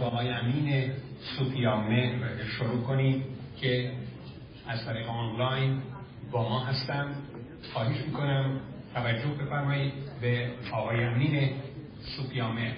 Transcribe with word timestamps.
جناب 0.00 0.12
آقای 0.14 0.28
امین 0.28 0.92
سوپیامه 1.38 2.12
شروع 2.58 2.82
کنیم 2.82 3.24
که 3.60 3.92
از 4.68 4.84
طریق 4.84 5.08
آنلاین 5.08 5.82
با 6.30 6.48
ما 6.48 6.64
هستم. 6.64 7.14
خواهش 7.72 7.96
می‌کنم 8.06 8.60
توجه 8.94 9.28
بفرمایید 9.28 9.92
به 10.20 10.50
آقای 10.72 11.04
امین 11.04 11.50
سوپیامه 12.16 12.74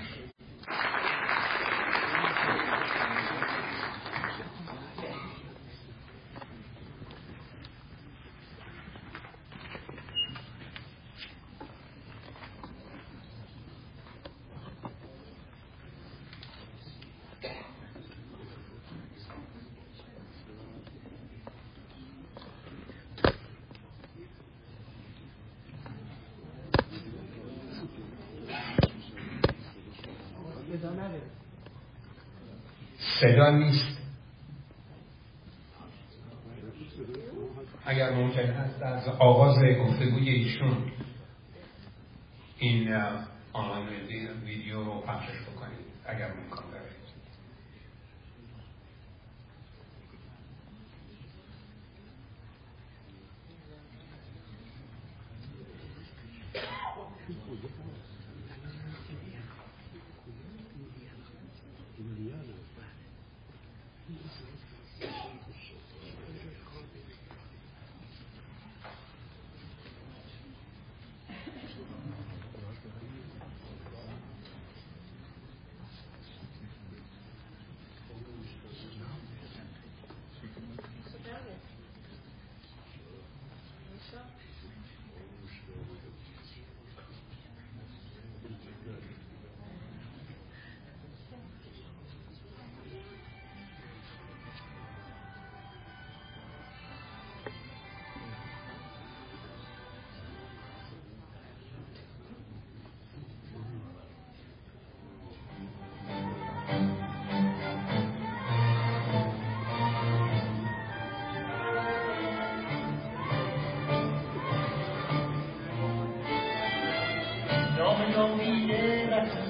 وطن 119.23 119.47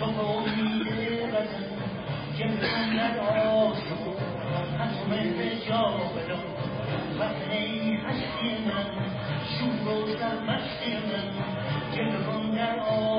تو 0.00 0.20
امید 0.20 0.86
وطن 1.32 1.64
که 2.38 2.44
محمد 2.44 3.18
آسو 3.18 4.14
از 4.80 5.08
مهر 5.10 5.54
جا 5.68 5.82
بدان 6.16 6.44
وطن 7.18 7.50
ای 7.50 7.94
هستی 7.94 8.64
من 8.66 8.86
شور 9.58 9.94
و 9.94 10.06
سرمست 10.18 10.82
من 10.86 11.26
جلوان 11.96 12.50
در 12.50 12.78
آسو 12.80 13.09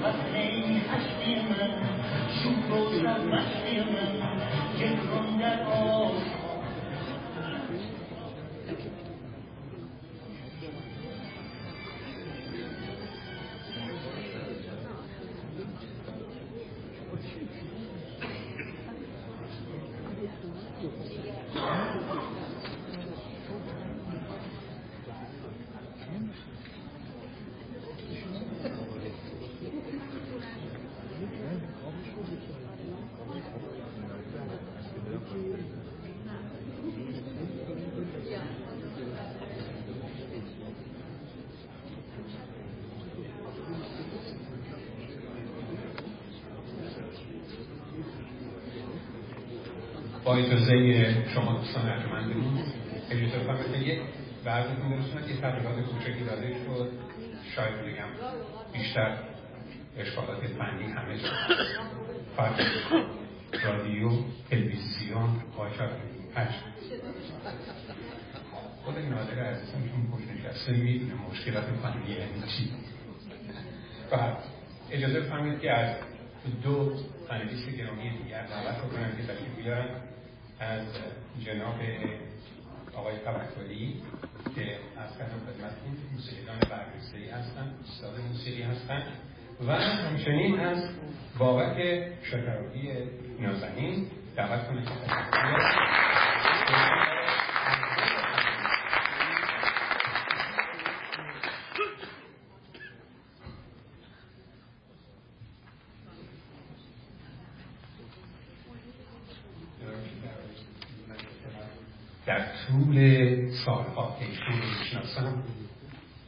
مثل 0.00 0.34
این 0.34 0.80
هشتی 0.90 1.34
من 1.34 1.70
شور 2.42 3.04
و 3.04 3.65
با 50.26 50.36
اجازه 50.36 51.24
شما 51.34 51.52
دوستان 51.52 51.88
ارجمندمون 51.88 52.58
اجازه 53.10 53.38
بفرمایید 53.38 53.86
یک 53.86 54.00
بعضتون 54.44 54.90
برسونم 54.90 55.26
که 55.26 55.34
تبلیغات 55.34 55.80
کوچکی 55.80 56.24
داده 56.24 56.54
شد. 56.64 56.92
شاید 57.56 57.74
بگم 57.74 58.08
بیشتر 58.72 59.18
اشکالات 59.98 60.46
فنی 60.46 60.92
همه 60.92 61.16
فرق 62.36 62.60
رادیو 63.64 64.10
تلویزیون 64.50 65.28
باشد 65.56 65.90
هشت. 66.34 66.60
خود 68.84 68.98
نادر 68.98 69.38
عزیزم 69.38 69.72
چون 69.72 70.10
پشت 70.12 70.28
نشسته 70.30 70.72
می‌دونه 70.72 71.14
مشکلات 71.30 71.64
فنی 71.64 72.10
یعنی 72.10 72.42
چی. 72.56 72.70
و 74.12 74.36
اجازه 74.90 75.20
بفرمایید 75.20 75.60
که 75.60 75.70
از 75.70 75.96
دو 76.62 76.94
پنلیست 77.28 77.70
گرامی 77.70 78.10
دیگر 78.22 78.46
دعوت 78.46 78.82
رو 78.82 78.88
کنم 78.88 79.16
که 79.16 79.22
تشریف 79.22 79.56
بیارن. 79.56 79.88
از 80.60 80.86
جناب 81.44 81.74
آقای 82.94 83.14
توکلی 83.18 84.02
که 84.54 84.78
از 84.96 85.18
کردم 85.18 85.38
خدمتتون 85.38 85.96
موسیقیدان 86.12 86.58
برگزیدگی 86.58 87.28
هستن 87.30 87.74
استاد 87.84 88.20
موسیقی 88.28 88.62
هستن 88.62 89.02
و 89.66 89.72
همچنین 89.72 90.60
از 90.60 90.84
بابک 91.38 92.08
شکراتی 92.22 92.92
نازنین 93.40 94.06
دعوت 94.36 94.68
کنید 94.68 94.84
که 94.84 94.92
در 112.26 112.55
طول 112.68 113.50
سالها 113.64 114.16
که 114.18 114.26
ایشون 114.26 114.62
رو 114.62 114.78
می‌شناسم 114.78 115.42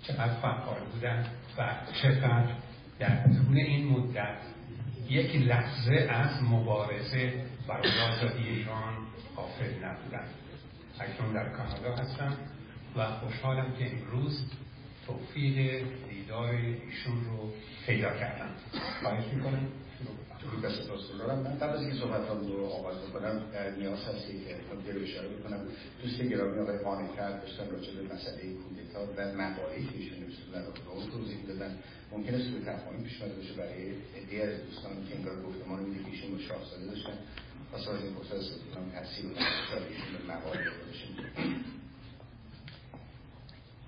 چقدر 0.02 0.34
فعال 0.34 0.80
بودن 0.94 1.26
و 1.58 1.76
چقدر 2.02 2.54
در 2.98 3.22
طول 3.22 3.56
این 3.56 3.88
مدت 3.88 4.38
یک 5.08 5.36
لحظه 5.36 5.94
از 5.94 6.42
مبارزه 6.42 7.32
برای 7.68 8.00
آزادی 8.00 8.48
ایران 8.48 8.94
غافل 9.36 9.84
نبودن. 9.84 10.24
اکنون 11.00 11.32
در 11.32 11.48
کانادا 11.48 11.96
هستم 11.96 12.36
و 12.96 13.06
خوشحالم 13.06 13.72
که 13.78 13.92
امروز 13.92 14.44
توفیق 15.06 15.84
دیدار 16.10 16.50
ایشون 16.50 17.24
رو 17.24 17.52
پیدا 17.86 18.10
کردم. 18.18 18.50
خواهش 19.02 19.24
می‌کنم. 19.34 19.68
درود 20.42 20.62
بر 20.62 20.70
سپاسگزارم 20.70 21.18
دارم 21.18 21.38
من 21.38 21.58
قبل 21.58 21.76
از 21.76 21.80
اینکه 21.80 21.96
صحبتام 21.96 22.46
رو 22.46 22.66
آغاز 22.66 22.96
بکنم 22.96 23.42
نیاز 23.78 23.98
هستی 23.98 24.44
که 24.44 24.56
نکته 24.74 24.92
رو 24.92 25.02
اشاره 25.02 25.28
بکنم 25.28 25.60
دوست 26.02 26.22
گرامی 26.22 26.58
آقای 26.58 26.78
قانعتر 26.78 27.30
داشتن 27.40 27.70
راجع 27.70 27.92
به 27.94 28.14
مسئله 28.14 28.42
کودتا 28.54 29.00
و 29.16 29.20
مقاله‌ای 29.42 29.84
که 29.84 29.96
ایشون 29.98 30.18
نوشتن 30.18 30.50
در 30.52 30.64
اون 30.94 31.10
توضیح 31.10 31.38
دادن 31.48 31.78
ممکنه 32.12 32.38
سوء 32.38 32.60
تفاهمی 32.60 33.04
پیش 33.04 33.22
اومده 33.22 33.36
باشه 33.36 33.52
برای 33.52 33.90
عده 34.18 34.36
از 34.48 34.66
دوستان 34.66 34.92
که 35.08 35.16
انگار 35.16 35.42
گفتمان 35.42 35.80
میده 35.80 36.04
که 36.04 36.10
ایشون 36.10 36.30
رو 36.32 36.38
شاهزاده 36.38 36.86
داشتن 36.86 37.18
واسه 37.72 37.90
از 37.90 38.00
این 38.04 38.16
استفاده 38.16 38.74
کنم 38.74 38.90
تاثیر 38.90 39.24
رو 39.24 39.30
ایشون 39.90 40.10
به 40.18 40.34
مقاله 40.34 40.64
داشتن 40.86 41.12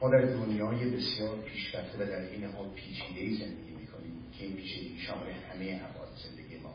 ما 0.00 0.10
در 0.10 0.20
دنیای 0.20 0.90
بسیار 0.90 1.36
پیشرفته 1.38 1.98
و 1.98 2.06
در 2.06 2.20
این 2.20 2.44
حال 2.44 2.68
پیچیده 2.68 3.44
زندگی 3.44 3.72
می‌کنیم 3.80 4.12
که 4.38 4.44
این 4.44 4.56
پیچیدگی 4.56 4.98
شامل 4.98 5.30
همه 5.52 5.76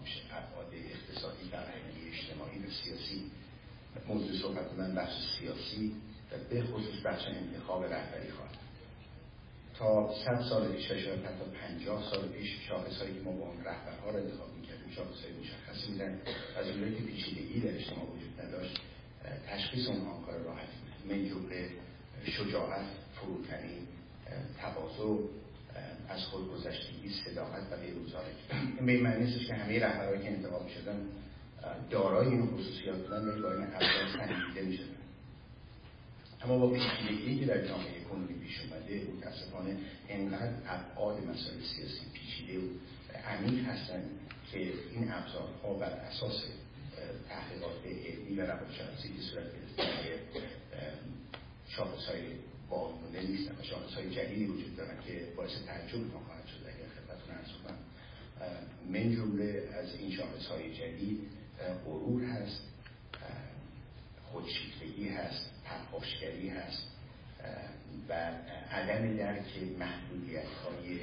میشه. 0.06 0.22
ابعاد 0.32 0.74
اقتصادی 0.94 1.50
فرهنگی 1.52 2.02
اجتماعی 2.14 2.60
و 2.60 2.70
سیاسی. 2.84 3.32
موضوع 4.08 4.42
صحبت 4.42 4.74
من 4.74 4.96
بخش 4.96 5.14
سیاسی 5.40 5.96
و 6.32 6.34
به 6.50 6.64
خصوص 6.64 7.06
بخش 7.06 7.24
انتخاب 7.28 7.84
رهبری 7.84 8.32
خواهد. 8.32 8.58
تا 9.78 10.14
صد 10.26 10.42
سال 10.50 10.72
پیش 10.72 10.88
شاید 10.88 11.24
تا 11.24 11.46
پنجاه 11.62 12.12
سال 12.12 12.28
پیش 12.28 12.50
شاخص 12.68 12.98
هایی 13.02 13.14
که 13.14 13.22
ما 13.22 13.32
با 13.32 13.46
اون 13.46 13.64
رهبرها 13.64 14.10
رو 14.10 14.18
انتخاب 14.18 14.50
می‌کردیم 14.60 14.92
شاخص 14.96 15.24
های 15.24 15.34
مشخصی 15.34 15.92
میدن 15.92 16.22
از 16.58 16.68
اونجایی 16.68 16.96
که 16.96 17.04
پیچیدگی 17.04 17.60
در 17.60 17.76
اجتماع 17.76 18.06
وجود 18.06 18.42
نداشت 18.42 18.80
تشخیص 19.48 19.88
اونها 19.88 20.22
کار 20.26 20.38
راحت 20.38 20.68
بود. 20.68 20.96
شجاعت 22.26 22.86
فروتنی 23.16 23.88
تواضع 24.62 25.24
از 26.10 26.26
خودگذشتگی 26.26 27.10
صداقت 27.26 27.64
و 27.72 27.78
بیروزاری 27.78 28.32
این 28.78 28.86
به 28.86 29.02
معنی 29.02 29.26
نیستش 29.26 29.48
که 29.48 29.54
همه 29.54 29.80
رهبرهایی 29.80 30.22
که 30.22 30.30
انتخاب 30.30 30.70
شدن 30.70 31.00
دارای 31.90 32.28
این 32.28 32.48
خصوصیات 32.48 32.98
بودن 32.98 33.28
ولی 33.28 33.42
با 33.42 33.52
این 33.52 33.64
ابزار 33.64 34.08
سنجیده 34.18 34.62
می‌شدن. 34.62 34.96
اما 36.44 36.58
با 36.58 36.70
پیچیدگی 36.70 37.40
که 37.40 37.46
در 37.46 37.68
جامعه 37.68 38.04
کنونی 38.10 38.34
پیش 38.34 38.62
اومده 38.62 39.08
متاسفانه 39.18 39.78
انقدر 40.10 40.54
ابعاد 40.68 41.24
مسائل 41.24 41.60
سیاسی 41.76 42.02
پیچیده 42.14 42.60
و 42.60 42.70
عمیق 43.28 43.66
هستن 43.66 44.04
که 44.52 44.60
این 44.92 45.12
ابزارها 45.12 45.74
بر 45.74 45.90
اساس 45.90 46.44
تحقیقات 47.30 47.86
علمی 47.86 48.36
و 48.36 48.42
روانشناسی 48.42 49.08
که 49.08 49.22
صورت 49.22 49.46
گرفته 49.54 50.20
شاخص 51.68 52.10
های 52.76 52.92
باقیمونده 52.92 53.22
نیستن 53.22 53.56
و 53.60 53.64
شاخص 53.64 53.94
های 53.94 54.10
جدیدی 54.10 54.46
وجود 54.46 54.76
دارن 54.76 55.02
که 55.08 55.28
باعث 55.38 55.52
تعجب 55.66 56.14
ما 56.14 56.20
خواهد 56.20 56.46
شد 56.48 56.62
اگر 56.66 56.88
خدمتتون 56.88 57.36
ارز 57.36 57.52
کنم. 57.64 57.78
من 58.90 59.16
جمله 59.16 59.70
از 59.74 59.96
این 59.96 60.12
شاخص 60.12 60.46
های 60.46 60.74
جدید 60.74 61.20
غرور 61.86 62.24
هست 62.24 62.62
خودشیفتگی 64.32 65.10
هست 65.10 65.52
پرخاشگری 65.66 66.50
هست 66.50 66.88
و 68.10 68.14
عدم 68.72 69.18
درک 69.18 69.58
محدودیت 69.80 70.46
های 70.46 71.00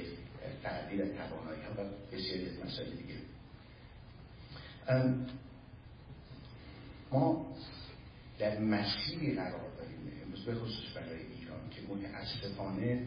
فردی 0.63 0.97
و 0.97 1.05
توانایی 1.05 1.61
ها 1.61 1.83
و 1.83 1.89
بسیاری 2.15 2.49
از 2.49 2.65
مسائل 2.65 2.89
دیگه. 2.89 3.15
ما 7.11 7.55
در 8.39 8.59
مسیری 8.59 9.35
قرار 9.35 9.69
داریم. 9.77 10.11
امروز 10.25 10.45
به 10.45 10.55
خصوص 10.55 10.97
برای 10.97 11.32
ایران 11.53 11.69
که 11.69 12.07
متاسفانه 12.07 13.01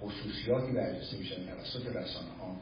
خصوصیاتی 0.00 0.72
برجسته 0.72 1.16
میشن 1.18 1.46
توسط 1.46 1.86
رسانه 1.86 2.30
ها 2.40 2.56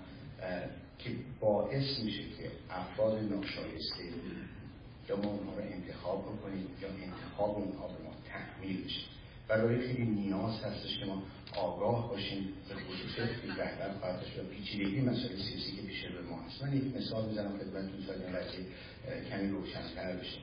که 0.99 1.11
باعث 1.41 1.99
میشه 1.99 2.23
که 2.23 2.51
افراد 2.71 3.19
ناشایسته 3.19 4.05
یا 5.09 5.17
ما 5.17 5.31
اونها 5.31 5.55
رو 5.55 5.63
انتخاب 5.63 6.23
بکنیم 6.23 6.67
یا 6.83 6.89
انتخاب 6.89 7.51
اونها 7.51 7.89
به 7.89 8.05
ما 8.05 8.15
تحمیل 8.29 8.85
بشه. 8.85 9.01
برای 9.49 9.87
خیلی 9.87 10.05
نیاز 10.05 10.61
هستش 10.61 10.99
که 10.99 11.07
ما 11.07 11.23
آگاه 11.57 12.09
باشیم 12.09 12.49
به 12.69 12.75
خصوصیت 12.75 13.43
که 13.43 13.63
رهبر 13.63 13.99
خواهد 14.01 14.23
و 14.39 14.55
پیچیدگی 14.55 15.01
مسائل 15.01 15.37
سیاسی 15.37 15.77
که 15.77 15.83
پیش 15.83 16.05
رو 16.05 16.31
ما 16.31 16.43
هست. 16.43 16.63
من 16.65 16.77
یک 16.77 16.97
مثال 16.97 17.29
می‌زنم 17.29 17.59
خدمتتون 17.59 18.33
قضیه 18.33 18.65
کمی 19.31 19.51
روشنتر 19.51 20.17
بشه. 20.17 20.39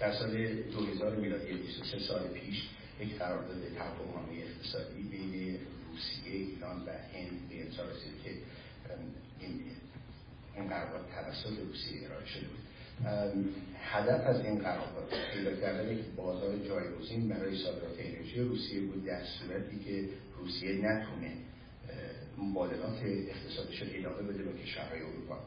در 0.00 0.12
سال 0.12 0.62
2000 0.72 1.16
میلادی 1.16 1.52
23 1.52 1.98
سال 1.98 2.28
پیش 2.28 2.68
یک 3.00 3.18
قرارداد 3.18 3.68
توافقنامه 3.76 4.42
اقتصادی 4.42 5.02
بین 5.02 5.58
روسیه 5.90 6.32
ایران 6.32 6.76
و 6.76 6.90
هند 6.90 7.48
به 7.48 7.62
امضا 7.62 7.82
رسید 7.82 8.22
که 8.24 8.30
این 9.40 9.60
این 10.56 10.68
قرارداد 10.68 11.06
توسط 11.14 11.58
روسیه 11.58 12.06
ارائه 12.06 12.26
شده 12.26 12.46
بود. 12.46 12.58
هدف 13.80 14.26
از 14.26 14.44
این 14.44 14.58
قرارداد 14.58 15.12
پیدا 15.34 15.56
کردن 15.56 15.92
یک 15.92 16.04
بازار 16.16 16.58
جایگزین 16.58 17.28
برای 17.28 17.58
صادرات 17.58 17.94
انرژی 17.98 18.40
روسیه 18.40 18.80
بود 18.80 19.04
در 19.04 19.24
صورتی 19.24 19.78
که 19.78 20.08
روسیه 20.38 20.72
نتونه 20.72 21.32
مبادلات 22.38 23.02
اقتصادش 23.04 23.82
رو 23.82 23.88
ادامه 23.94 24.32
بده 24.32 24.42
با 24.42 24.52
کشورهای 24.52 25.00
اروپا. 25.02 25.38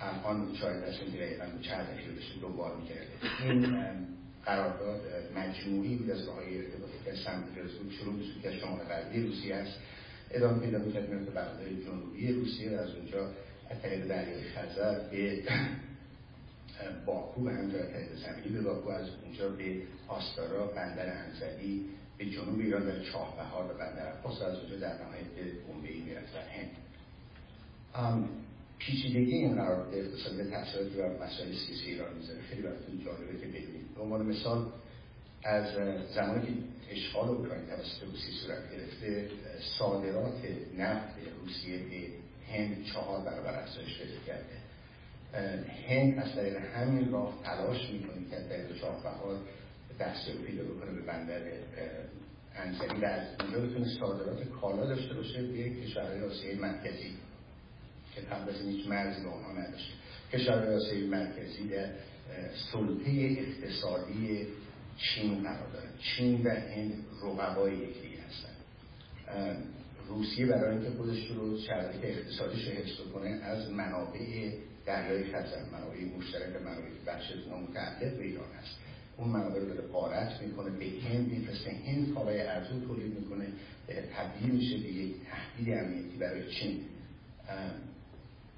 الان 0.00 0.48
از 0.62 0.94
این 1.00 1.10
دقیقا 1.14 1.44
چند 1.62 1.86
دقیقه 1.86 2.12
بشه 2.12 2.40
دوبار 2.40 2.76
می‌کرده 2.76 3.08
این 3.42 3.76
قرارداد 4.44 5.00
مجموعی 5.36 5.96
بود 5.96 6.10
از 6.10 6.28
راههای 6.28 6.58
ارتباطی 6.58 6.92
که 7.04 7.10
از 7.10 7.18
سمت 7.18 7.44
بود 7.82 7.92
شروع 7.92 8.14
به 8.14 8.24
که 8.42 8.58
شمال 8.58 8.78
غربی 8.78 9.22
روسیه 9.22 9.54
است. 9.54 9.78
ادامه 10.30 10.58
پیدا 10.60 10.78
می‌کرد 10.78 11.08
می‌رفت 11.08 11.28
بغداد 11.30 11.68
جنوبی 11.84 12.32
روسیه 12.32 12.70
از 12.70 12.94
اونجا 12.94 13.30
از 13.70 13.82
طریق 13.82 14.06
دریای 14.06 14.42
خزر 14.42 14.98
به 15.10 15.42
باکو 17.06 17.44
به 17.44 17.52
همجا 17.52 17.78
طریق 17.78 18.08
زمینی 18.16 18.48
به 18.48 18.60
باکو 18.60 18.90
از 18.90 19.08
اونجا 19.24 19.48
به 19.48 19.82
آستارا 20.08 20.66
بندر 20.66 21.24
انزلی 21.24 21.86
به 22.18 22.24
جنوب 22.26 22.58
ایران 22.60 22.84
در 22.84 23.04
چاه 23.04 23.36
بهار 23.36 23.64
و 23.64 23.78
بندر 23.78 24.12
عباس 24.12 24.42
از 24.42 24.58
اونجا 24.58 24.76
در 24.76 24.94
نهایت 25.02 25.26
به 25.36 25.52
بومبئی 25.66 26.00
می‌رفت. 26.00 26.34
هند. 27.94 28.28
پیچیدگی 28.80 29.34
این 29.34 29.54
قرارداد 29.54 29.94
اقتصادی 29.94 30.50
تاثیراتی 30.50 30.96
بر 30.96 31.26
مسائل 31.26 31.52
سیاسی 31.52 31.86
ایران 31.86 32.14
می‌ذاره. 32.14 32.40
خیلی 32.40 32.62
براتون 32.62 33.04
جالبه 33.04 33.40
که 33.40 33.46
ببینید. 33.46 33.94
به 33.94 34.00
عنوان 34.02 34.26
مثال 34.26 34.72
از 35.44 35.74
زمانی 36.14 36.46
که 36.46 36.52
اشغال 36.90 37.28
اوکراین 37.28 37.66
توسط 37.66 38.02
روسیه 38.02 38.34
صورت 38.42 38.72
گرفته 38.72 39.28
صادرات 39.78 40.38
نفت 40.78 41.14
روسیه 41.40 41.78
به 41.78 42.06
هند 42.52 42.84
چهار 42.84 43.24
برابر 43.24 43.62
افزایش 43.62 43.98
پیدا 43.98 44.20
کرده. 44.26 44.56
هند 45.88 46.18
از 46.18 46.34
طریق 46.34 46.56
همین 46.56 47.12
راه 47.12 47.38
تلاش 47.44 47.90
می‌کنه 47.90 48.30
که 48.30 48.36
در 48.36 48.78
چهار 48.78 49.00
بهار 49.02 49.38
دستیابی 50.00 50.42
پیدا 50.42 50.64
بکنه 50.64 50.92
به 50.92 51.02
بندر 51.02 51.40
انزلی 52.56 53.00
و 53.00 53.04
از 53.04 53.26
اونجا 53.40 53.60
بتونه 53.60 53.86
صادرات 54.00 54.48
کالا 54.48 54.86
داشته 54.86 55.14
باشه 55.14 55.42
به 55.42 55.70
کشورهای 55.70 56.20
آسیای 56.20 56.54
مرکزی. 56.54 57.12
که 58.14 58.20
این 58.60 58.76
هیچ 58.76 58.86
مرزی 58.86 59.22
به 59.22 59.28
اونها 59.28 59.52
نداشته. 59.52 59.92
آسیای 60.76 61.06
مرکزی 61.06 61.68
در 61.68 61.90
سلطه 62.72 63.10
اقتصادی 63.10 64.46
چین 64.96 65.42
قرار 65.42 65.68
داره. 65.72 65.88
چین 66.00 66.42
و 66.46 66.50
هند 66.50 66.92
رقبای 67.22 67.74
یکی 67.74 68.16
هستن. 68.28 68.54
روسیه 70.08 70.46
برای 70.46 70.76
اینکه 70.76 70.90
خودش 70.96 71.30
رو 71.30 71.58
شرایط 71.58 72.04
اقتصادیش 72.04 72.64
رو 72.64 72.72
حفظ 72.72 73.00
کنه 73.14 73.28
از 73.28 73.70
منابع 73.70 74.50
دریای 74.86 75.24
خزر 75.24 75.62
منابع 75.72 76.04
مشترک 76.18 76.62
منابع 76.62 76.88
بخش 77.06 77.32
متعلق 77.68 78.16
به 78.16 78.24
ایران 78.24 78.52
هست. 78.60 78.78
اون 79.16 79.28
منابع 79.28 79.60
رو 79.60 79.66
داره 79.66 79.80
قارت 79.80 80.42
می‌کنه 80.42 80.70
به 80.70 80.86
هند 81.08 81.32
میفرسته. 81.32 81.70
هند 81.70 82.14
کالای 82.14 82.40
ارزون 82.40 82.80
تولید 82.80 83.18
می‌کنه 83.18 83.46
تبدیل 84.16 84.50
میشه 84.50 84.76
به 84.76 84.88
یک 84.88 85.14
تهدید 85.30 85.74
امنیتی 85.74 86.16
برای 86.16 86.50
چین. 86.50 86.80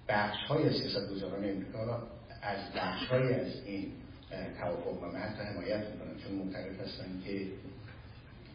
بخش 0.08 0.44
های 0.48 0.78
سیاست 0.78 1.10
گذاران 1.10 1.44
امریکا 1.44 2.02
از 2.42 2.58
بخش 2.76 3.06
های 3.06 3.34
از 3.34 3.64
این 3.66 3.92
توافق 4.60 5.02
و 5.02 5.18
حتی 5.18 5.42
حمایت 5.42 5.86
می‌کنن 5.88 6.18
چون 6.24 6.32
معتقد 6.32 6.80
هستن 6.80 7.22
که 7.24 7.46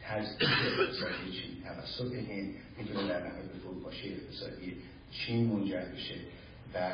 تزدیق 0.01 0.49
اقتصادی 0.79 1.31
چین 1.31 1.63
توسط 1.63 2.13
هند 2.15 2.55
می‌تونه 2.77 3.07
در 3.07 3.27
نهایت 3.27 3.45
به 3.45 3.59
فروپاشی 3.63 4.13
اقتصادی 4.13 4.77
چین 5.11 5.45
منجر 5.45 5.81
بشه 5.81 6.15
و 6.73 6.91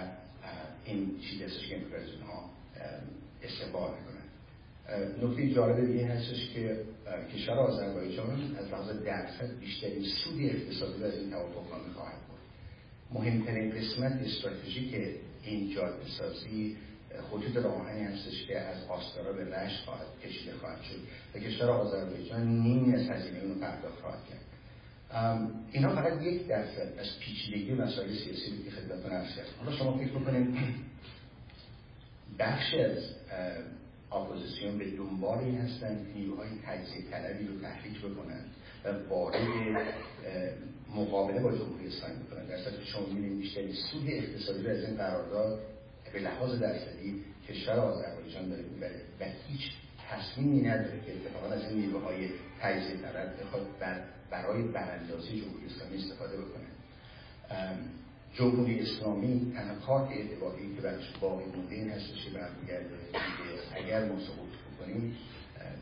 این 0.85 1.19
چیزی 1.19 1.43
هستش 1.43 1.67
که 1.67 1.75
امریکا 1.75 1.97
از 1.97 2.09
اونها 2.09 2.49
استقبال 3.43 3.91
می‌کنن 3.91 4.23
نکته 5.21 5.53
جالب 5.53 5.85
دیگه 5.85 6.07
هستش 6.07 6.49
که 6.53 6.83
کشور 7.35 7.53
آذربایجان 7.53 8.55
از 8.59 8.67
لحاظ 8.67 9.03
درصد 9.03 9.59
بیشترین 9.59 10.03
سود 10.03 10.41
اقتصادی 10.41 11.03
از 11.03 11.13
این 11.13 11.29
توافق 11.29 11.71
نامه 11.71 11.93
خواهد 11.93 12.17
بود 12.27 12.32
مهمترین 13.13 13.71
قسمت 13.71 14.11
استراتژیک 14.11 14.95
این 15.43 15.69
جاده 15.75 16.07
سازی 16.17 16.77
خطوط 17.31 17.57
راهنی 17.57 18.03
هستش 18.03 18.45
که 18.47 18.59
از 18.59 18.87
آستارا 18.87 19.33
به 19.33 19.45
رشت 19.45 19.85
خواهد 19.85 20.07
کشیده 20.23 20.53
خواهد 20.53 20.81
شد 20.81 20.99
و 21.35 21.39
کشور 21.39 21.69
آذربایجان 21.69 22.47
نیمی 22.47 22.95
از 22.95 23.09
هزینه 23.09 23.39
اونو 23.39 23.55
پرداخت 23.55 24.01
خواهد 24.01 24.19
کرد. 24.29 24.39
اینا 25.71 25.95
فقط 25.95 26.21
یک 26.21 26.47
درصد 26.47 26.93
از 26.99 27.19
پیچیدگی 27.19 27.73
مسائل 27.73 28.09
سیاسی 28.09 28.51
بود 28.51 28.65
که 28.65 28.71
خدمتتون 28.71 29.11
عرض 29.11 29.35
کردم. 29.35 29.49
حالا 29.59 29.77
شما 29.77 29.97
فکر 29.97 30.11
بکنید 30.11 30.57
بخش 32.39 32.73
از 32.73 32.97
اپوزیسیون 34.11 34.77
به 34.77 34.91
دنبال 34.91 35.39
این 35.39 35.57
هستند 35.57 36.07
نیروهای 36.15 36.49
تجزیه 36.65 37.01
طلبی 37.11 37.47
رو 37.47 37.61
تحریک 37.61 37.97
بکنن 37.99 38.41
و 38.85 39.09
وارد 39.09 39.35
مقابله 40.95 41.39
با 41.39 41.51
جمهوری 41.51 41.87
اسلامی 41.87 42.23
بکنن 42.23 42.45
در 42.45 42.57
که 42.57 42.85
شما 42.85 43.05
می‌بینید 43.05 43.39
بیشترین 43.39 43.73
سود 43.91 44.03
اقتصادی 44.07 44.67
از 44.67 44.83
این 44.83 44.97
قرارداد 44.97 45.59
به 46.13 46.19
لحاظ 46.19 46.59
درصدی 46.59 47.23
کشور 47.49 47.73
آذربایجان 47.73 48.49
داره 48.49 48.61
می‌بره 48.61 49.01
و 49.19 49.25
هیچ 49.47 49.71
تصمیمی 50.09 50.61
نداره 50.61 50.99
که 51.05 51.13
اتفاقا 51.13 51.53
از 51.53 51.61
این 51.61 51.79
نیروهای 51.79 52.29
تجزیه 52.61 52.97
طلب 52.97 53.41
بخواد 53.41 53.67
بر 53.79 54.01
برای 54.31 54.63
براندازی 54.63 55.41
جمهوری 55.41 55.65
اسلامی 55.65 55.97
استفاده 55.97 56.37
بکنه. 56.37 56.65
جمهوری 58.33 58.79
اسلامی 58.79 59.53
تنها 59.55 59.75
کارت 59.75 60.11
اعتباری 60.11 60.75
که 60.75 60.81
برش 60.81 61.11
باقی 61.21 61.45
مونده 61.45 61.75
این 61.75 61.89
هستش 61.89 62.25
که 62.25 62.29
برمیگرده 62.29 62.95
اگر 63.75 64.05
ما 64.05 64.19
سقوط 64.19 64.49
بکنیم 64.73 65.15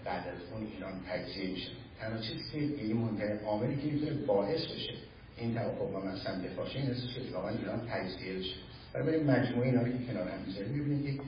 بعد 0.05 0.27
از 0.27 0.53
اون 0.53 0.67
ایران 0.75 0.93
تجزیه 1.09 1.51
میشه. 1.51 1.71
تنها 2.01 2.17
چیزی 2.17 2.43
که 2.51 2.57
این 2.57 2.97
مونده 2.97 3.41
عاملی 3.45 3.81
که 3.81 3.87
می‌تونه 3.87 4.11
باعث 4.11 4.65
بشه 4.65 4.93
این 5.37 5.53
توافق 5.53 5.91
با 5.91 5.99
من 5.99 6.17
سمت 6.17 6.55
باشه 6.55 6.79
این 6.79 6.89
هستش 6.89 7.13
که 7.13 7.21
واقعا 7.33 7.57
ایران 7.57 7.87
تجزیه 7.89 8.33
بشه. 8.33 8.55
برای 8.93 9.23
مجموعه 9.23 9.67
اینا 9.67 9.83
که 9.83 10.05
کنار 10.07 10.27
هم 10.27 10.41
می‌ذاریم 10.47 10.71
می‌بینید 10.71 11.17
که 11.17 11.23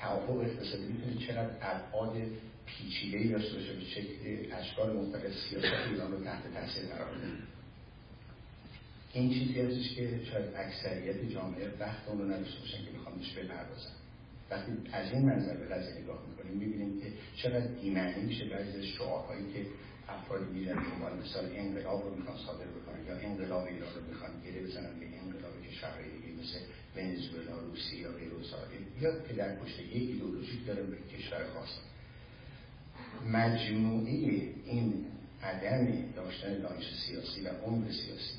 توافق 0.00 0.36
اقتصادی 0.36 0.84
می‌تونه 0.84 1.26
چقدر 1.26 1.50
ابعاد 1.62 2.16
پیچیده 2.66 3.18
ای 3.18 3.28
داشته 3.28 3.54
باشه 3.54 3.72
به 3.72 3.80
شکل 3.80 4.12
اشکال 4.52 4.96
مختلف 4.96 5.32
سیاست 5.50 5.88
ایران 5.92 6.12
رو 6.12 6.24
تحت 6.24 6.42
تاثیر 6.54 6.84
قرار 6.84 7.14
بده. 7.14 7.26
این 9.12 9.30
چیزی 9.30 9.60
هستش 9.60 9.94
که 9.94 10.20
شاید 10.32 10.56
اکثریت 10.56 11.30
جامعه 11.30 11.68
وقت 11.80 12.08
اون 12.08 12.18
رو 12.18 12.24
نداشته 12.24 12.60
باشن 12.60 12.84
که 12.84 12.90
بخوام 12.98 13.16
بهش 13.16 13.32
بپردازن. 13.32 14.03
وقتی 14.50 14.72
از 14.92 15.12
این 15.12 15.24
منظر 15.24 15.56
به 15.56 15.66
قضیه 15.66 16.02
نگاه 16.02 16.18
می‌کنیم 16.28 16.56
می‌بینیم 16.58 17.00
که 17.00 17.06
چقدر 17.36 17.68
ایمنی 17.82 18.22
میشه 18.22 18.44
بعضی 18.44 18.78
از 18.78 18.84
شعارهایی 18.84 19.52
که 19.52 19.66
افرادی 20.08 20.52
میرن 20.52 20.78
عنوان 20.78 21.18
مثال 21.18 21.44
انقلاب 21.56 22.02
رو 22.04 22.14
می‌خوان 22.14 22.36
صادر 22.46 22.66
بکنن 22.66 23.06
یا 23.06 23.28
انقلاب 23.28 23.64
ایران 23.66 23.94
رو 23.94 24.00
می‌خوان 24.08 24.30
گره 24.44 24.62
بزنن 24.62 25.00
به 25.00 25.06
انقلاب 25.06 25.52
کشورهای 25.70 26.04
دیگه 26.04 26.42
مثل 26.42 26.58
ونزوئلا 26.96 27.58
روسیه 27.58 28.00
یا 28.00 28.12
غیر 28.12 28.34
یا 29.00 29.22
که 29.28 29.34
در 29.34 29.56
پشت 29.56 29.80
یک 29.80 29.92
ایدئولوژی 29.92 30.64
داره 30.66 30.82
به 30.82 30.96
کشور 30.96 31.44
خاص 31.54 31.68
مجموعه 33.32 34.12
این 34.64 35.06
عدم 35.42 36.12
داشتن 36.16 36.58
دانش 36.58 36.84
سیاسی 37.06 37.40
و 37.40 37.48
عمر 37.48 37.86
سیاسی 37.92 38.38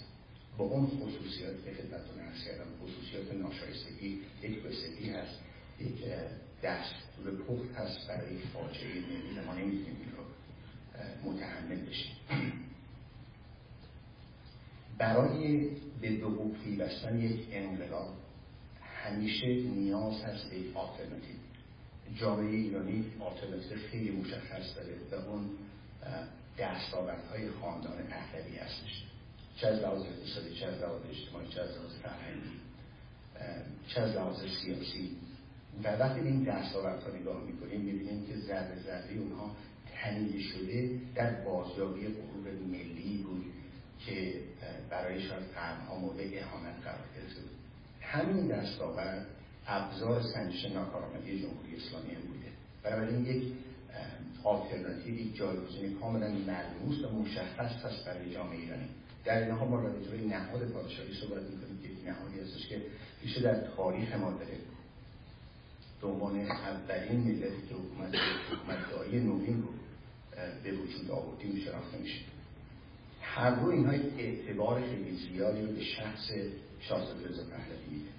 با 0.57 0.65
اون 0.65 0.88
خصوصیات 0.88 1.65
که 1.65 1.71
خدمتتون 1.71 2.19
عرض 2.19 2.43
کردم 2.45 2.65
خصوصیات 2.83 3.33
ناشایستگی 3.33 4.21
یک 4.43 4.63
بسگی 4.63 5.09
هست. 5.09 5.39
یک 5.79 6.03
دستور 6.63 7.36
پخت 7.48 7.75
هست 7.75 8.08
برای 8.08 8.38
فاجعه 8.38 8.94
ملی 8.94 9.46
ما 9.46 9.53
نمی‌تونیم 9.53 9.98
این 10.00 10.12
رو 10.12 11.32
متحمل 11.32 11.86
بشیم. 11.86 12.15
برای 14.98 15.70
به 16.01 16.15
دو 16.17 16.51
پیوستن 16.63 17.20
یک 17.22 17.48
انقلاب 17.51 18.13
همیشه 19.03 19.48
نیاز 19.48 20.22
هست 20.24 20.50
به 20.50 20.58
یک 20.58 20.77
آلترناتیو. 20.77 21.36
جامعه 22.15 22.55
ایرانی 22.55 23.05
آلترناتیو 23.20 23.77
خیلی 23.91 24.12
مشخص 24.12 24.75
داره 24.75 24.96
و 25.12 25.29
اون 25.29 25.50
دستاوردهای 26.58 27.51
خاندان 27.51 27.98
پهلوی 27.98 28.58
هستش. 28.58 29.03
چه 29.58 29.67
از 29.67 29.79
لحاظ 29.79 30.01
اقتصادی 30.01 30.55
چه 30.55 30.65
از 30.65 30.82
لحاظ 30.82 31.01
اجتماعی 31.10 31.48
چه 31.48 31.62
از 31.62 31.70
لحاظ 31.70 31.91
فرهنگی 32.03 32.60
چه 33.88 34.01
از 34.01 34.15
لحاظ 34.15 34.38
سیاسی. 34.63 35.17
و 35.84 35.88
وقتی 35.88 36.20
این 36.20 36.44
دستاوردها 36.44 37.17
نگاه 37.17 37.44
می‌کنیم 37.44 37.82
می‌بینیم 37.82 38.25
که 38.27 38.38
ذره 38.38 38.75
ذره 38.86 39.17
اونها 39.17 39.55
تنیده 39.96 40.39
شده 40.39 41.00
در 41.15 41.44
بازیابی 41.44 42.08
غرور 42.08 42.53
ملی 42.67 43.17
بود 43.17 43.46
که 44.05 44.34
برای 44.89 45.22
شاید 45.22 45.44
قرنها 45.55 46.00
مورد 46.00 46.17
اهانت 46.20 46.75
قرار 46.84 47.05
گرفته 47.15 47.41
بود. 47.41 47.51
همین 48.01 48.48
دستاورد 48.48 49.27
ابزار 49.67 50.22
سنجش 50.22 50.65
ناکارآمدی 50.65 51.41
جمهوری 51.41 51.75
اسلامی 51.75 52.15
هم 52.15 52.22
بوده. 52.22 52.50
بنابراین 52.84 53.25
یک 53.25 53.53
آلترناتیو 54.44 55.15
یک 55.15 55.36
جایگزین 55.36 56.00
کاملا 56.00 56.27
ملموس 56.29 57.05
و 57.05 57.10
مشخص 57.10 57.86
هست 57.86 58.05
برای 58.05 58.34
جامعه 58.34 58.60
ایرانی. 58.60 58.89
در 59.25 59.44
این 59.44 59.51
حال 59.51 59.70
ما 59.70 59.79
راجع 59.79 60.12
به 60.12 60.17
نهاد 60.17 60.72
پادشاهی 60.72 61.13
صحبت 61.13 61.41
می‌کنیم 61.41 61.79
که 61.82 62.10
نهادی 62.12 62.39
هستش 62.39 62.67
که 62.67 62.82
پیش 63.22 63.38
در 63.38 63.67
تاریخ 63.75 64.15
ما 64.15 64.32
داره. 64.32 64.58
به 66.05 66.12
عنوان 66.12 66.39
اولین 66.39 67.19
ملتی 67.19 67.67
که 67.69 67.75
حکومت 67.75 68.15
حکومت 68.51 69.13
نوین 69.13 69.62
رو 69.62 69.69
به 70.63 70.71
وجود 70.71 71.12
آوردیم 71.12 71.59
شناخته 71.65 71.97
میشه 71.97 72.19
هر 73.21 73.51
دو 73.51 73.67
اینها 73.67 73.91
اعتبار 74.17 74.81
خیلی 74.81 75.17
زیادی 75.17 75.62
رو 75.62 75.71
به 75.71 75.83
شخص 75.83 76.31
شاهزاده 76.79 77.29
رضا 77.29 77.43
پهلوی 77.43 77.89
میده. 77.91 78.09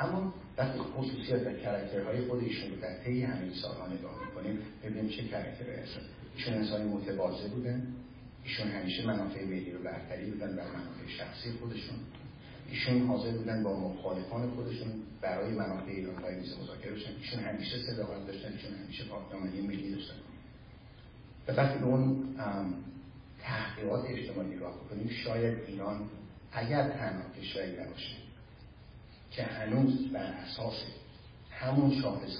اما 0.00 0.34
وقتی 0.58 0.78
خصوصیت 0.78 1.46
و 1.46 1.52
character 1.52 2.08
های 2.08 2.20
خود 2.20 2.42
ایشون 2.42 2.70
رو 2.70 2.76
در 2.76 2.98
طی 3.04 3.22
همین 3.22 3.52
سالها 3.54 3.88
نگاه 3.88 4.26
می‌کنیم 4.26 4.58
ببینیم 4.84 5.08
چه 5.08 5.28
character 5.28 5.67
هایی 5.67 5.80
هستن. 5.82 6.00
ایشون 6.36 6.54
انسان 6.54 6.86
متواضع 6.86 7.48
بودن. 7.48 7.86
ایشون 8.44 8.68
همیشه 8.68 9.06
منافع 9.06 9.44
ملی 9.44 9.70
رو 9.70 9.82
برتری 9.82 10.30
دادن 10.30 10.56
بر 10.56 10.66
منافع 10.66 11.06
شخصی 11.18 11.50
خودشون. 11.50 11.96
ایشون 12.70 13.06
حاضر 13.06 13.30
بودن 13.30 13.62
با 13.62 13.80
مخالفان 13.80 14.50
خودشون 14.50 14.92
برای 15.20 15.52
منافع 15.52 15.90
ایران 15.90 16.14
پای 16.14 16.34
میز 16.34 16.58
مذاکره 16.58 16.92
بشن. 16.92 17.12
ایشون 17.20 17.40
همیشه 17.40 17.78
صداقت 17.78 18.26
داشتن 18.26 18.52
ایشون 18.52 18.74
همیشه 18.74 19.04
پاکدامنی 19.04 19.60
ملی 19.60 19.90
داشتن. 19.94 20.14
و 21.48 21.52
وقتی 21.52 21.78
به 21.78 21.86
اون 21.86 22.24
تحقیقات 23.40 24.04
اجتماعی 24.08 24.48
نگاه 24.48 24.74
بکنیم 24.74 25.08
شاید 25.08 25.58
ایران 25.66 26.08
اگر 26.52 26.88
تنها 26.88 27.22
کشوری 27.40 27.72
نباشه 27.72 28.16
که 29.30 29.42
هنوز 29.42 30.12
بر 30.12 30.32
اساس 30.32 30.74
همون 31.50 31.90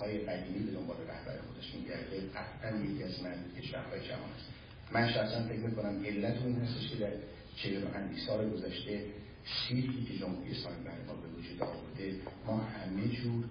های 0.00 0.18
قدیمی 0.18 0.59
به 0.59 0.73
دنبال 0.73 0.97
رهبر 0.97 1.40
خودش 1.40 1.75
میگرده 1.75 2.21
قطعا 2.35 2.80
یکی 2.80 3.04
از 3.04 3.23
معدود 3.23 3.54
کشورهای 3.61 4.00
جهان 4.00 4.30
است. 4.37 4.50
من 4.92 5.12
شخصا 5.12 5.42
فکر 5.42 5.59
می‌کنم 5.59 6.04
علت 6.04 6.42
اون 6.42 6.54
هستش 6.54 6.90
که 6.90 6.97
در 6.97 7.12
چهل 7.56 7.85
و 7.85 7.87
سال 8.26 8.50
گذشته 8.50 9.04
سیری 9.46 10.04
که 10.08 10.18
جمهوری 10.18 10.50
اسلامی 10.50 10.84
برای 10.84 11.04
ما 11.06 11.14
به 11.14 11.28
وجود 11.28 11.62
آورده 11.62 12.20
ما 12.46 12.56
همه 12.56 13.08
جور 13.08 13.44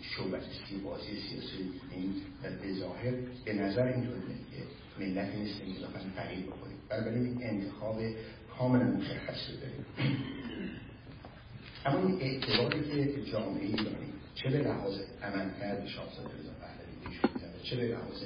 شعبت 0.00 0.42
بازی 0.84 1.20
سیاسی 1.20 1.56
دیدیم 1.56 2.14
و 2.42 2.50
به 2.50 2.74
ظاهر 2.74 3.12
به 3.44 3.52
نظر 3.52 3.86
اینطور 3.86 4.16
که 4.50 4.62
ملت 5.04 5.34
نیستیم 5.34 5.72
که 5.72 5.78
اضافا 5.78 5.98
فقیر 6.16 6.46
بخوریم 6.46 6.76
بنابراین 6.88 7.38
انتخاب 7.42 8.00
کاملا 8.58 8.84
مشخص 8.84 9.50
داریم. 9.60 9.86
اما 11.86 12.08
این 12.08 12.20
اعتباری 12.20 13.12
که 13.14 13.22
جامعه 13.32 13.64
ایرانی 13.64 14.12
چه 14.34 14.50
به 14.50 14.58
لحاظ 14.58 15.00
عملکرد 15.22 15.86
شاهزاده 15.86 16.38
رضا 16.38 16.52
پهلوی 16.60 17.18
چه 17.62 17.76
به 17.76 17.82
لحاظ 17.82 18.22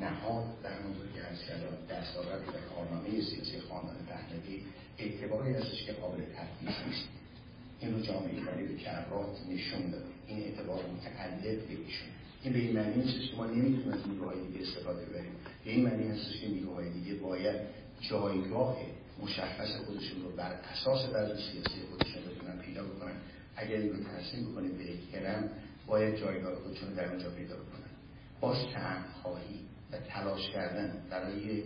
نهاد 0.00 0.62
در 0.62 0.72
همونطور 0.72 1.06
که 1.14 1.20
از 1.20 1.38
کردم 1.48 1.76
دستاورد 1.90 2.40
و 2.48 2.74
کارنامه 2.74 3.08
سیاسی 3.10 3.60
خاندان 3.60 3.96
پهلوی 4.08 4.62
اعتباری 5.00 5.52
هستش 5.54 5.84
که 5.84 5.92
قابل 5.92 6.20
تفکیک 6.22 6.86
نیست. 6.88 7.08
این 7.80 7.94
رو 7.94 8.00
جامعه 8.00 8.34
ایرانی 8.34 8.62
به 8.62 8.74
کرات 8.74 9.36
نشون 9.50 9.90
داد. 9.90 10.04
این 10.28 10.38
اعتبار 10.38 10.80
متعلق 10.96 11.42
به 11.42 11.72
ایشون 11.86 12.08
این 12.42 12.52
به 12.52 12.58
این 12.58 12.72
معنی 12.76 13.02
نیستش 13.02 13.30
که 13.30 13.36
ما 13.36 13.46
نمی‌تونیم 13.46 13.92
از 13.92 14.08
نیروهای 14.08 14.46
دیگه 14.46 14.68
استفاده 14.68 15.04
ببریم 15.04 15.32
به 15.64 15.70
این 15.70 15.84
معنی 15.84 16.08
هستش 16.08 16.40
که 16.40 16.48
نیروهای 16.48 16.90
دیگه 16.90 17.14
باید 17.14 17.60
جایگاه 18.00 18.76
مشخص 19.22 19.76
خودشون 19.86 20.22
رو 20.22 20.30
بر 20.36 20.52
اساس 20.52 21.08
وضع 21.08 21.34
سیاسی 21.34 21.80
خودشون 21.90 22.22
بتونن 22.22 22.58
پیدا 22.58 22.84
بکنن. 22.84 23.14
اگر 23.56 23.76
این 23.76 24.04
ترسیم 24.04 24.52
بکنیم 24.52 24.78
به 24.78 24.84
احترام 24.92 25.50
باید 25.86 26.16
جایگاه 26.16 26.54
خودشون 26.54 26.94
در 26.94 27.08
اونجا 27.10 27.30
پیدا 27.30 27.54
بکنن. 27.54 27.90
باز 28.40 28.56
خواهی 29.22 29.60
و 29.92 29.98
تلاش 29.98 30.50
کردن 30.50 30.92
برای 31.10 31.62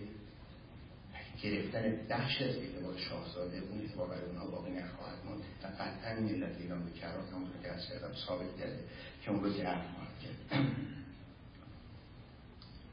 گرفتن 1.44 1.98
بخش 2.10 2.42
از 2.42 2.56
اعتبار 2.56 2.98
شاهزاده 2.98 3.58
اون 3.58 3.80
اعتبار 3.80 4.08
برای 4.08 4.24
اونها 4.24 4.46
باقی 4.46 4.70
نخواهد 4.70 5.18
ماند. 5.24 5.42
و 5.62 5.66
قطعا 5.66 6.20
ملت 6.20 6.56
ایران 6.60 6.84
به 6.84 6.90
کرات 6.90 7.32
همونطور 7.32 7.62
که 7.62 7.68
از 7.68 7.86
کردم 7.86 8.14
ثابت 8.26 8.56
کرده 8.60 8.78
که 9.22 9.30
اون 9.30 9.44
رو 9.44 9.52
ضعف 9.52 9.84
خواهد 9.94 10.18
کرد. 10.22 10.66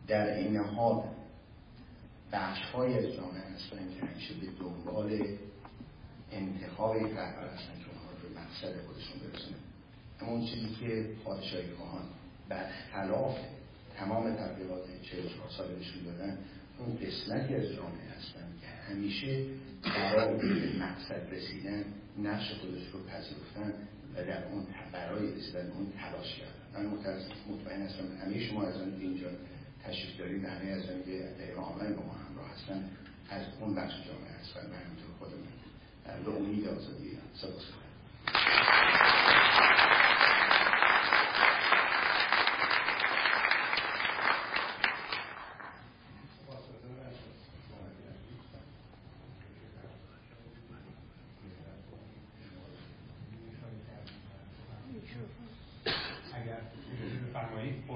در 0.07 0.37
این 0.37 0.57
حال 0.57 1.03
بخش 2.31 2.61
های 2.61 2.97
از 2.97 3.15
جامعه 3.15 3.41
هستن 3.41 3.77
که 3.99 4.05
همیشه 4.05 4.33
به 4.33 4.47
دنبال 4.59 5.37
انتخاب 6.31 6.95
رهبر 6.95 7.47
هستن 7.47 7.73
که 7.79 7.89
اونها 7.89 8.11
رو 8.11 8.29
به 8.29 8.39
مقصد 8.39 8.85
خودشون 8.85 9.19
برسونه 9.19 9.57
اما 10.21 10.31
اون 10.31 10.45
چیزی 10.45 10.75
که 10.79 11.09
پادشاهی 11.23 11.71
خواهان 11.71 12.03
خلاف 12.93 13.37
تمام 13.97 14.35
تبلیغات 14.35 14.83
44 15.11 15.49
ساله 15.57 15.75
بهشون 15.75 16.03
دادن 16.03 16.37
اون 16.85 16.97
قسمتی 16.97 17.55
از 17.55 17.63
جامعه 17.63 18.09
هستن 18.17 18.47
که 18.61 18.67
همیشه 18.67 19.45
برای 19.83 20.77
مقصد 20.79 21.27
رسیدن 21.31 21.85
نقش 22.17 22.51
خودش 22.51 22.87
رو 22.93 22.99
پذیرفتن 23.03 23.73
و 24.15 24.25
در 24.25 24.47
اون 24.47 24.65
برای 24.93 25.35
رسیدن 25.35 25.71
اون 25.71 25.93
تلاش 25.99 26.35
کردن. 26.35 26.61
من 26.73 26.85
مطمئن 27.49 27.81
هستم 27.81 28.03
همه 28.25 28.47
شما 28.47 28.63
از 28.63 28.75
که 28.75 29.01
اینجا 29.01 29.27
تشریف 29.83 30.19
دارید 30.19 30.45
همه 30.45 30.71
از 30.71 30.83
که 31.05 31.29
در 31.39 31.55
آنلاین 31.55 31.95
با 31.95 32.03
ما 32.03 32.13
همراه 32.13 32.49
هستن. 32.53 32.89
از 33.29 33.41
اون 33.59 33.75
بخش 33.75 33.93
جامعه 33.93 34.31
هستن 34.41 34.59
و 34.59 34.75
همینطور 34.75 35.11
خود 35.19 35.29
من 36.07 36.23
به 36.23 36.31
امید 36.31 36.67
آزادی. 36.67 37.17
سپاس 37.33 37.63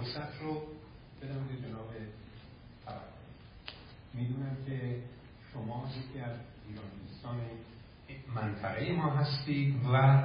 فرصت 0.06 0.42
رو 0.42 0.62
بدم 1.22 1.48
به 1.48 1.68
جناب 1.68 1.92
می‌دونم 4.14 4.58
که 4.66 5.02
شما 5.54 5.90
یکی 5.98 6.20
از 6.20 6.36
ایرانیستان 6.70 7.40
هستید 9.26 9.76
و 9.94 10.24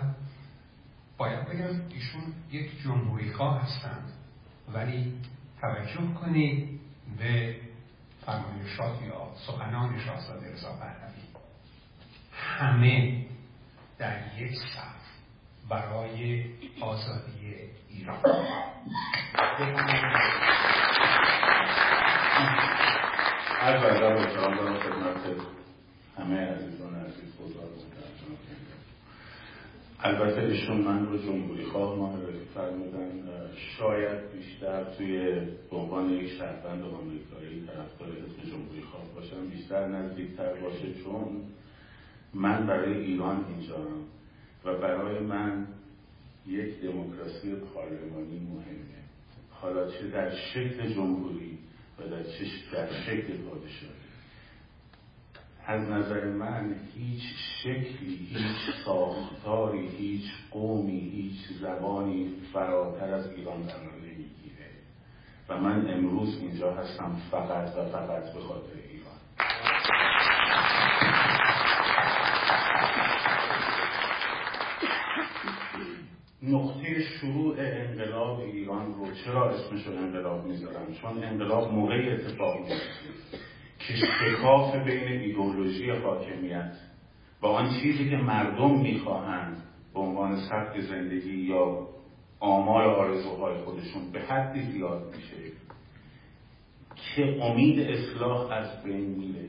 باید 1.19 1.45
بگم 1.49 1.81
ایشون 1.95 2.23
یک 2.51 2.83
جمهوری 2.83 3.33
خواه 3.33 3.63
هستند. 3.63 4.13
ولی 4.73 5.13
توجه 5.61 6.15
کنید 6.21 6.81
به 7.19 7.57
فرمایشات 8.27 9.03
یا 9.03 9.29
سخنان 9.47 9.99
شاهزاده 9.99 10.53
رضا 10.53 10.73
پهلوی. 10.73 11.23
همه 12.33 13.27
در 13.99 14.39
یک 14.39 14.53
صف 14.53 15.01
برای 15.69 16.45
آزادی 16.81 17.55
ایران 17.89 18.19
هر 23.61 23.79
برادر 23.79 24.15
با 24.15 24.21
احترام 24.21 24.57
دارم 24.57 24.79
خدمت 24.79 25.37
همه 26.19 26.37
عزیزان 26.37 26.95
عزیز 26.95 27.37
بزرگ 27.37 27.91
البته 30.03 30.40
ایشون 30.51 30.81
من 30.81 31.07
رو 31.07 31.19
جمهوری 31.19 31.65
خواه 31.65 31.99
معرفی 31.99 32.45
فرمودن 32.55 33.11
شاید 33.79 34.33
بیشتر 34.33 34.85
توی 34.85 35.41
عنوان 35.73 36.11
یک 36.11 36.29
شهروند 36.29 36.83
آمریکایی 36.83 37.67
طرفدار 37.67 38.09
اسم 38.09 38.51
جمهوری 38.51 38.83
خواه 38.83 39.15
باشم 39.15 39.47
بیشتر 39.51 39.89
نزدیکتر 39.89 40.55
باشه 40.61 40.95
چون 41.05 41.43
من 42.35 42.67
برای 42.67 42.97
ایران 42.99 43.45
اینجام 43.45 44.05
و 44.65 44.79
برای 44.79 45.19
من 45.19 45.67
یک 46.47 46.81
دموکراسی 46.81 47.55
پارلمانی 47.55 48.39
مهمه. 48.39 49.01
حالا 49.51 49.91
چه 49.91 50.09
در 50.09 50.31
شکل 50.37 50.95
جمهوری 50.95 51.59
و 51.99 52.03
در, 52.03 52.23
در 52.73 52.93
شکل 53.07 53.37
پادشاهی. 53.37 54.00
از 55.67 55.89
نظر 55.89 56.25
من 56.25 56.75
هیچ 56.95 57.23
شکلی 57.63 58.17
هیچ 58.17 58.75
ساختاری 58.85 59.89
هیچ 59.89 60.31
قومی 60.51 60.99
هیچ 61.01 61.59
زبانی 61.61 62.35
فراتر 62.53 63.15
از 63.15 63.33
ایران 63.33 63.63
قرار 63.63 63.95
نمی‌گیره 63.97 64.71
و 65.49 65.61
من 65.61 65.91
امروز 65.91 66.39
اینجا 66.41 66.75
هستم 66.75 67.17
فقط 67.31 67.77
و 67.77 67.85
فقط 67.85 68.35
به 68.35 68.41
خاطر 68.41 68.73
ایران. 68.91 69.11
نقطه 76.43 77.03
شروع 77.03 77.57
انقلاب 77.59 78.41
ایران 78.41 78.95
رو 78.95 79.07
چرا 79.25 79.51
اسمش 79.51 79.87
رو 79.87 79.97
انقلاب 79.97 80.47
می‌ذارم؟ 80.47 80.95
چون 81.03 81.25
انقلاب 81.25 81.73
موقعی 81.73 82.11
اتفاق 82.11 82.61
میفته 82.61 83.50
که 83.81 83.95
شکاف 83.95 84.75
بین 84.75 85.09
ایدولوژی 85.09 85.91
حاکمیت 85.91 86.73
و 87.43 87.47
آن 87.47 87.81
چیزی 87.81 88.11
که 88.11 88.17
مردم 88.17 88.81
می‌خواهند 88.81 89.57
به 89.95 90.01
عنوان 90.01 90.37
سبک 90.37 90.81
زندگی 90.81 91.37
یا 91.37 91.89
آمال 92.41 92.85
آرزوهای 92.85 93.55
خودشون 93.59 94.13
به 94.13 94.21
حدی 94.21 94.63
زیاد 94.63 95.15
میشه. 95.17 95.53
که 96.97 97.45
امید 97.45 97.81
اصلاح 97.81 98.51
از 98.53 98.85
بین 98.85 99.11
میره. 99.11 99.49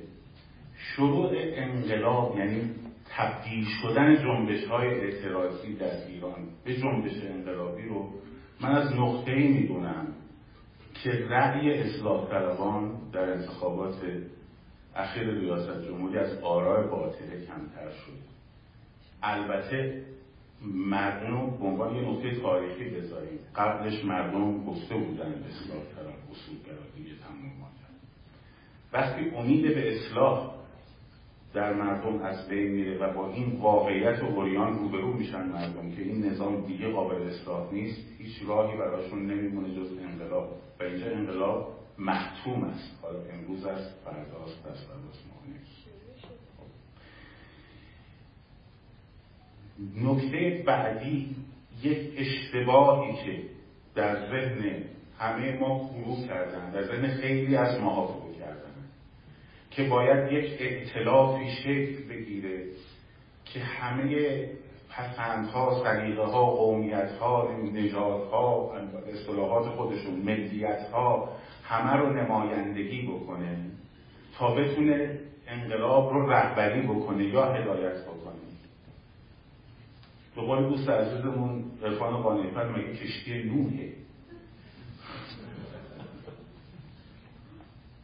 شروع 0.76 1.30
انقلاب 1.34 2.38
یعنی 2.38 2.70
تبدیل 3.10 3.65
شدن 3.82 4.15
جنبش 4.15 4.63
های 4.63 4.88
اعتراضی 4.88 5.76
در 5.76 6.08
ایران 6.08 6.48
به 6.65 6.76
جنبش 6.76 7.24
انقلابی 7.24 7.84
رو 7.84 8.10
من 8.62 8.70
از 8.70 8.94
نقطه 8.94 9.32
ای 9.32 9.48
می‌دونم. 9.48 10.08
که 11.04 11.10
رأی 11.30 11.74
اصلاح 11.74 12.30
طلبان 12.30 13.12
در 13.14 13.34
انتخابات 13.34 13.96
اخیر 14.96 15.30
ریاست 15.30 15.86
جمهوری 15.86 16.18
از 16.18 16.38
آرای 16.38 16.88
باطله 16.88 17.46
کمتر 17.46 17.92
شد. 17.92 18.32
البته 19.24 20.04
مردم 20.62 21.58
به 21.58 21.66
عنوان 21.66 21.96
یه 21.96 22.02
نقطه 22.02 22.42
تاریخی 22.42 22.90
بذاریم. 22.90 23.40
قبلش 23.56 24.06
مردم 24.06 24.66
گفته 24.66 24.96
بودن 24.96 25.34
اصلاح 25.34 25.84
طلب 25.96 26.16
اصولگرا 26.32 26.86
دیگه 26.96 27.10
تموم 27.10 27.52
ماندن. 27.60 27.96
وقتی 28.94 29.36
امید 29.36 29.76
به 29.76 29.96
اصلاح 29.96 30.61
در 31.54 31.74
مردم 31.74 32.22
از 32.22 32.48
بین 32.48 32.72
میره 32.72 32.98
و 32.98 33.14
با 33.14 33.30
این 33.30 33.60
واقعیت 33.60 34.24
و 34.24 34.26
قریان 34.26 34.80
روبرو 34.80 35.14
میشن 35.14 35.44
مردم 35.44 35.92
که 35.92 36.02
این 36.02 36.26
نظام 36.26 36.66
دیگه 36.66 36.92
قابل 36.92 37.28
اصلاح 37.28 37.74
نیست 37.74 38.02
هیچ 38.18 38.42
راهی 38.48 38.78
براشون 38.78 39.26
نمیمونه 39.26 39.76
جز 39.76 39.98
انقلاب. 40.12 40.56
و 40.80 40.84
اینجا 40.84 41.06
انقلاب 41.06 41.74
محتوم 41.98 42.64
است. 42.64 43.00
حالا 43.02 43.20
امروز 43.34 43.66
است 43.66 43.96
فرداست 44.06 44.68
دست 44.68 44.88
فرداست 44.88 45.32
نکته 49.96 50.64
بعدی 50.68 51.36
یک 51.84 52.14
اشتباهی 52.18 53.14
که 53.14 53.44
در 53.96 54.30
ذهن 54.30 54.84
همه 55.20 55.60
ما 55.60 55.88
فرو 55.88 56.28
کردن 56.28 56.72
در 56.72 56.84
ذهن 56.84 57.08
خیلی 57.08 57.56
از 57.56 57.80
ماها 57.80 58.08
که 59.72 59.84
باید 59.84 60.32
یک 60.32 60.62
اعتلافی 60.62 61.52
شکل 61.52 62.08
بگیره 62.10 62.64
که 63.46 63.60
همه 63.60 64.46
پسندها 64.90 65.84
سلیقه 65.84 66.24
ها 66.24 66.46
قومیت 66.46 67.12
ها 67.12 67.50
نژادها 67.74 68.72
اصطلاحات 69.14 69.66
خودشون 69.66 70.14
ملیت 70.14 70.90
ها 70.94 71.30
همه 71.64 71.94
رو 71.94 72.14
نمایندگی 72.14 73.02
بکنه 73.02 73.58
تا 74.38 74.56
بتونه 74.56 75.20
انقلاب 75.48 76.14
رو 76.14 76.30
رهبری 76.30 76.82
بکنه 76.82 77.24
یا 77.24 77.54
هدایت 77.54 78.02
بکنه. 78.02 78.32
به 80.36 80.42
قول 80.42 80.70
دوست 80.70 80.90
عزیزمون 80.90 81.64
عرفان 81.84 82.22
قانیفر 82.22 82.70
مگه 82.70 82.94
کشتی 82.94 83.44
نوحه؟ 83.44 83.90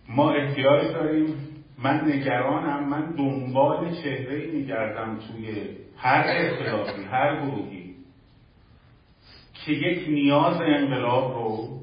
ما 0.10 0.32
احتیاج 0.32 0.94
داریم 0.94 1.57
من 1.84 2.12
نگرانم 2.12 2.90
من 2.90 3.12
دنبال 3.12 3.96
چهره 3.96 4.52
میگردم 4.52 5.20
توی 5.20 5.70
هر 5.98 6.24
اختلافی 6.28 7.04
هر 7.04 7.46
گروهی. 7.46 7.96
که 9.54 9.72
یک 9.72 10.10
نیاز 10.10 10.62
انقلاب 10.62 11.34
رو 11.34 11.80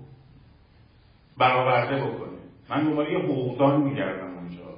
برآورده 1.38 2.04
بکنه. 2.04 2.38
من 2.70 2.84
دنبال 2.84 3.12
یه 3.12 3.18
حقوقدان 3.18 3.80
میگردم 3.80 4.34
اونجا. 4.34 4.74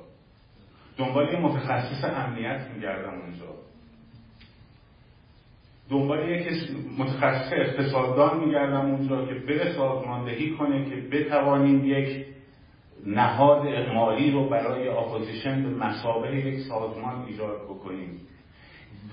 دنبال 0.96 1.32
یه 1.32 1.38
متخصص 1.38 2.04
امنیت 2.04 2.66
میگردم 2.74 3.14
اونجا. 3.14 3.46
دنبال 5.90 6.28
یک 6.28 6.46
متخصص 6.98 7.52
اقتصاددان 7.52 8.44
میگردم 8.44 8.90
اونجا 8.90 9.26
که 9.26 9.34
بره 9.34 9.72
سازماندهی 9.72 10.50
کنه 10.50 10.90
که 10.90 10.96
بتوانیم 10.96 11.84
یک 11.84 12.26
نهاد 13.06 13.66
اقماری 13.66 14.30
رو 14.30 14.48
برای 14.48 14.88
اپوزیشن 14.88 15.62
به 15.62 15.68
مثابه 15.68 16.36
یک 16.36 16.60
سازمان 16.68 17.22
ایجاد 17.22 17.64
بکنیم. 17.64 18.20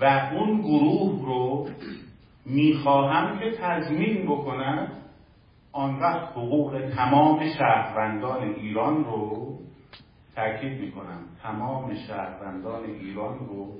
و 0.01 0.29
اون 0.33 0.61
گروه 0.61 1.25
رو 1.25 1.69
می‌خواهم 2.45 3.39
که 3.39 3.51
تضمین 3.51 4.25
بکنم 4.25 4.91
آن 5.71 5.99
وقت 5.99 6.31
حقوق 6.31 6.91
تمام 6.95 7.49
شهروندان 7.49 8.43
ایران 8.43 9.03
رو 9.03 9.57
تاکید 10.35 10.81
می‌کنم. 10.81 11.19
تمام 11.43 11.95
شهروندان 11.95 12.83
ایران 12.83 13.39
رو 13.39 13.73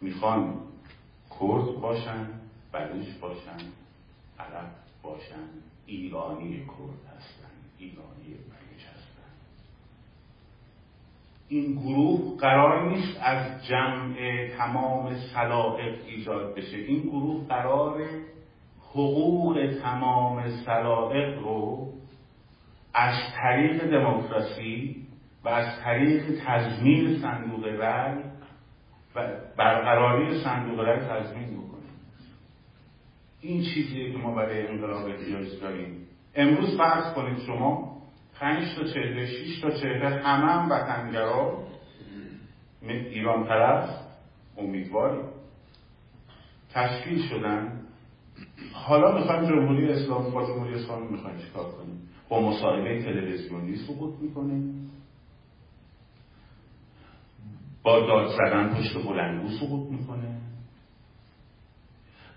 می‌خوان 0.00 0.54
کرد 1.40 1.80
باشن 1.80 2.26
بلوچ 2.72 3.06
باشن 3.20 3.58
عرب 4.38 4.70
باشن 5.02 5.48
ایرانی 5.86 6.56
کرد 6.58 7.16
هستن 7.16 7.50
ایرانی 7.78 8.24
بلوچ 8.24 8.84
هستن 8.86 9.30
این 11.50 11.72
گروه 11.72 12.38
قرار 12.40 12.88
نیست 12.88 13.20
از 13.22 13.66
جمع 13.66 14.16
تمام 14.58 15.14
سلائق 15.34 15.94
ایجاد 16.06 16.54
بشه. 16.54 16.76
این 16.76 17.02
گروه 17.02 17.46
قرار 17.48 18.02
حقوق 18.90 19.74
تمام 19.82 20.50
سلائق 20.66 21.38
رو 21.38 21.92
از 22.94 23.14
طریق 23.42 23.90
دموکراسی 23.90 24.96
و 25.44 25.48
از 25.48 25.80
طریق 25.84 26.22
تضمین 26.46 27.18
صندوق 27.18 27.66
رأی 27.66 28.18
و 29.14 29.28
برقراری 29.56 30.40
صندوق 30.44 30.80
رأی 30.80 31.00
تضمین 31.00 31.46
بکنیم 31.46 31.70
این 33.40 33.62
چیزیه 33.62 34.12
که 34.12 34.18
ما 34.18 34.34
برای 34.34 34.66
انقلاب 34.66 35.06
احتیاج 35.06 35.60
داریم. 35.60 36.06
امروز 36.34 36.78
فرض 36.78 37.14
کنید 37.14 37.38
شما 37.38 37.89
پنج 38.40 38.74
تا 38.76 38.84
چهره 38.84 39.26
شیش 39.26 39.60
تا 39.60 39.70
چهره 39.70 40.08
همه 40.08 40.52
هم 40.52 40.70
وطنگرا. 40.70 41.66
ایران 42.82 43.46
طرف 43.46 43.90
امیدواری. 44.56 45.20
تشکیل 46.70 47.28
شدن. 47.28 47.80
حالا 48.72 49.18
می‌خوایم 49.18 49.48
جمهوری 49.48 49.92
اسلامی 49.92 50.30
با 50.30 50.46
جمهوری 50.46 50.74
اسلامی 50.74 51.08
می‌خوایم 51.08 51.38
چیکار 51.38 51.70
کنیم؟ 51.70 52.08
با 52.28 52.40
مصاحبه 52.40 53.02
تلویزیونی 53.02 53.76
سقوط 53.76 54.14
می‌کنیم. 54.20 54.90
با 57.82 58.00
داد 58.00 58.28
زدن 58.28 58.74
پشت 58.74 58.94
بلندگو 59.06 59.48
سقوط 59.48 59.90
می‌کنه. 59.90 60.40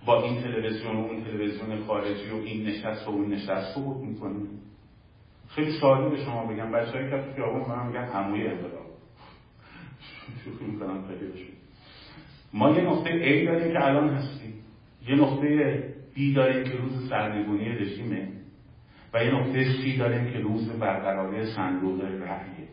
با 0.05 0.23
این 0.23 0.41
تلویزیون 0.41 0.95
و 0.95 0.99
اون 0.99 1.23
تلویزیون 1.23 1.83
خارجی 1.83 2.29
و 2.29 2.35
این 2.35 2.67
نشست 2.67 3.07
و 3.07 3.11
اون 3.11 3.33
نشست 3.33 3.75
سقوط 3.75 4.07
می‌کنه. 4.07 4.39
خیلی 5.55 5.71
ساده 5.71 6.09
به 6.09 6.23
شما 6.23 6.45
بگم. 6.45 6.71
بچه 6.71 6.91
های 6.91 7.09
که 7.09 7.17
تو 7.17 7.33
خیابون 7.35 7.61
من 7.61 7.87
میگن 7.87 8.03
عموی 8.03 8.47
انقلاب 8.47 8.93
شوخی 10.43 10.65
می‌کنم 10.65 11.03
خیلی 11.07 11.53
ما 12.53 12.71
یه 12.71 12.81
نقطه 12.81 13.09
A 13.09 13.45
داریم 13.45 13.73
که 13.73 13.85
الان 13.85 14.09
هستیم. 14.09 14.53
یه 15.07 15.15
نقطه 15.15 15.79
B 16.15 16.35
داریم 16.35 16.63
که 16.63 16.77
روز 16.77 17.09
سرنگونی 17.09 17.69
رژیمه. 17.69 18.27
و 19.13 19.23
یه 19.23 19.35
نقطه 19.35 19.65
C 19.65 19.99
داریم 19.99 20.31
که 20.31 20.39
روز 20.39 20.69
برقراری 20.69 21.45
صندوق 21.45 22.01
رأیه 22.01 22.67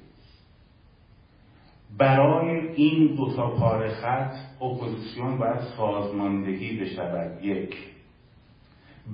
برای 1.99 2.69
این 2.75 3.15
دو 3.15 3.37
تا 3.37 3.51
پاره 3.51 3.89
خط 3.89 4.63
اپوزیسیون 4.63 5.39
باید 5.39 5.61
سازماندهی 5.77 6.81
بشود. 6.81 7.45
یک. 7.45 7.77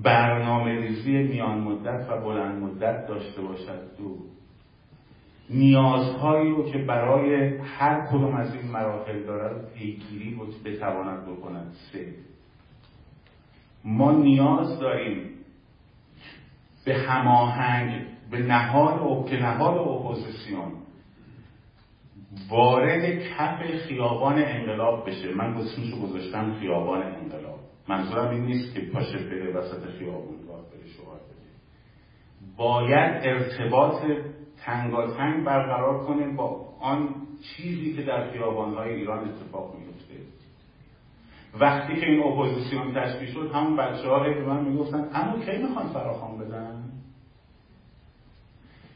برنامه 0.03 0.81
ریزی 0.81 1.19
میان 1.19 1.59
مدت 1.59 2.11
و 2.11 2.21
بلند 2.21 2.63
مدت 2.63 3.07
داشته 3.07 3.43
باشد 3.43 3.97
دو. 3.99 4.17
نیازهایی 5.51 6.51
رو 6.51 6.71
که 6.71 6.79
برای 6.79 7.59
هر 7.59 8.07
کدوم 8.07 8.35
از 8.35 8.55
این 8.55 8.71
مراحل 8.73 9.23
دارد 9.23 9.73
پیگیری 9.73 10.35
رو 10.35 10.47
بتواند 10.65 11.27
بکند. 11.27 11.73
سه. 11.93 12.15
ما 13.85 14.13
نیاز 14.13 14.81
داریم 14.81 15.31
به 16.85 16.95
هماهنگ 16.95 18.07
به 18.31 18.39
نهاد 18.43 19.29
که 19.29 19.37
نهاد 19.37 19.79
اپوزیسیون 19.79 20.73
وارد 22.51 23.23
کف 23.23 23.63
خیابان 23.63 24.35
انقلاب 24.39 25.09
بشه. 25.09 25.35
من 25.35 25.55
اسمشو 25.55 25.97
گذاشتم 26.03 26.55
خیابان 26.61 27.03
انقلاب. 27.03 27.66
منظورم 27.89 28.31
این 28.31 28.45
نیست 28.45 28.75
که 28.75 28.81
پاشه 28.81 29.19
بره 29.19 29.53
وسط 29.53 29.87
خیابون 29.99 30.49
راه 30.49 30.63
بره 30.63 30.89
شعار 30.97 31.17
بده 31.17 31.47
باید 32.57 33.23
ارتباط 33.23 34.03
تنگاتنگ 34.65 35.45
برقرار 35.45 36.05
کنه 36.05 36.37
با 36.37 36.67
آن 36.81 37.15
چیزی 37.43 37.97
که 37.97 38.03
در 38.03 38.31
خیابانهای 38.31 38.95
ایران 38.95 39.29
اتفاق 39.29 39.75
میفته 39.75 40.15
وقتی 41.61 42.01
که 42.01 42.07
این 42.07 42.23
اپوزیسیون 42.23 42.95
تشکیل 42.95 43.33
شد 43.33 43.51
همون 43.55 43.77
بچه 43.77 44.09
ها 44.09 44.19
به 44.19 44.47
من 44.47 44.65
می‌گفتن 44.65 45.09
اما 45.13 45.39
کی 45.39 45.63
می‌خوان 45.63 45.89
فراخوان 45.89 46.39
بدن؟ 46.39 46.83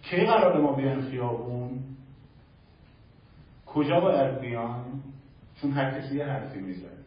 کی 0.02 0.16
قرار 0.16 0.60
ما 0.60 0.72
بیان 0.72 1.00
خیابون؟ 1.10 1.80
کجا 3.66 4.00
باید 4.00 4.40
بیان؟ 4.40 4.84
چون 5.60 5.70
هر 5.70 6.00
کسی 6.00 6.16
یه 6.16 6.24
حرفی 6.24 6.60
می‌زد 6.60 6.99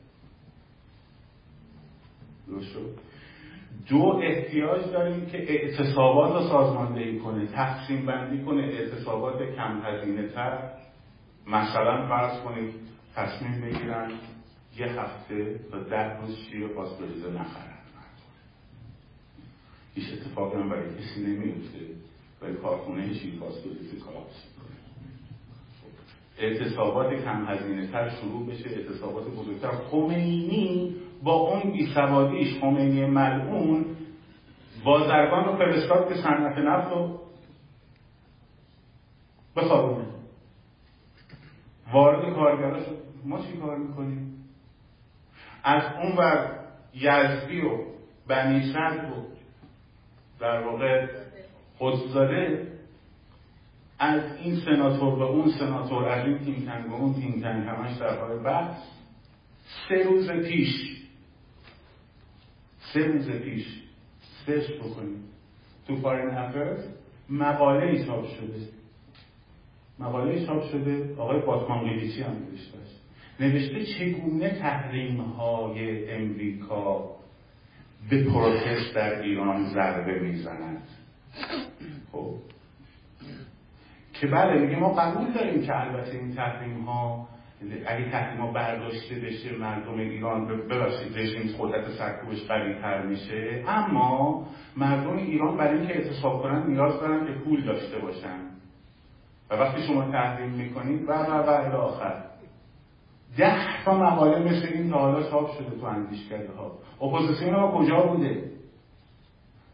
دو 3.90 4.22
احتیاج 4.24 4.92
داریم 4.92 5.26
که 5.26 5.38
اعتصابات 5.38 6.34
رو 6.34 6.48
سازماندهی 6.48 7.20
کنه 7.20 7.48
تقسیم 7.48 8.06
بندی 8.06 8.44
کنه 8.44 8.64
اعتصابات 8.64 9.56
کم 9.56 9.82
هزینه 9.84 10.28
تر. 10.28 10.70
مثلا 11.48 12.08
فرض 12.08 12.42
کنید 12.42 12.74
تصمیم 13.16 13.62
بگیرن 13.62 14.12
یه 14.78 14.88
هفته 14.88 15.60
تا 15.72 15.80
ده 15.80 16.20
روز 16.20 16.36
شیر 16.36 16.68
پاسپریزه 16.68 17.30
نخرن. 17.30 17.74
هیچ 19.96 20.06
اتفاقی 20.14 20.58
هم 20.58 20.70
برای 20.70 20.90
کسی 20.90 21.22
نمیفته. 21.22 21.80
برای 22.42 22.56
کارخونه 22.56 23.14
شیر 23.14 23.36
پاسپریزه 23.40 23.98
کلاپس 24.00 24.44
اعتصابات 26.40 27.14
کم 27.24 27.46
هزینه 27.46 27.88
تر 27.88 28.10
شروع 28.10 28.46
بشه. 28.48 28.70
اعتصابات 28.70 29.28
بزرگتر. 29.28 29.72
خمینی 29.72 30.96
با 31.24 31.34
اون 31.34 31.72
بیسوادیش 31.72 32.60
خمینی 32.60 33.06
ملعون 33.06 33.86
بازرگان 34.84 35.46
رو 35.46 35.58
فرستاد 35.58 36.10
که 36.10 36.16
صنعت 36.16 36.58
نفت 36.58 36.92
رو 36.92 37.20
بخوابونه 39.56 40.06
وارد 41.94 42.34
کارگرا 42.34 42.80
شد 42.80 42.98
ما 43.26 43.40
چی 43.40 43.58
کار 43.58 43.78
می‌کنیم؟ 43.78 44.34
از 45.64 45.84
اون 46.02 46.18
ور 46.18 46.60
یزدی 46.94 47.62
و 47.62 47.78
بنی 48.28 48.74
و 48.74 49.34
در 50.40 50.60
واقع 50.60 51.08
خودزاده 51.78 52.68
از 54.00 54.22
این 54.38 54.56
سناتور 54.56 55.16
به 55.16 55.24
اون 55.24 55.52
سناتور 55.60 56.06
از 56.06 56.26
این 56.26 56.38
تیم 56.38 56.66
تنگ 56.66 56.90
به 56.90 56.94
اون 56.94 57.14
تیم 57.14 57.42
تنگ 57.42 57.68
همش 57.68 57.98
در 57.98 58.20
حال 58.20 58.44
بحث. 58.44 58.78
سه 59.90 60.04
روز 60.04 60.32
پیش 60.32 60.93
سه 62.94 63.00
روز 63.00 63.30
پیش 63.30 63.66
سرچ 64.46 64.72
بکنید 64.72 65.24
تو 65.88 65.96
فارین 65.96 66.30
افرز 66.30 66.88
مقاله 67.30 67.86
ای 67.86 68.06
چاپ 68.06 68.26
شده. 68.28 68.68
مقاله 70.00 70.32
ای 70.32 70.46
چاپ 70.46 70.64
شده. 70.72 71.16
آقای 71.18 71.40
باتمان 71.42 71.90
قیلیچی 71.90 72.22
هم 72.22 72.32
نوشته 72.34 72.78
نوشته 73.40 73.86
چگونه 73.86 74.50
تحریم 74.50 75.22
های 75.22 76.12
امریکا 76.12 77.10
به 78.10 78.24
پروتست 78.24 78.96
در 78.96 79.22
ایران 79.22 79.66
ضربه 79.66 80.20
می‌زند 80.20 80.82
خب. 82.12 82.36
که 84.14 84.28
بله 84.28 84.62
میگه 84.62 84.76
ما 84.76 84.94
قبول 84.94 85.34
داریم 85.34 85.62
که 85.62 85.82
البته 85.82 86.18
این 86.18 86.36
تحریم 86.36 86.84
ها 86.84 87.28
اگه 87.88 88.38
ها 88.38 88.52
برداشته 88.52 89.16
بشه 89.16 89.58
مردم 89.58 90.00
ایران 90.00 90.48
ببخشید 90.48 91.18
رژیم 91.18 91.56
قدرت 91.60 91.92
سرکوبش 91.92 92.42
تر 92.82 93.06
میشه. 93.06 93.64
اما 93.68 94.48
مردم 94.78 95.18
ایران 95.18 95.58
برای 95.58 95.78
اینکه 95.78 95.96
اعتصاب 95.96 96.42
کنن 96.42 96.68
نیاز 96.68 97.00
دارن 97.00 97.26
که 97.26 97.34
پول 97.34 97.66
داشته 97.66 98.00
باشن. 98.00 98.40
و 99.50 99.56
وقتی 99.56 99.82
شما 99.82 100.12
تحریم 100.12 100.50
می‌کنید 100.50 101.10
و 101.10 101.12
و 101.12 101.72
و 101.72 101.76
آخر. 101.76 102.24
ده 103.38 103.84
تا 103.86 103.98
مقاله 103.98 104.40
مثل 104.40 104.68
این 104.74 104.94
حالا 104.94 105.30
چاپ 105.30 105.58
شده 105.58 105.80
تو 105.80 105.86
اندیشکده 105.86 106.54
ها 106.54 106.80
اپوزیسیون 107.02 107.56
ما 107.56 107.78
کجا 107.78 108.02
بوده؟ 108.02 108.44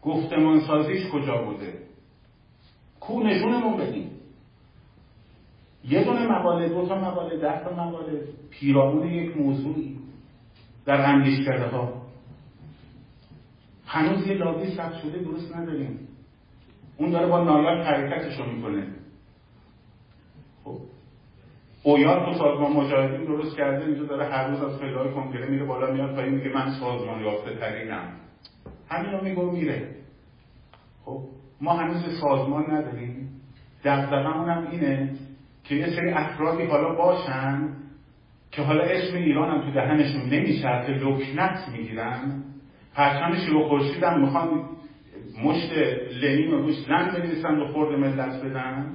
گفتمان 0.02 0.60
سازیش 0.60 1.08
کجا 1.08 1.42
بوده؟ 1.42 1.74
کو 3.00 3.22
نشونمون 3.22 3.76
بدیم؟ 3.76 4.19
یه 5.90 6.04
دونه 6.04 6.26
مقاله 6.26 6.68
دو 6.68 6.86
تا 6.86 6.94
مقاله 6.94 7.36
ده 7.36 7.64
تا 7.64 7.74
مقاله. 7.74 8.22
پیرامون 8.50 9.08
یک 9.08 9.36
موضوعی 9.36 9.96
در 10.86 11.06
اندیشکده 11.06 11.66
ها. 11.66 12.02
هنوز 13.86 14.26
یه 14.26 14.34
لابی 14.34 14.70
ثبت 14.76 14.94
شده 14.94 15.18
درست 15.18 15.56
نداریم. 15.56 16.08
اون 16.96 17.10
داره 17.10 17.26
با 17.26 17.44
نایاک 17.44 17.86
حرکتش 17.86 18.38
رو 18.38 18.52
می‌کنه. 18.52 18.86
خب. 20.64 20.78
اویان 21.82 22.24
تو 22.24 22.32
سازمان 22.38 22.72
مجاهدین 22.72 23.24
درست 23.24 23.56
کرده 23.56 23.84
اینجا 23.84 24.04
داره 24.04 24.24
هر 24.24 24.48
روز 24.48 24.62
از 24.62 24.78
فلای 24.78 25.10
کنگره 25.14 25.50
میره 25.50 25.64
بالا 25.64 25.92
میاد 25.92 26.14
پایین 26.14 26.34
میگه 26.34 26.48
من 26.48 26.70
سازمان 26.70 27.20
یافته 27.24 27.54
ترینم. 27.54 28.12
همین 28.88 29.12
رو 29.12 29.24
میگو 29.24 29.50
میره. 29.50 29.96
خب. 31.04 31.20
ما 31.60 31.72
هنوز 31.72 32.20
سازمان 32.20 32.70
نداریم. 32.70 33.40
دقدقمون 33.84 34.48
هم 34.50 34.70
اینه 34.70 35.16
که 35.70 35.76
یه 35.76 35.90
سری 35.90 36.10
افرادی 36.10 36.64
حالا 36.64 36.94
باشن 36.94 37.68
که 38.50 38.62
حالا 38.62 38.82
اسم 38.82 39.16
ایران 39.16 39.50
هم 39.50 39.60
تو 39.60 39.70
دهنشون 39.70 40.22
نمیشه 40.22 40.82
که 40.86 40.92
لکنت 40.92 41.68
می‌گیرن. 41.72 42.42
پرچم 42.94 43.36
شروع 43.46 43.68
خورشید 43.68 44.02
هم 44.02 44.20
می‌خوان 44.20 44.48
مشت 45.44 45.72
لنین 46.22 46.50
رو 46.50 46.62
روش 46.62 46.74
زن 46.88 47.10
بنویسن 47.14 47.58
و 47.60 47.72
خورد 47.72 47.98
ملت 47.98 48.44
بدن. 48.44 48.94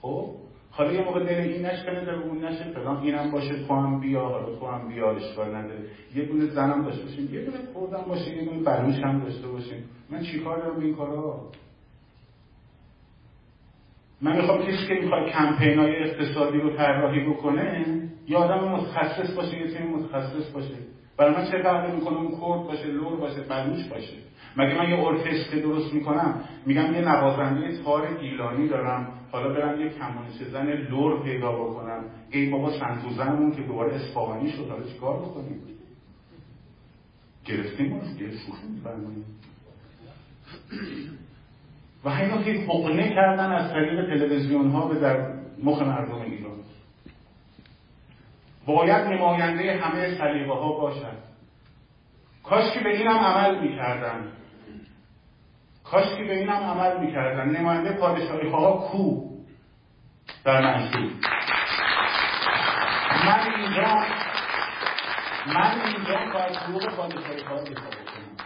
خب؟ 0.00 0.30
حالا 0.70 0.92
یه 0.92 1.04
موقع 1.04 1.24
دل 1.24 1.34
این 1.34 1.66
نشکنه 1.66 2.04
دل 2.04 2.14
اون 2.14 2.44
نشه 2.44 2.64
فلان 2.64 2.96
اینم 2.96 3.30
باشه 3.30 3.66
تو 3.68 3.74
هم 3.74 4.00
بیا 4.00 4.20
حالا 4.20 4.56
تو 4.56 4.66
هم 4.66 4.88
بیا 4.88 5.10
اشکال 5.10 5.54
نداره. 5.54 5.80
یه 6.16 6.24
دونه 6.24 6.46
زنم 6.46 6.84
داشته 6.84 7.02
باشیم 7.04 7.34
یه 7.34 7.40
دونه 7.40 7.58
خوردم 7.74 8.04
باشه 8.08 8.36
یه 8.36 8.44
دونه 8.44 8.62
بلوش 8.62 9.04
هم 9.04 9.20
داشته 9.20 9.48
باشیم. 9.48 9.84
من 10.10 10.22
چیکار 10.22 10.58
دارم 10.58 10.80
این 10.80 10.94
کارا؟ 10.94 11.40
من 14.22 14.36
می‌خوام 14.36 14.62
کسی 14.62 14.86
که 14.86 14.94
می‌خواد 14.94 15.28
کمپین 15.28 15.78
های 15.78 15.96
اقتصادی 15.96 16.58
رو 16.58 16.76
طراحی 16.76 17.20
بکنه 17.20 17.86
یه 18.28 18.36
آدم 18.36 18.68
متخصص 18.68 19.34
باشه 19.34 19.58
یه 19.58 19.74
تیم 19.74 19.86
متخصص 19.86 20.50
باشه. 20.54 20.74
برای 21.16 21.34
من 21.34 21.50
چه 21.50 21.62
فرقی 21.62 21.92
می‌کنه 21.92 22.16
اون 22.16 22.30
کرد 22.30 22.66
باشه 22.66 22.86
لر 22.86 23.16
باشه 23.16 23.40
بلوچ 23.40 23.84
باشه؟ 23.88 24.16
مگه 24.56 24.78
من 24.78 24.90
یه 24.90 24.98
ارکستر 24.98 25.58
درست 25.58 25.94
می‌کنم؟ 25.94 26.40
میگم 26.66 26.94
یه 26.94 27.00
نوازنده 27.00 27.82
تار 27.82 28.14
گیلانی 28.20 28.68
دارم 28.68 29.08
حالا 29.32 29.48
برم 29.48 29.80
یه 29.80 29.88
کمانچه 29.88 30.44
زن 30.52 30.66
لر 30.66 31.22
پیدا 31.22 31.52
بکنم. 31.52 32.04
ای 32.30 32.50
بابا 32.50 32.72
سنتورزنمون 32.78 33.52
که 33.52 33.62
دوباره 33.62 33.94
اصفهانی 33.94 34.50
شد 34.50 34.68
حالا 34.68 34.82
چیکار 34.82 35.16
بکنیم؟ 35.16 35.60
گرفتیم 37.44 38.00
گرفتیم 38.20 39.24
و 42.06 42.10
همین 42.10 42.44
که 42.44 42.52
حقنه 42.52 43.14
کردن 43.14 43.52
از 43.52 43.72
طریق 43.72 44.06
تلویزیون 44.06 44.70
ها 44.70 44.88
به 44.88 45.00
در 45.00 45.32
مخ 45.64 45.82
مردم 45.82 46.20
ایران. 46.20 46.56
باید 48.66 49.06
نماینده 49.06 49.80
همه 49.82 50.18
سلیقه 50.18 50.52
ها 50.52 50.72
باشد. 50.72 51.18
کاش 52.44 52.72
که 52.72 52.80
به 52.80 52.96
اینم 52.96 53.18
عمل 53.18 53.60
می‌کردن. 53.60 54.32
کاش 55.84 56.04
که 56.16 56.24
به 56.24 56.38
اینم 56.38 56.52
عمل 56.52 57.00
می‌کردن. 57.00 57.48
نماینده 57.48 57.92
پادشاهی 57.92 58.50
ها 58.50 58.72
کو 58.72 59.30
در 60.44 60.60
منصور 60.60 61.10
من 63.26 63.54
اینجا 63.56 64.04
من 65.46 65.80
اینجا 65.80 66.32
باید 66.34 66.56
حقوق 66.56 66.96
پادشاهی 66.96 67.42
ها 67.42 67.56
دفاع 67.56 67.90
بکنم. 67.90 68.36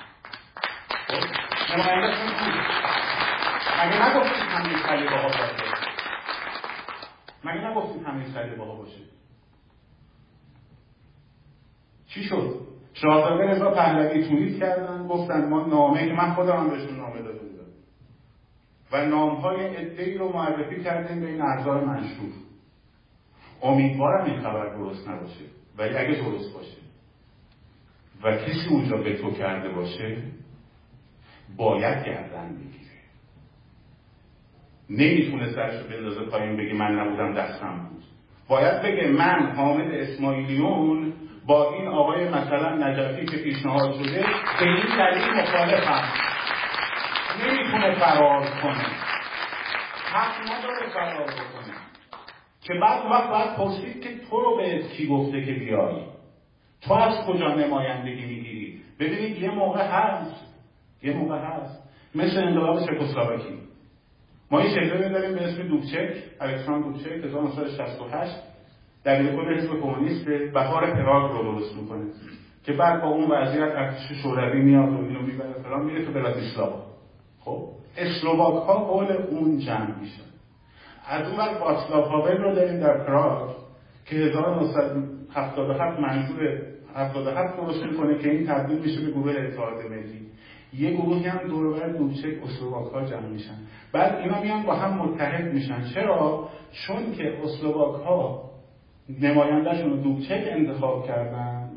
خب؟ 1.07 1.77
نماینده 1.77 3.00
مگه 3.81 4.11
نگفتید 4.11 4.43
همین 4.43 4.79
سلیقه 4.87 5.17
ها 5.17 5.29
باشه؟ 5.29 5.55
مگه 7.45 7.71
نگفتید 7.71 8.03
همین 8.03 8.33
سلیقه 8.35 8.63
ها 8.63 8.75
باشه؟ 8.75 9.01
چی 12.07 12.23
شد؟ 12.23 12.61
شاهزاده 12.95 13.45
رضا 13.45 13.71
پهلوی 13.71 14.29
توییت 14.29 14.59
کردن 14.59 15.07
گفتن 15.07 15.49
ما 15.49 15.67
نامه 15.67 16.07
که 16.07 16.13
من 16.13 16.35
خودم 16.35 16.57
هم 16.57 16.71
بهشون 16.71 16.97
نامه 16.97 17.23
داده 17.23 17.39
بودم. 17.39 17.65
و 18.93 19.07
نامهای 19.07 19.77
ادهی 19.77 20.19
رو 20.19 20.33
معرفی 20.33 20.85
کردیم 20.85 21.21
به 21.21 21.27
این 21.27 21.43
اعضای 21.43 21.85
منشور. 21.85 22.31
امیدوارم 23.63 24.25
این 24.25 24.41
خبر 24.41 24.77
درست 24.77 25.09
نباشه 25.09 25.45
ولی 25.79 25.97
اگه 25.97 26.23
درست 26.23 26.55
باشه. 26.55 26.77
و 28.23 28.37
کسی 28.37 28.69
اونجا 28.71 28.97
به 28.97 29.17
تو 29.17 29.31
کرده 29.31 29.69
باشه 29.69 30.23
باید 31.57 32.05
گردن 32.07 32.57
بگیر 32.57 32.90
نمی‌تونه 34.91 35.53
سرشو 35.53 35.89
بندازه 35.89 36.21
پایین 36.21 36.57
بگه 36.57 36.75
من 36.75 36.99
نبودم 36.99 37.35
دستم 37.35 37.89
بود. 37.91 38.03
باید 38.49 38.83
بگه 38.83 39.09
من 39.09 39.53
حامد 39.57 39.91
اسماعیلیون 39.95 41.13
با 41.47 41.75
این 41.75 41.89
آقای 41.89 42.29
مثلا 42.29 42.89
نجفی 42.89 43.27
که 43.27 43.37
پیشنهاد 43.37 43.95
شده 43.95 44.25
به 44.61 44.67
این 44.67 44.97
دلیل 44.99 45.41
مخالفم. 45.41 46.05
نمی‌تونه 47.47 47.95
فرار 47.95 48.47
کنه. 48.63 48.87
حق 50.13 50.43
نداره 50.43 50.89
فرار 50.95 51.25
بکنه. 51.25 51.75
که 52.63 52.75
بعد 52.75 53.11
وقت 53.11 53.29
باید 53.29 53.57
پرسید 53.57 54.03
که 54.03 54.09
تو 54.31 54.41
رو 54.41 54.57
به 54.57 54.79
کی 54.97 55.07
گفته 55.07 55.45
که 55.45 55.53
بیایی 55.53 56.07
تو 56.81 56.95
از 56.95 57.27
کجا 57.27 57.55
نمایندگی 57.55 58.27
می‌گیری؟ 58.27 58.81
ببینید 59.01 59.43
یه 59.43 59.51
موقع 59.51 59.87
هست. 59.87 60.47
یه 61.03 61.13
موقع 61.13 61.39
هست. 61.39 61.91
مثل 62.15 62.45
انقلاب 62.45 62.81
چکسلواکی 62.81 63.70
ما 64.51 64.63
یه 64.63 64.71
شکلی 64.71 65.09
داریم 65.09 65.35
به 65.35 65.45
اسم 65.45 65.63
دوبچک 65.63 66.15
الکساندر 66.41 66.89
دوبچک 66.89 67.25
1968 67.25 68.37
در 69.05 69.37
کل 69.37 69.55
حزب 69.55 69.81
کمونیست 69.81 70.25
بهار 70.55 70.95
پراگ 70.95 71.33
رو 71.33 71.53
درست 71.53 71.77
می‌کنه 71.77 72.05
که 72.65 72.73
بعد 72.73 73.03
با 73.03 73.09
اون 73.09 73.31
وضعیت 73.31 73.73
ارتش 73.77 74.13
شوروی 74.23 74.63
میاد 74.63 74.89
و 74.89 74.97
اینو 74.97 75.23
می‌بره 75.23 75.53
فلان 75.53 75.85
میره 75.85 76.05
تو 76.05 76.13
براتیسلاوا 76.13 76.83
خب؟ 77.41 77.69
اسلوواک 77.97 78.67
ها 78.67 78.85
دور 78.85 79.07
اون 79.31 79.59
جمع 79.59 80.01
میشن. 80.01 80.23
از 81.09 81.29
اون 81.29 81.37
ور 81.37 81.61
واتسلاو 81.61 82.05
هاول 82.05 82.37
رو 82.37 82.55
داریم 82.55 82.81
در 82.81 83.05
پراگ 83.05 83.51
که 84.05 84.17
1977 84.17 86.01
منشور 86.01 86.63
77 86.95 87.57
درست 87.57 87.83
می‌کنه 87.83 88.19
که 88.19 88.31
این 88.31 88.47
تبدیل 88.47 88.79
میشه 88.79 89.01
به 89.01 89.11
گروه 89.11 89.33
اتحاد 89.33 89.87
ملی. 89.91 90.31
یه 90.79 90.91
گروهی 90.91 91.27
هم 91.27 91.49
دور 91.49 91.69
و 91.69 91.75
بر 91.75 91.89
دوبچک 91.89 92.43
اسلوواک 92.45 92.93
ها 92.93 93.05
جمع 93.05 93.27
میشن. 93.27 93.57
بعد 93.93 94.19
اینا 94.19 94.43
میان 94.43 94.63
با 94.63 94.75
هم 94.75 94.99
متحد 94.99 95.55
میشن. 95.55 95.85
چرا؟ 95.95 96.49
چون 96.73 97.13
که 97.13 97.39
اسلوواک 97.43 98.03
ها 98.03 98.51
نمایندهشون 99.21 99.91
رو 99.91 99.97
دوبچک 99.97 100.45
انتخاب 100.51 101.07
کردن. 101.07 101.71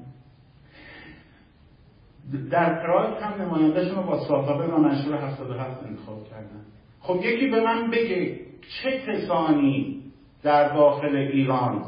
در 2.52 2.74
پراگ 2.74 3.14
هم 3.22 3.42
نمایندهشون 3.42 3.96
رو 3.96 4.04
با 4.04 4.20
صاحبه 4.28 4.68
و 4.68 4.78
منشور 4.78 5.16
77 5.16 5.84
انتخاب 5.84 6.24
کردن. 6.30 6.62
خب 7.00 7.20
یکی 7.24 7.48
به 7.48 7.62
من 7.62 7.92
بگه 7.92 8.40
چه 8.82 9.00
کسانی 9.00 10.04
در 10.44 10.74
داخل 10.74 11.16
ایران 11.16 11.86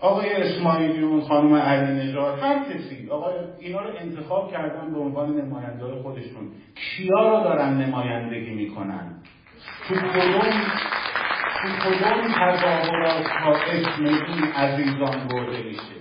آقای 0.00 0.32
اسماعیلیون 0.32 1.20
خانم 1.20 1.54
علی 1.54 1.92
نژاد 1.92 2.38
هر 2.38 2.64
کسی. 2.64 3.10
آقای 3.10 3.34
اینا 3.58 3.80
رو 3.80 3.90
انتخاب 4.00 4.52
کردن 4.52 4.92
به 4.92 4.98
عنوان 4.98 5.40
نماینده 5.40 6.02
خودشون. 6.02 6.50
کیا 6.74 7.38
رو 7.38 7.44
دارن 7.44 7.72
نمایندگی 7.76 8.54
می‌کنن؟ 8.54 9.14
تو 9.88 9.94
کدوم 9.94 10.50
تو 11.62 11.68
کدوم 11.90 12.32
تظاهرات 12.32 13.26
ها 13.26 13.52
اسم 13.52 14.04
این 14.04 14.44
عزیزان 14.56 15.28
برده 15.28 15.62
میشه؟ 15.62 15.96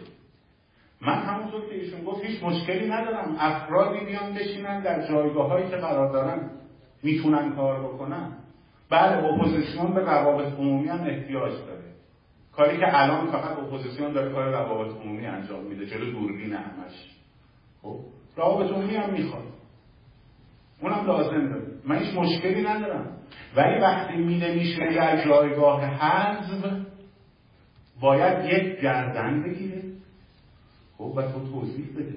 من 1.01 1.13
همونطور 1.13 1.61
که 1.69 1.75
ایشون 1.75 2.03
گفت 2.03 2.25
هیچ 2.25 2.43
مشکلی 2.43 2.89
ندارم. 2.89 3.35
افرادی 3.39 4.05
بیان 4.05 4.33
بشینن 4.33 4.83
در 4.83 5.07
جایگاه 5.07 5.49
هایی 5.49 5.69
که 5.69 5.75
قرار 5.75 6.13
دارن. 6.13 6.49
می‌تونن 7.03 7.55
کار 7.55 7.79
بکنن. 7.79 8.31
بله 8.89 9.25
اپوزیسیون 9.25 9.93
به 9.93 10.01
روابط 10.01 10.53
عمومی 10.53 10.87
هم 10.87 11.01
احتیاج 11.01 11.51
داره. 11.51 11.94
کاری 12.55 12.77
که 12.77 13.01
الان 13.01 13.31
فقط 13.31 13.57
اپوزیسیون 13.57 14.13
داره 14.13 14.33
کار 14.33 14.49
روابط 14.49 15.01
عمومی 15.01 15.25
انجام 15.25 15.63
میده 15.63 15.85
جلو 15.85 16.11
دوربین 16.11 16.53
همش. 16.53 16.93
خب؟ 17.81 17.99
روابط 18.35 18.71
عمومی 18.71 18.95
هم 18.95 19.13
می‌خواد. 19.13 19.43
اونم 20.81 21.05
لازم 21.05 21.47
داره. 21.47 21.65
من 21.85 21.99
هیچ 21.99 22.17
مشکلی 22.17 22.61
ندارم. 22.61 23.17
ولی 23.55 23.79
وقتی 23.79 24.17
میده 24.17 24.55
میشه 24.55 24.93
در 24.95 25.25
جایگاه 25.25 25.85
حذف 25.85 26.65
باید 27.99 28.45
یک 28.45 28.81
گردن 28.81 29.43
بگیره. 29.43 29.81
خب 30.97 31.13
و 31.15 31.21
تو 31.21 31.51
توضیح 31.51 31.85
بده. 31.95 32.15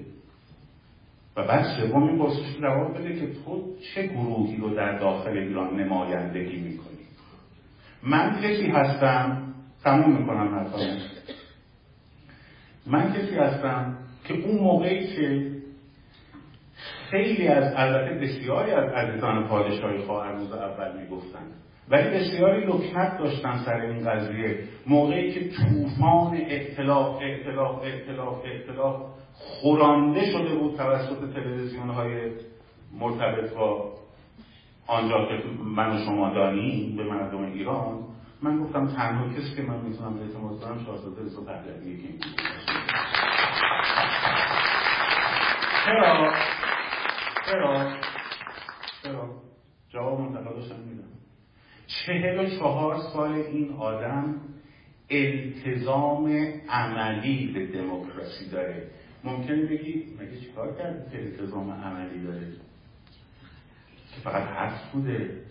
و 1.35 1.47
بعد 1.47 1.65
سوم 1.77 2.03
این 2.03 2.19
پرسش 2.19 2.57
جواب 2.61 2.97
بده 2.97 3.19
که 3.19 3.27
تو 3.33 3.75
چه 3.95 4.07
گروهی 4.07 4.57
رو 4.57 4.75
در 4.75 4.97
داخل 4.97 5.37
ایران 5.37 5.79
نمایندگی 5.79 6.57
می‌کنی؟ 6.57 6.89
من 8.03 8.41
کسی 8.41 8.67
هستم 8.67 9.48
تموم 9.83 10.17
می‌کنم 10.17 10.55
حرفا. 10.55 10.97
من 12.87 13.13
کسی 13.13 13.35
هستم 13.35 13.97
که 14.27 14.33
اون 14.33 14.59
موقعی 14.59 15.07
که 15.15 15.51
خیلی 17.11 17.47
از 17.47 17.73
البته 17.75 18.15
بسیاری 18.15 18.71
از 18.71 18.91
عزیزان 18.91 19.47
پادشاهی 19.47 19.97
روز 19.97 20.51
اول 20.51 21.01
می‌گفتن 21.01 21.45
ولی 21.89 22.09
بسیاری 22.09 22.65
لکنت 22.65 23.17
داشتن 23.17 23.57
سر 23.65 23.81
این 23.81 24.09
قضیه. 24.09 24.59
موقعی 24.87 25.31
که 25.33 25.49
طوفان 25.49 26.37
اختلاف 26.47 27.21
اختلاف 27.21 27.81
اختلاف 27.83 28.37
اختلاف 28.45 29.01
خورانده 29.33 30.31
شده 30.31 30.55
بود 30.55 30.77
توسط 30.77 31.33
تلویزیون 31.33 31.89
های 31.89 32.31
مرتبط 32.99 33.53
با 33.53 33.93
آنجا 34.87 35.25
که 35.25 35.43
من 35.75 35.95
و 35.95 36.05
شما 36.05 36.33
دانیم 36.33 36.97
به 36.97 37.03
مردم 37.03 37.43
ایران. 37.43 38.03
من 38.41 38.63
گفتم 38.63 38.87
تنها 38.87 39.29
کسی 39.29 39.55
که 39.55 39.61
من 39.61 39.81
می‌تونم 39.81 40.19
اعتماد 40.19 40.59
کنم 40.59 40.85
شاهزاده 40.85 41.21
رضا 41.21 41.41
پهلویه 41.41 41.97
که 41.97 42.07
چرا؟ 45.85 46.33
چرا؟ 47.45 47.97
چرا؟ 49.03 49.29
جواب 49.89 50.19
منتقداشم 50.19 50.79
میدم. 50.79 51.03
چهل 51.87 52.39
و 52.39 52.59
چهار 52.59 52.97
سال 53.13 53.31
این 53.31 53.73
آدم 53.73 54.35
التزام 55.09 56.51
عملی 56.69 57.47
به 57.53 57.67
دموکراسی 57.67 58.49
داره. 58.49 58.87
ممکن 59.23 59.55
بگی 59.55 60.17
مگه 60.19 60.39
چیکار 60.39 60.75
کرد 60.77 61.11
که 61.11 61.17
التزام 61.17 61.71
عملی 61.71 62.23
داره؟ 62.23 62.47
که 64.15 64.21
فقط 64.23 64.43
حرف 64.43 64.91
بوده؟ 64.91 65.41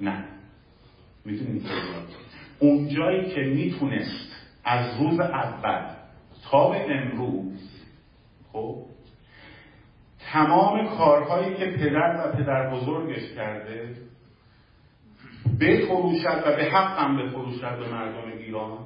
نه. 0.00 0.24
می‌تونید 1.24 1.66
اون 2.58 2.88
جایی 2.88 3.30
که 3.34 3.40
می‌تونست 3.40 4.32
از 4.64 5.00
روز 5.00 5.20
اول 5.20 5.82
تا 6.50 6.70
به 6.70 6.96
امروز 6.96 7.82
خب 8.52 8.76
تمام 10.32 10.86
کارهایی 10.86 11.54
که 11.54 11.66
پدر 11.66 12.20
و 12.24 12.36
پدر 12.36 12.70
بزرگش 12.70 13.32
کرده 13.36 13.96
بفروشد 15.60 16.42
و 16.46 16.56
به 16.56 16.64
حقم 16.64 17.16
بفروشد 17.16 17.78
به 17.78 17.88
مردم 17.88 18.32
ایران 18.38 18.78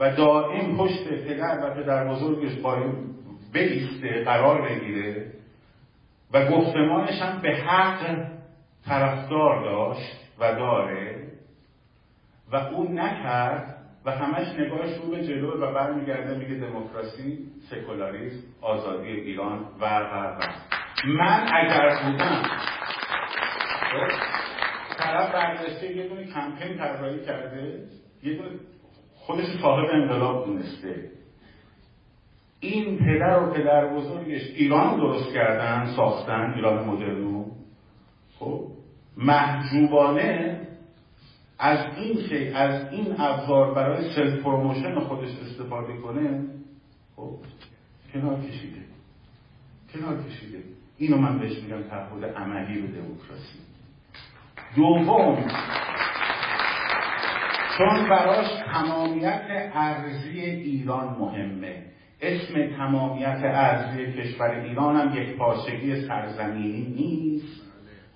و 0.00 0.16
دائم 0.16 0.76
پشت 0.76 1.08
پدر 1.08 1.60
و 1.62 1.74
پدر 1.74 2.08
بزرگش 2.08 2.58
قایم 2.58 3.14
بیسته 3.52 4.24
قرار 4.24 4.68
بگیره 4.68 5.32
و 6.32 6.50
گفتمانش 6.50 7.22
هم 7.22 7.42
به 7.42 7.56
حق 7.56 8.26
طرفدار 8.86 9.64
داشت 9.64 10.23
و 10.38 10.54
داره 10.54 11.32
و 12.52 12.56
اون 12.56 12.98
نکرد 13.00 13.74
و 14.04 14.10
همش 14.10 14.48
نگاهش 14.58 14.96
رو 14.98 15.10
به 15.10 15.26
جلو 15.26 15.60
و 15.60 15.72
برمیگرده 15.74 16.38
میگه 16.38 16.54
دموکراسی 16.54 17.38
سکولاریسم 17.70 18.42
آزادی 18.60 19.08
ایران 19.08 19.58
و 19.80 19.84
و 19.84 20.38
من 21.06 21.48
اگر 21.52 21.88
بودم 21.88 22.42
خب، 23.92 24.34
طرف 24.98 25.32
برگشته 25.32 25.96
یه 25.96 26.08
دونه 26.08 26.24
کمپین 26.24 26.78
طراحی 26.78 27.24
کرده 27.26 27.84
یه 28.22 28.34
دونه 28.34 28.50
خودش 29.14 29.44
صاحب 29.62 29.86
انقلاب 29.92 30.46
دونسته. 30.46 31.10
این 32.60 32.98
پدر 32.98 33.42
و 33.42 33.52
پدر 33.52 33.94
بزرگش 33.94 34.42
ایران 34.54 34.96
درست 34.96 35.34
کردن 35.34 35.86
ساختن 35.96 36.52
ایران 36.56 36.84
مدرنو 36.84 37.44
خب 38.38 38.73
محجوبانه 39.16 40.60
از 41.58 41.78
این 41.96 42.28
که 42.28 42.56
از 42.56 42.92
این 42.92 43.20
ابزار 43.20 43.74
برای 43.74 44.14
self 44.14 44.42
promotion 44.42 45.00
خودش 45.00 45.30
استفاده 45.42 45.96
کنه 45.96 46.44
خب 47.16 47.30
کنار 48.12 48.40
کشیده. 48.40 48.80
کنار 49.92 50.22
کشیده. 50.22 50.58
اینو 50.98 51.16
من 51.16 51.38
بهش 51.38 51.58
میگم 51.58 51.82
تعهد 51.82 52.24
عملی 52.24 52.82
به 52.82 52.88
دموکراسی. 52.88 53.58
دوم 54.76 55.44
چون 57.78 58.08
براش 58.08 58.46
تمامیت 58.72 59.70
ارضی 59.74 60.40
ایران 60.40 61.16
مهمه. 61.18 61.82
اسم 62.20 62.76
تمامیت 62.76 63.40
ارضی 63.44 64.12
کشور 64.12 64.50
ایران 64.50 64.96
هم 64.96 65.22
یکپارچگی 65.22 66.06
سرزمینی 66.08 66.80
نیست. 66.80 67.63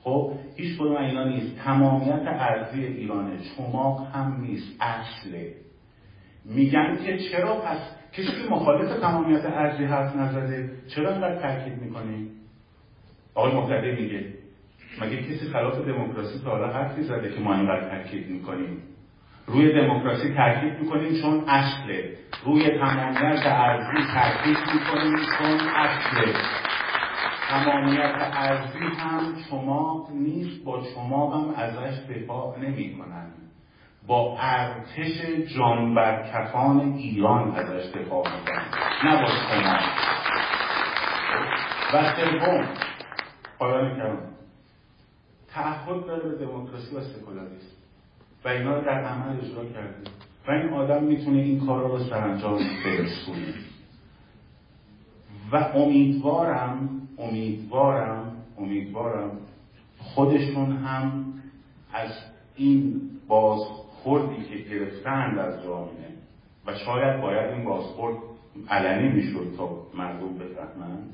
خب 0.08 0.32
هیچ 0.56 0.78
کدوم 0.78 0.96
اینا 0.96 1.24
نیست. 1.24 1.58
تمامیت 1.64 2.22
ارزی 2.26 2.84
ایرانه. 2.84 3.38
چماق 3.56 4.08
هم 4.14 4.40
نیست. 4.40 4.76
اصله. 4.80 5.52
میگن 6.44 6.98
که 7.04 7.18
چرا 7.18 7.54
پس 7.54 7.78
کسی 8.12 8.48
مخالف 8.50 9.00
تمامیت 9.00 9.44
ارزی 9.44 9.84
حرف 9.84 10.16
نزده 10.16 10.70
چرا 10.94 11.12
اینقدر 11.12 11.42
تاکید 11.42 11.82
می‌کنی 11.82 12.30
آقای 13.34 13.52
مقتدی 13.52 13.90
میگه 13.90 14.24
مگه 15.00 15.16
کسی 15.16 15.48
خلاف 15.52 15.78
دموکراسی 15.78 16.38
تا 16.44 16.50
حالا 16.50 16.72
حرفی 16.72 17.02
زده 17.02 17.34
که 17.34 17.40
ما 17.40 17.54
اینقدر 17.54 17.88
تاکید 17.88 18.30
می‌کنیم؟ 18.30 18.82
روی 19.46 19.72
دموکراسی 19.72 20.34
تاکید 20.34 20.78
می‌کنیم 20.80 21.22
چون 21.22 21.44
اصله. 21.48 22.14
روی 22.44 22.78
تمامیت 22.78 23.46
ارزی 23.46 24.06
تاکید 24.14 24.58
می‌کنیم 24.74 25.16
چون 25.38 25.68
اصله. 25.76 26.34
تمامیت 27.48 28.14
ارزی 28.32 28.78
هم 28.78 29.34
چماق 29.50 30.10
نیست 30.10 30.64
با 30.64 30.82
چماق 30.94 31.34
هم 31.34 31.50
ازش 31.50 31.98
دفاع 32.10 32.58
نمی 32.58 32.98
کنن. 32.98 33.30
با 34.06 34.38
ارتش 34.40 35.46
جانبرکفان 35.56 36.80
ایران 36.80 37.54
ازش 37.54 37.90
دفاع 37.94 38.24
می‌کنن 38.36 38.64
نه 39.04 39.22
با 39.22 39.28
چماق 39.28 39.82
و 41.94 42.14
سوم 42.16 42.68
پایان 43.58 43.96
کردم 43.96 44.18
تعهد 45.48 46.06
داره 46.06 46.28
به 46.28 46.44
دموکراسی 46.44 46.96
و 46.96 47.00
سکولاریسم 47.00 47.76
و 48.44 48.48
اینا 48.48 48.74
رو 48.74 48.84
در 48.84 49.04
عمل 49.04 49.36
اجرا 49.40 49.64
کرده. 49.64 50.10
و 50.48 50.50
این 50.50 50.72
آدم 50.72 51.04
می‌تونه 51.04 51.38
این 51.38 51.66
کار 51.66 51.88
رو 51.88 51.98
سرانجام 51.98 52.58
برسونه 52.84 53.54
و 55.52 55.56
امیدوارم 55.56 57.07
امیدوارم 57.18 58.36
امیدوارم 58.58 59.30
خودشون 59.98 60.76
هم 60.76 61.24
از 61.92 62.10
این 62.56 63.00
بازخوردی 63.28 64.44
که 64.44 64.56
گرفتند 64.56 65.38
از 65.38 65.62
جامعه 65.62 66.08
و 66.66 66.74
شاید 66.74 67.20
باید 67.20 67.54
این 67.54 67.64
بازخورد 67.64 68.16
علنی 68.68 69.08
می‌شد 69.08 69.54
تا 69.56 69.86
مردم 69.94 70.38
بفهمند 70.38 71.10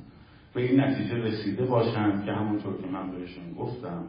به 0.54 0.62
این 0.62 0.80
نتیجه 0.80 1.14
رسیده 1.14 1.64
باشند 1.64 2.24
که 2.24 2.32
همونطور 2.32 2.82
که 2.82 2.86
من 2.86 3.10
بهشون 3.10 3.54
گفتم 3.58 4.04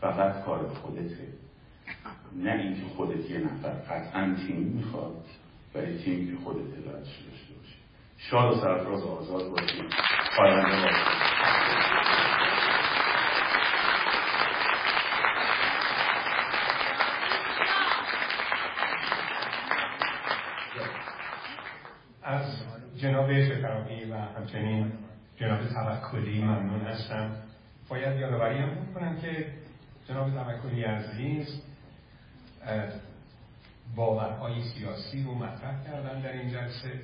فقط 0.00 0.44
کار 0.44 0.68
خودته. 0.68 1.28
نه 2.36 2.52
اینکه 2.52 2.82
خودت 2.96 3.30
یه 3.30 3.38
نفر 3.38 3.68
قطعا 3.70 4.34
تیم 4.46 4.56
می‌خواد 4.56 5.24
ولی 5.74 5.98
تیم 5.98 6.30
که 6.30 6.44
خودت 6.44 6.84
داشته 6.84 7.24
باشه 7.24 7.76
شاد 8.16 8.56
و 8.56 8.60
سرفراز 8.60 9.02
آزاد 9.02 9.50
باشیم 9.50 9.84
باشیم 10.38 10.88
از 22.22 22.46
جناب 22.96 23.44
شکرامی 23.44 24.04
و 24.04 24.16
همچنین 24.16 24.92
جناب 25.40 25.60
توکلی 25.68 26.42
ممنون 26.42 26.80
هستم. 26.80 27.30
باید 27.88 28.20
یادآوری 28.20 28.58
هم 28.58 28.94
کنم 28.94 29.20
که 29.20 29.46
جناب 30.08 30.30
توکلی 30.30 30.82
عزیز 30.82 31.62
باورهای 33.96 34.62
سیاسی 34.62 35.22
رو 35.22 35.34
مطرح 35.34 35.84
کردن 35.84 36.20
در 36.20 36.32
این 36.32 36.50
جلسه 36.50 37.00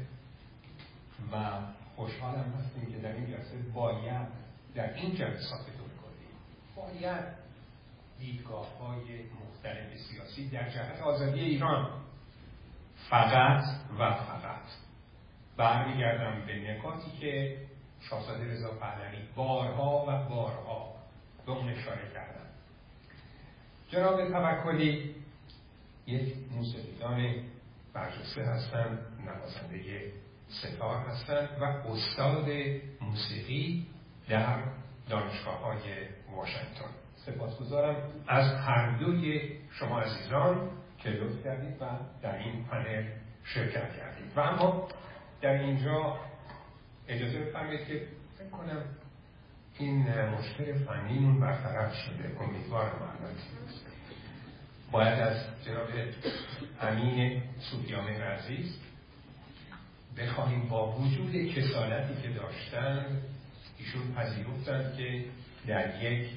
و 1.33 1.37
خوشحالم 1.97 2.55
هستیم 2.59 2.93
که 2.93 2.99
در 2.99 3.13
این 3.13 3.27
جلسه 3.27 3.57
باید 3.75 4.29
در 4.75 4.95
این 4.95 5.15
جلسات 5.15 5.67
کلی 5.67 6.29
باید 6.77 7.25
دیدگاه 8.19 8.79
های 8.79 9.25
مختلف 9.45 9.97
سیاسی 9.97 10.49
در 10.49 10.71
جهت 10.71 11.01
آزادی 11.01 11.41
ایران 11.41 11.91
فقط 13.11 13.65
و 13.99 14.15
فقط 14.15 14.63
برمیگردم 15.57 16.47
به 16.47 16.71
نکاتی 16.71 17.11
که 17.21 17.59
شاهزاده 18.01 18.53
رضا 18.53 18.71
پهلوی 18.71 19.19
بارها 19.35 20.05
و 20.09 20.29
بارها 20.29 20.95
به 21.47 21.53
اون 21.53 21.69
اشاره 21.69 22.11
کردن. 22.15 22.47
جناب 23.89 24.31
توکلی 24.31 25.15
یک 26.07 26.35
موسیقیدان 26.51 27.35
برجسته 27.93 28.43
هستند 28.43 28.99
نوازنده 29.27 30.13
ستار 30.49 30.97
هستند 30.97 31.49
و 31.61 31.65
استاد 31.65 32.49
موسیقی 33.01 33.87
در 34.29 34.63
دانشگاه 35.09 35.59
های 35.59 35.81
واشنگتن. 36.37 36.91
سپاسگزارم 37.27 37.97
از 38.27 38.53
هر 38.55 38.99
دوی 38.99 39.53
شما 39.71 40.01
عزیزان 40.01 40.71
که 40.99 41.11
لطف 41.11 41.45
کردید 41.45 41.83
و 41.83 41.87
در 42.23 42.39
این 42.39 42.65
پنل 42.65 43.05
شرکت 43.45 43.97
کردید. 43.97 44.37
و 44.37 44.41
اما 44.41 44.89
در 45.41 45.53
اینجا 45.53 46.17
اجازه 47.09 47.39
بفرمایید 47.39 47.87
که 47.87 48.07
فکر 48.39 48.49
کنم 48.49 48.83
این 49.79 50.21
مشکل 50.25 50.85
فنیمون 50.85 51.41
برطرف 51.41 51.95
شده. 51.95 52.37
امیدوارم 52.41 53.03
البته. 53.03 53.85
باید 54.93 55.21
از 55.21 55.37
جناب 55.65 55.89
امین 56.81 57.43
سوفیامه 57.71 58.23
عزیز 58.23 58.79
بخواهیم 60.19 60.69
با 60.69 60.93
وجود 60.93 61.33
کسالتی 61.47 62.23
که 62.23 62.29
داشتند 62.29 63.23
ایشون 63.79 64.15
پذیرفتند 64.15 64.97
که 64.97 65.25
در 65.67 66.03
یک 66.03 66.29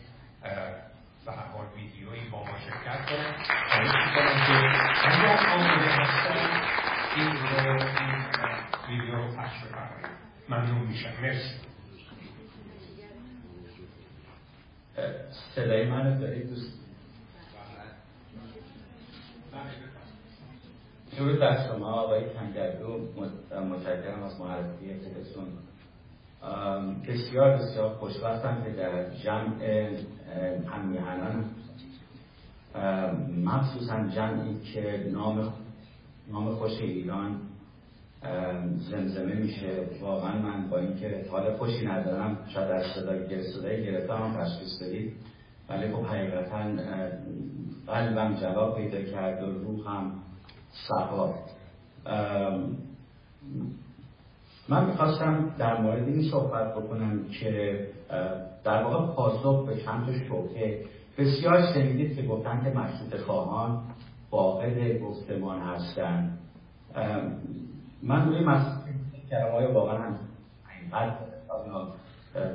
به 1.26 1.32
هر 1.32 1.48
حال 1.54 1.66
ویدیویی 1.76 2.30
با 2.32 2.44
ما 2.44 2.60
شرکت 2.60 3.06
کنند 3.06 3.36
خواهش 3.70 3.92
می‌کنم 4.08 4.48
که 4.48 4.54
اگر 5.08 5.38
آماده 5.54 5.90
هستن 5.90 6.62
این 7.16 7.28
رو 7.28 7.84
این 8.90 9.00
ویدیو 9.02 9.16
رو 9.16 9.36
پخش 9.36 9.64
بفرمایید. 9.64 10.08
ممنون 10.50 10.88
میشم. 10.88 11.22
مرسی. 11.22 11.56
صدای 15.56 15.86
منو 15.86 16.20
دارید 16.20 16.50
دوست؟ 16.50 16.78
درود 21.18 21.40
بر 21.40 21.68
شما 21.68 21.92
آقای 21.92 22.24
کنگردو 22.34 23.00
متشکرم 23.70 24.24
از 24.24 24.40
معرفی 24.40 24.94
خودتون 24.94 25.48
بسیار 27.08 27.58
بسیار 27.58 27.90
خوشبختم 27.90 28.64
که 28.64 28.70
در 28.70 29.10
جمع 29.10 29.90
همیهنان 30.68 31.46
مخصوصا 33.44 34.08
جمعی 34.08 34.60
که 34.74 35.10
نام 35.14 35.54
نام 36.32 36.56
خوش 36.56 36.82
ایران 36.82 37.42
زمزمه 38.92 39.36
میشه. 39.36 39.88
واقعا 40.02 40.42
من 40.42 40.70
با 40.70 40.78
اینکه 40.78 41.26
حال 41.32 41.54
خوشی 41.54 41.86
ندارم 41.86 42.38
شاید 42.54 42.72
از 42.72 42.86
صدای 42.96 43.44
صدای 43.44 43.86
گرفتم 43.86 44.16
هم 44.16 44.44
تشخیص 44.44 44.82
بدید. 44.82 45.14
ولی 45.70 45.94
خب 45.94 46.06
حقیقتا 46.06 46.64
قلبم 47.88 48.36
جواب 48.36 48.78
پیدا 48.78 49.02
کرد 49.02 49.44
و 49.44 49.52
روحم 49.52 50.12
صفا 50.72 51.34
من 54.70 54.86
می‌خواستم 54.86 55.52
در 55.58 55.82
مورد 55.82 56.08
این 56.08 56.32
صحبت 56.32 56.76
بکنم 56.76 57.24
که 57.40 57.88
در 58.64 58.84
واقع 58.84 59.14
پاسخ 59.14 59.66
به 59.66 59.82
چند 59.82 60.06
تا 60.30 60.44
بسیار 61.18 61.74
شنیدید 61.74 62.16
که 62.16 62.22
گفتن 62.22 62.64
که 62.64 62.70
مشروط 62.70 63.22
خواهان 63.22 63.82
فاقد 64.32 65.00
گفتمان 65.00 65.62
هستند 65.62 66.40
من 68.04 68.30
روی 68.30 68.40
مسئله 68.40 68.78
کلمه 69.30 69.52
های 69.52 69.66
واقعا 69.66 69.98
هم 69.98 70.16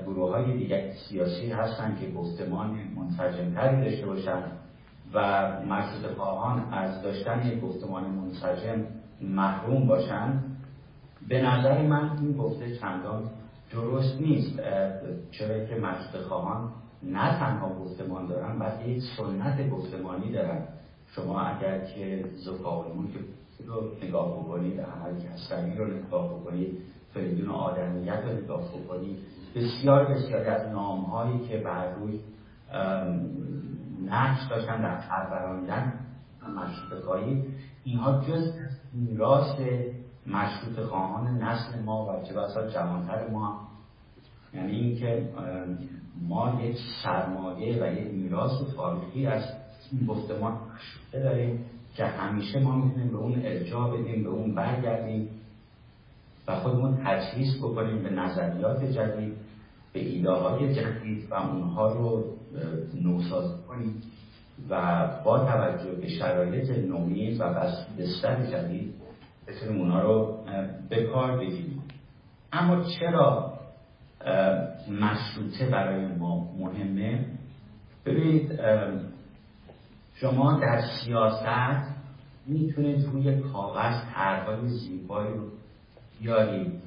گروه 0.06 0.30
های 0.30 0.56
دیگر 0.56 0.92
سیاسی 1.08 1.50
هستن 1.50 1.96
که 2.00 2.10
گفتمان 2.10 2.78
منسجمتری 2.96 3.84
داشته 3.84 4.06
باشن. 4.06 4.42
و 5.14 5.48
مشروط 5.62 6.12
خواهان 6.16 6.72
از 6.72 7.02
داشتن 7.02 7.46
یک 7.46 7.60
گفتمان 7.60 8.04
منسجم 8.04 8.84
محروم 9.20 9.86
باشند 9.86 10.56
به 11.28 11.42
نظر 11.42 11.82
من 11.82 12.18
این 12.18 12.36
گفته 12.36 12.76
چندان 12.76 13.30
درست 13.72 14.20
نیست. 14.20 14.60
چرا 15.30 15.64
که 15.64 15.74
مشروط 15.74 16.22
خواهان 16.28 16.70
نه 17.02 17.38
تنها 17.38 17.68
گفتمان 17.68 18.26
دارن 18.26 18.58
بلکه 18.58 18.88
یک 18.88 19.02
سنت 19.16 19.70
گفتمانی 19.70 20.32
دارن. 20.32 20.64
شما 21.16 21.40
اگر 21.40 21.78
که 21.78 22.24
که 23.58 23.66
رو 23.66 23.90
نگاه 24.02 24.40
بکنید 24.40 24.80
عمل 24.80 25.14
کسری 25.20 25.76
رو 25.76 25.86
نگاه 25.86 26.28
بکنید 26.28 26.78
فریدون 27.14 27.50
آدمیت 27.50 28.20
رو 28.24 28.32
نگاه 28.32 28.62
بکنید 28.68 29.18
بسیار 29.54 30.04
بسیار 30.04 30.48
از 30.48 30.72
نام 30.72 31.00
هایی 31.00 31.38
که 31.38 31.58
بر 31.58 31.94
روی 31.94 32.20
نقش 34.06 34.50
داشتن 34.50 34.82
در 34.82 34.96
پرورانیدن 34.96 35.92
مشروط 36.56 37.04
خواهی 37.04 37.42
اینها 37.84 38.24
جز 38.24 38.52
میراث 38.92 39.60
مشروط 40.26 40.86
خواهان 40.88 41.38
نسل 41.38 41.82
ما 41.82 42.06
و 42.06 42.26
چه 42.26 42.34
بسا 42.34 42.70
جوانتر 42.70 43.28
ما 43.30 43.68
یعنی 44.54 44.72
اینکه 44.72 45.28
ما 46.28 46.60
یک 46.62 46.76
سرمایه 47.02 47.82
و 47.82 47.92
یک 47.92 48.14
میراث 48.14 48.52
تاریخی 48.76 49.26
از 49.26 49.42
گفتمان 50.08 50.52
مشروطه 50.52 51.22
داریم 51.22 51.64
که 51.94 52.04
همیشه 52.04 52.60
ما 52.60 52.76
می‌تونیم 52.76 53.08
به 53.08 53.16
اون 53.16 53.42
ارجاع 53.44 53.98
بدیم 53.98 54.22
به 54.22 54.28
اون 54.28 54.54
برگردیم 54.54 55.28
و 56.48 56.56
خودمون 56.56 56.98
تجهیز 57.04 57.58
بکنیم 57.58 58.02
به 58.02 58.10
نظریات 58.10 58.84
جدید 58.84 59.36
به 59.92 60.00
ایده 60.00 60.30
های 60.30 60.74
جدید 60.74 61.30
و 61.30 61.34
اونها 61.34 61.92
رو 61.92 62.24
نوسازی. 63.02 63.62
کنیم 63.68 64.02
و 64.70 65.06
با 65.24 65.38
توجه 65.38 65.92
به 65.92 66.08
شرایط 66.08 66.70
نوعی 66.70 67.38
و 67.38 67.54
بستر 67.98 68.46
جدید 68.46 68.94
بتونیم 69.46 69.80
اونها 69.80 70.00
رو 70.00 70.38
به 70.88 71.04
کار 71.04 71.38
بگیریم. 71.38 71.82
اما 72.52 72.84
چرا 72.84 73.52
مشروطه 75.00 75.66
برای 75.70 76.06
ما 76.06 76.48
مهمه؟ 76.58 77.26
ببینید 78.06 78.60
شما 80.14 80.60
در 80.60 80.80
سیاست 80.80 81.92
می‌تونید 82.46 83.06
روی 83.06 83.40
کاغذ 83.40 83.94
طرحهای 84.14 84.68
زیبایی 84.68 85.34
رو 85.34 85.44
بیارید. 86.20 86.81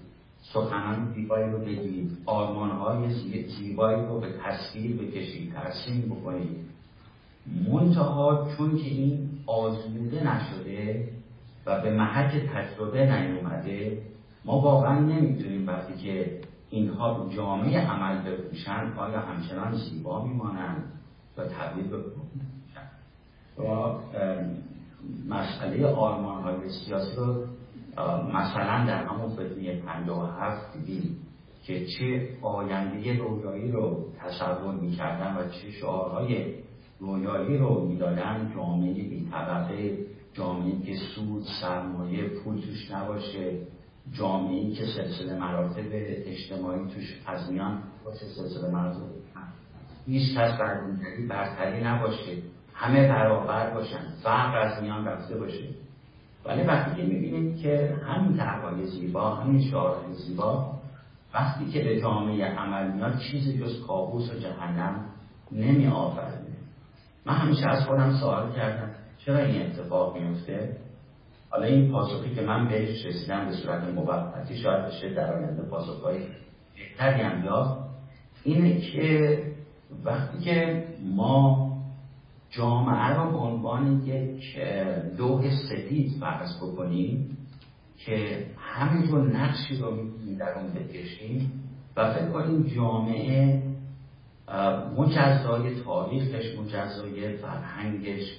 سخنان 0.53 1.13
زیبایی 1.13 1.51
رو 1.51 1.57
بگید 1.59 2.17
آرمانهای 2.25 3.09
زیبایی 3.47 4.05
رو 4.05 4.19
به 4.19 4.27
تصویر 4.43 4.95
بکشید. 4.95 5.53
ترسیم 5.53 6.01
بکنید. 6.01 6.57
منتها 7.71 8.47
چون 8.57 8.77
که 8.77 8.89
این 8.89 9.29
آزموده 9.45 10.33
نشده 10.33 11.09
و 11.65 11.81
به 11.81 11.93
محک 11.93 12.31
تجربه 12.53 13.05
نیومده 13.05 14.01
ما 14.45 14.59
واقعا 14.59 14.99
نمی‌تونیم 14.99 15.67
وقتی 15.67 15.93
که 15.93 16.41
اینها 16.69 17.29
جامعه 17.35 17.87
عمل 17.87 18.31
بپوشن 18.31 18.93
آیا 18.97 19.19
همچنان 19.19 19.75
زیبا 19.75 20.25
میمانند 20.25 20.83
و 21.37 21.43
تبدیل 21.45 21.87
به 21.87 21.97
و 23.57 23.95
مسئله 25.29 25.87
آرمان 25.87 26.43
های 26.43 26.69
سیاسی 26.69 27.15
رو 27.15 27.45
مثلا 28.33 28.85
در 28.87 29.03
همون 29.05 29.29
فتنه 29.29 30.11
و 30.11 30.25
هفت 30.25 30.73
دیدیم 30.77 31.17
که 31.63 31.85
چه 31.85 32.29
آینده 32.41 33.17
رویایی 33.17 33.71
رو 33.71 34.05
تصور 34.19 34.75
می‌کردن 34.75 35.37
و 35.37 35.49
چه 35.49 35.71
شعارهای 35.71 36.53
رویایی 36.99 37.57
رو 37.57 37.85
می‌دادن 37.87 38.51
جامعه 38.55 38.93
بی 38.93 39.29
طبقه 39.31 39.97
جامعه 40.33 40.81
که 40.85 40.95
سود 40.95 41.43
سرمایه 41.61 42.29
پول 42.29 42.61
توش 42.61 42.91
نباشه 42.91 43.57
جامعه 44.13 44.71
که 44.71 44.85
سلسله 44.85 45.39
مراتب 45.39 45.89
اجتماعی 45.91 46.87
توش 46.93 47.21
از 47.25 47.51
میان 47.51 47.83
باشه 48.05 48.25
سلسله 48.25 48.71
مراتب. 48.71 49.01
هیچ 50.07 50.37
کس 50.37 50.59
برتری 51.29 51.83
نباشه. 51.83 52.37
همه 52.73 53.07
برابر 53.07 53.73
باشن. 53.73 54.03
فرق 54.23 54.55
از 54.65 54.83
میان 54.83 55.05
رفته 55.05 55.37
باشه. 55.37 55.69
ولی 56.45 56.63
وقتی 56.63 57.01
که 57.01 57.07
می‌بینیم 57.07 57.55
که 57.55 57.95
همین 58.07 58.37
طرحهای 58.37 58.85
زیبا 58.85 59.35
همین 59.35 59.61
شعارهای 59.61 60.13
زیبا 60.13 60.71
وقتی 61.33 61.65
که 61.65 61.83
به 61.83 62.01
جامعه 62.01 62.45
عمل 62.45 62.91
میاد 62.91 63.17
چیزی 63.17 63.59
جز 63.59 63.85
کابوس 63.87 64.31
و 64.33 64.39
جهنم 64.39 65.05
نمی 65.51 65.87
آفرده 65.87 66.47
من 67.25 67.33
همیشه 67.33 67.67
از 67.67 67.85
خودم 67.85 68.13
سوال 68.19 68.51
کردم 68.51 68.89
چرا 69.17 69.37
این 69.37 69.61
اتفاق 69.61 70.17
میفته 70.17 70.77
حالا 71.49 71.65
این 71.65 71.91
پاسخی 71.91 72.35
که 72.35 72.41
من 72.41 72.67
بهش 72.67 73.05
رسیدم 73.05 73.45
به 73.45 73.51
صورت 73.51 73.83
موقتی 73.83 74.57
شاید 74.57 74.85
بشه 74.85 75.13
در 75.13 75.33
آینده 75.33 75.63
پاسخهای 75.63 76.19
بهتری 76.75 77.21
هم 77.21 77.77
اینه 78.43 78.81
که 78.81 79.39
وقتی 80.03 80.39
که 80.39 80.83
ما 81.15 81.65
جامعه 82.49 83.13
رو 83.13 83.31
به 83.31 83.37
عنوان 83.37 84.01
یک 84.05 84.57
لوح 85.45 85.55
سفید 85.69 86.11
فرض 86.19 86.57
بکنیم 86.57 87.37
که 87.97 88.45
همینجور 88.57 89.37
نقشی 89.37 89.77
رو 89.77 89.95
می‌تونیم 89.95 90.37
در 90.37 90.53
اون 90.59 90.73
بکشیم 90.73 91.51
و 91.95 92.13
فکر 92.13 92.31
کنیم 92.31 92.63
جامعه 92.63 93.63
مجزای 94.97 95.81
تاریخش 95.83 96.57
مجزای 96.59 97.37
فرهنگش 97.37 98.37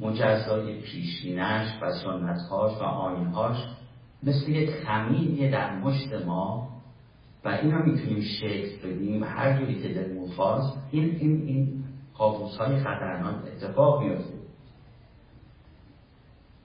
مجزای 0.00 0.80
پیشینش 0.80 1.68
و 1.82 1.92
سنتهاش 1.92 2.72
و 2.80 2.82
آینهاش 2.82 3.56
مثل 4.22 4.48
یک 4.48 4.70
خمیریه 4.70 5.50
در 5.50 5.78
مشت 5.78 6.12
ما 6.26 6.68
و 7.44 7.48
این 7.48 7.72
رو 7.72 7.92
می‌تونیم 7.92 8.20
شکل 8.20 8.88
بدیم. 8.88 9.24
هر 9.24 9.58
جوری 9.58 9.82
که 9.82 9.88
دلمون 9.88 10.30
خواست 10.30 10.78
این 10.90 11.04
این 11.04 11.42
این 11.46 11.84
قابوس 12.14 12.56
های 12.56 12.76
خطرناک 12.76 13.34
اتفاق 13.46 14.02
میفته 14.02 14.33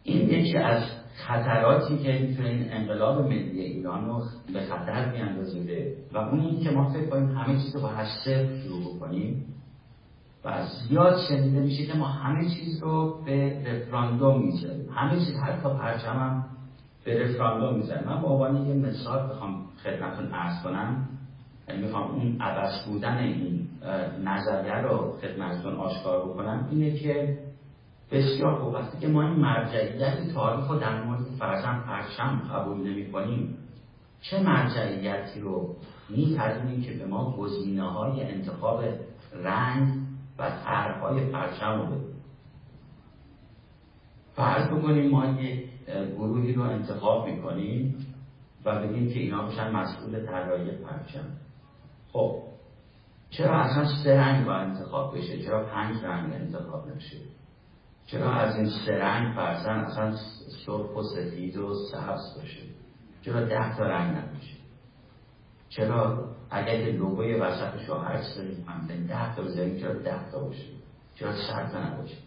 این 0.09 0.29
یکی 0.29 0.57
از 0.57 0.83
خطراتی 1.27 1.97
که 1.97 2.19
می‌تونه 2.21 2.49
این 2.49 2.73
انقلاب 2.73 3.21
ملی 3.21 3.61
ایران 3.61 4.05
رو 4.05 4.23
به 4.53 4.59
خطر 4.59 5.11
بیاندازه 5.11 5.93
و 6.13 6.17
اون 6.17 6.39
این 6.39 6.59
که 6.63 6.69
ما 6.69 6.89
فکر 6.89 7.09
کنیم 7.09 7.37
همه 7.37 7.59
چیز 7.59 7.75
رو 7.75 7.81
با 7.81 7.89
صفر 8.25 8.57
شروع 8.63 8.95
بکنیم 8.95 9.45
و 10.45 10.65
زیاد 10.65 11.17
شنیده 11.29 11.59
میشه 11.59 11.85
که 11.85 11.93
ما 11.93 12.07
همه 12.07 12.49
چیز 12.49 12.83
رو 12.83 13.23
به 13.25 13.63
رفراندوم 13.65 14.41
می‌ذاریم. 14.41 14.89
همه 14.95 15.15
چیز 15.15 15.35
حتی 15.45 15.69
پرچم 15.69 16.13
هم 16.13 16.45
به 17.05 17.23
رفراندوم 17.23 17.77
می‌ذاریم. 17.77 18.07
من 18.07 18.21
به 18.21 18.27
عنوان 18.27 18.67
یه 18.67 18.73
مثال 18.73 19.29
بخوام 19.29 19.65
خدمتون 19.83 20.31
عرض 20.33 20.63
کنم. 20.63 21.07
یعنی 21.69 21.81
می‌خوام 21.81 22.11
اون 22.11 22.41
عوض 22.41 22.85
بودن 22.87 23.17
این 23.17 23.67
نظریه 24.23 24.75
رو 24.75 25.17
خدمتتون 25.21 25.75
آشکار 25.75 26.25
بکنم. 26.25 26.67
اینه 26.71 26.99
که 26.99 27.37
بسیار 28.11 28.59
خوب. 28.59 28.73
وقتی 28.73 28.97
که 28.99 29.07
ما 29.07 29.21
این 29.21 29.39
مرجعیت 29.39 30.33
تاریخ 30.33 30.67
رو 30.67 30.79
در 30.79 31.03
مورد 31.03 31.21
فرزن 31.39 31.79
پرچم 31.79 32.41
قبول 32.53 32.77
نمی 32.77 33.11
کنیم 33.11 33.57
چه 34.21 34.43
مرجعیتی 34.43 35.39
رو 35.39 35.75
میپذیریم 36.09 36.81
که 36.81 36.93
به 36.93 37.05
ما 37.05 37.37
گزینه 37.37 37.91
های 37.91 38.23
انتخاب 38.23 38.83
رنگ 39.33 39.93
و 40.39 40.49
طرحهای 40.65 41.31
پرچم 41.31 41.79
رو 41.79 41.85
بده 41.85 42.09
فرض 44.35 44.67
بکنیم 44.67 45.11
ما 45.11 45.25
یک 45.25 45.69
گروهی 46.15 46.53
رو 46.53 46.61
انتخاب 46.61 47.27
می‌کنیم 47.27 47.95
و 48.65 48.87
بگیم 48.87 49.13
که 49.13 49.19
اینا 49.19 49.47
بشن 49.47 49.71
مسئول 49.71 50.25
طراحی 50.25 50.71
پرچم. 50.71 51.25
خب 52.11 52.41
چرا 53.29 53.59
اصلا 53.59 53.85
سه 54.03 54.19
رنگ 54.19 54.45
باید 54.45 54.67
انتخاب 54.67 55.17
بشه؟ 55.17 55.43
چرا 55.43 55.65
پنج 55.65 56.03
رنگ 56.03 56.33
انتخاب 56.33 56.87
نشه؟ 56.95 57.17
چرا 58.11 58.33
از 58.33 58.55
این 58.55 58.69
سه 58.85 58.91
رنگ 58.91 59.35
فرزن 59.35 59.79
اصلا 59.79 60.15
سرخ 60.65 60.95
و 60.95 61.01
سفید 61.03 61.57
و 61.57 61.73
سبز 61.91 62.35
باشه؟ 62.37 62.61
چرا 63.21 63.45
ده 63.45 63.77
تا 63.77 63.83
رنگ 63.83 64.17
نمیشه 64.17 64.55
چرا 65.69 66.29
اگر 66.51 66.85
که 66.85 66.91
لوگوی 66.91 67.33
وسطش 67.33 67.89
رو 67.89 67.95
هر 67.95 68.21
سری 68.21 68.63
هم 68.67 68.87
ده 69.07 69.35
تا 69.35 69.41
بذاریم 69.41 69.79
چرا 69.79 69.93
ده 69.93 70.31
تا 70.31 70.39
باشه؟ 70.39 70.65
چرا 71.15 71.31
صد 71.31 71.71
تا 71.71 71.87
نباشه؟ 71.87 72.17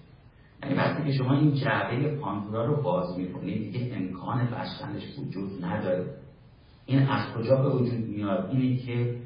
یعنی 0.63 0.75
وقتی 0.75 1.05
که 1.05 1.13
شما 1.13 1.39
این 1.39 1.55
جعبه 1.55 2.17
پاندورا 2.17 2.65
رو 2.65 2.83
باز 2.83 3.19
می‌کنید 3.19 3.73
دیگه 3.73 3.97
امکان 3.97 4.47
بستنش 4.47 5.19
وجود 5.19 5.65
نداره. 5.65 6.15
این 6.87 7.09
از 7.09 7.35
کجا 7.35 7.57
به 7.57 7.69
وجود 7.69 8.09
میاد؟ 8.09 8.51
اینه 8.51 8.77
که 8.77 9.17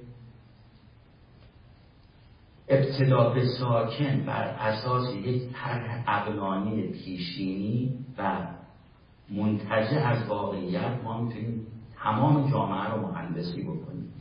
ابتدا 2.69 3.31
به 3.31 3.45
ساکن 3.45 4.25
بر 4.27 4.43
اساس 4.43 5.15
یک 5.15 5.43
طرح 5.53 6.05
اقلانی 6.09 6.83
پیشینی 6.83 7.99
و 8.19 8.47
منتجه 9.31 9.97
از 9.97 10.29
واقعیت 10.29 11.01
ما 11.05 11.21
می‌تونیم 11.21 11.67
تمام 12.03 12.51
جامعه 12.51 12.91
رو 12.91 13.07
مهندسی 13.07 13.63
بکنیم. 13.63 14.13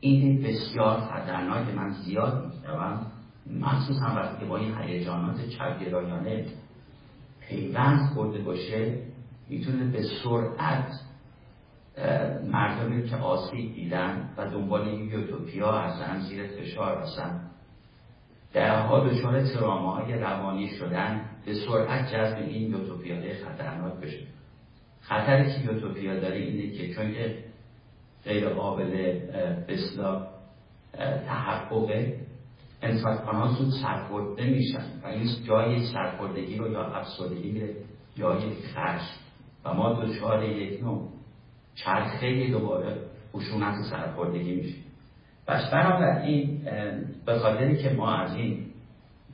این 0.00 0.42
بسیار 0.42 1.00
خطرناک 1.00 1.74
من 1.74 1.90
زیاد 1.90 2.46
میشنوم. 2.46 3.06
مخصوصا 3.60 4.06
وقتی 4.06 4.40
که 4.40 4.44
با 4.44 4.56
این 4.56 4.78
هیجانات 4.78 5.48
چپگرایانه 5.48 6.46
پیوند 7.40 8.10
خورده 8.14 8.38
باشه 8.38 8.98
می‌تونه 9.48 9.84
به 9.84 10.02
سرعت 10.02 11.00
مردمی 12.52 13.08
که 13.08 13.16
آسیب 13.16 13.74
دیدن 13.74 14.30
و 14.36 14.50
دنبال 14.50 14.88
یوتوپیا 14.88 15.72
هستن 15.72 16.20
زیر 16.20 16.46
فشار 16.46 16.98
هستن 17.02 17.50
درها 18.56 19.08
دچار 19.08 19.40
های 19.40 20.12
روانی 20.12 20.68
شدن 20.68 21.20
به 21.46 21.54
سرعت 21.54 22.12
جذب 22.14 22.36
این 22.36 22.70
یوتوپیاده 22.70 23.34
خطرناک 23.44 23.94
بشه. 23.94 24.18
خطری 25.00 25.52
که 25.52 25.72
یوتوپیا 25.72 26.20
داره 26.20 26.36
اینه 26.36 26.78
که 26.78 26.94
چون 26.94 27.12
که 27.12 27.44
غیر 28.24 28.48
قابل 28.48 29.20
بسلا 29.68 30.26
تحققه 31.26 32.16
ها 33.26 33.48
زود 33.48 33.72
سرخورده 33.82 34.44
میشن 34.44 34.86
و 35.02 35.06
این 35.06 35.28
جای 35.48 35.86
سرخوردگی 35.86 36.56
رو 36.56 36.72
یا 36.72 36.84
افسردگی 36.84 37.50
میره 37.50 37.74
یا 38.16 38.36
یک 38.36 38.58
خشم. 38.74 39.20
و 39.64 39.74
ما 39.74 39.92
دچار 39.92 40.44
یک 40.44 40.82
نوع 40.82 41.08
چرخه 41.74 42.50
دوباره 42.50 42.96
خشونت 43.34 43.74
سرخوردگی 43.90 44.54
میشه 44.54 44.85
پس 45.46 45.70
بنابراین 45.70 46.60
به 47.26 47.38
خاطری 47.38 47.82
که 47.82 47.90
ما 47.90 48.14
از 48.14 48.36
این 48.36 48.66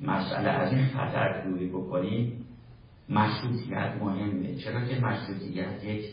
مسئله 0.00 0.48
از 0.48 0.72
این 0.72 0.86
خطر 0.86 1.42
دوری 1.44 1.68
بکنیم 1.68 2.46
مشروطیت 3.08 3.92
مهمه. 4.00 4.54
چرا 4.54 4.84
که 4.84 5.00
مشروطیت 5.00 5.84
یک 5.84 6.04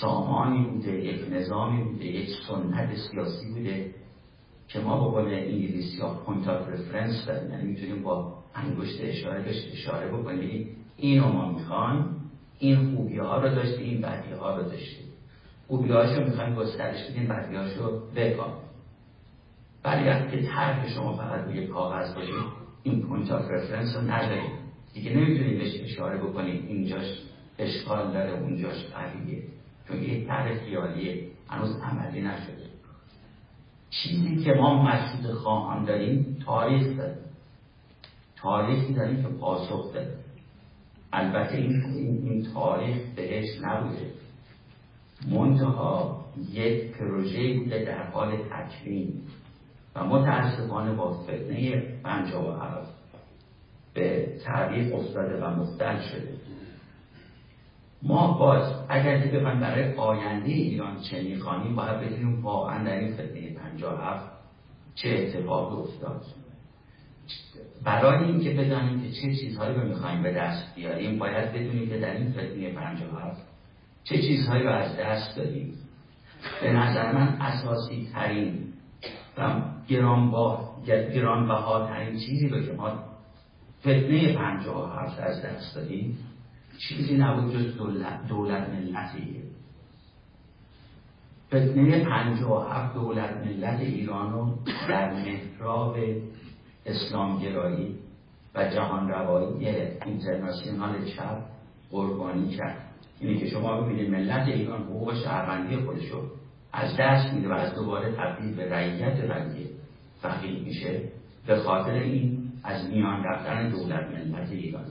سامانی 0.00 0.64
بوده 0.64 0.92
یک 0.92 1.32
نظامی 1.32 1.84
بوده 1.84 2.04
یک 2.04 2.28
سنت 2.48 2.96
سیاسی 2.96 3.48
بوده 3.54 3.94
که 4.68 4.80
ما 4.80 4.96
به 4.96 5.10
قول 5.10 5.34
انگلیسی 5.34 6.00
ها 6.02 6.14
point 6.14 6.48
of 6.48 6.68
reference 6.68 7.26
داریم. 7.26 7.50
یعنی 7.50 7.64
می‌تونیم 7.64 8.02
با 8.02 8.34
انگشت 8.54 9.00
اشاره 9.00 9.42
بهش 9.42 9.64
اشاره 9.72 10.08
بکنیم. 10.08 10.68
اینو 10.96 11.28
ما 11.28 11.52
می‌خوایم 11.52 12.04
این 12.58 12.96
خوبی 12.96 13.18
ها 13.18 13.38
رو 13.38 13.54
داشتیم 13.54 13.84
این 13.84 14.00
بدی 14.00 14.32
ها 14.32 14.56
رو 14.56 14.62
داشتیم. 14.62 15.06
خوبی 15.68 15.88
رو 15.88 16.24
می‌خوایم 16.24 16.54
گسترش 16.54 17.10
بدیم 17.10 17.28
بدی 17.28 17.56
رو 17.78 18.00
بکاهیم 18.16 18.52
ولی 19.84 20.08
وقتی 20.08 20.42
که 20.42 20.88
شما 20.94 21.16
فقط 21.16 21.44
روی 21.44 21.66
کاغذ 21.66 22.14
باشه 22.14 22.32
این 22.82 23.02
point 23.02 23.30
of 23.30 23.50
reference 23.50 23.96
رو 23.96 24.02
ندارید 24.02 24.50
دیگه 24.94 25.16
نمی‌تونید 25.16 25.58
بهش 25.58 25.80
اشاره 25.80 26.18
بکنید 26.18 26.64
اینجاش 26.68 27.06
اشکال 27.58 28.12
داره 28.12 28.30
اونجاش 28.30 28.84
قویه. 28.84 29.42
چون 29.88 30.02
یه 30.02 30.26
طرح 30.26 30.54
خیالیه. 30.54 31.26
هنوز 31.48 31.76
عملی 31.76 32.20
نشده. 32.20 32.70
چیزی 33.90 34.44
که 34.44 34.52
ما 34.52 34.82
مشروطه 34.82 35.32
خواهان 35.32 35.84
داریم 35.84 36.36
تاریخ 36.46 36.96
داریم 36.96 37.16
تاریخی 38.36 38.94
داریم 38.94 39.22
که 39.22 39.28
پاسخ 39.28 39.94
داره. 39.94 40.14
البته 41.12 41.56
این, 41.56 41.84
این, 41.84 42.46
تاریخ 42.54 42.96
بهش 43.16 43.46
نبوده. 43.62 44.10
منتها 45.30 46.24
یک 46.52 46.92
پروژه 46.92 47.58
بوده 47.58 47.84
در 47.84 48.02
حال 48.10 48.36
تکوین. 48.36 49.22
و 49.94 50.04
متاسفانه 50.04 50.92
با 50.92 51.12
فتنه 51.12 51.82
پنجاه 52.02 52.48
و 52.48 52.60
هفت 52.62 52.94
به 53.94 54.32
تعریف 54.44 54.94
افتاده 54.94 55.44
و 55.44 55.50
مختل 55.50 56.00
شده. 56.00 56.34
ما 58.02 58.38
باز 58.38 58.72
اگر 58.88 59.20
که 59.20 59.28
بخوایم 59.28 59.60
برای 59.60 59.94
آینده 59.94 60.52
ایران 60.52 61.00
چه 61.00 61.22
می‌خوانیم 61.22 61.76
باید 61.76 62.00
بدونیم 62.00 62.42
واقعا 62.42 62.84
در 62.84 62.98
این 62.98 63.12
فتنه 63.14 63.54
پنجاه 63.54 64.04
هفت 64.04 64.30
چه 64.94 65.08
اتفاقی 65.08 65.76
افتاد. 65.76 66.22
برای 67.84 68.24
اینکه 68.24 68.50
بدانیم 68.50 69.02
که 69.02 69.10
چه 69.10 69.34
چیزهایی 69.40 69.74
رو 69.74 69.88
می‌خوایم 69.88 70.22
به 70.22 70.32
دست 70.32 70.74
بیاریم 70.74 71.18
باید 71.18 71.52
بدونیم 71.52 71.88
که 71.88 71.98
در 71.98 72.16
این 72.16 72.30
فتنه 72.30 72.72
پنجاه 72.72 73.22
هفت 73.22 73.46
چه 74.04 74.22
چیزهایی 74.22 74.62
رو 74.62 74.70
از 74.70 74.96
دست 74.96 75.36
داریم 75.36 75.74
به 76.60 76.72
نظر 76.72 77.12
من 77.12 77.36
اساسی 77.40 78.08
ترین 78.14 78.69
و 79.38 79.62
گران 79.88 80.30
با 80.30 81.86
ترین 81.88 82.18
چیزی 82.18 82.48
رو 82.48 82.62
که 82.62 82.72
ما 82.72 82.98
فتنه 83.80 84.36
پنجاه 84.36 85.02
هفت 85.02 85.20
از 85.20 85.42
دست 85.42 85.74
داریم 85.74 86.18
چیزی 86.78 87.16
نبود 87.16 87.52
جز 87.54 87.76
دولت, 87.76 88.26
دولت 88.28 88.68
ملتیه. 88.68 89.42
فتنه 91.48 92.04
پنجاه 92.04 92.74
هفت 92.74 92.94
دولت 92.94 93.36
ملت 93.46 93.80
ایران 93.80 94.32
رو 94.32 94.58
در 94.88 95.12
محراب 95.12 95.96
اسلامگرایی 96.86 97.98
و 98.54 98.68
جهان 98.68 99.08
روایی 99.08 99.66
اینترناسیونال 100.06 101.04
چپ 101.04 101.42
قربانی 101.90 102.56
کرد. 102.56 102.86
اینه 103.20 103.40
که 103.40 103.46
شما 103.46 103.80
ببینید 103.80 104.10
ملت 104.10 104.48
ایران 104.48 104.82
حقوق 104.82 105.14
شهروندی 105.14 105.76
خودشو 105.76 106.39
از 106.72 106.96
دست 106.98 107.32
میده 107.34 107.48
و 107.48 107.52
از 107.52 107.74
دوباره 107.74 108.12
تبدیل 108.12 108.56
به 108.56 108.70
رعیت 108.70 109.30
رنگی 109.30 109.66
فقیل 110.22 110.64
میشه 110.64 111.02
به 111.46 111.56
خاطر 111.56 111.92
این 111.92 112.52
از 112.64 112.90
میان 112.90 113.24
رفتن 113.24 113.68
دولت 113.68 114.06
ملت 114.06 114.50
ایران. 114.50 114.84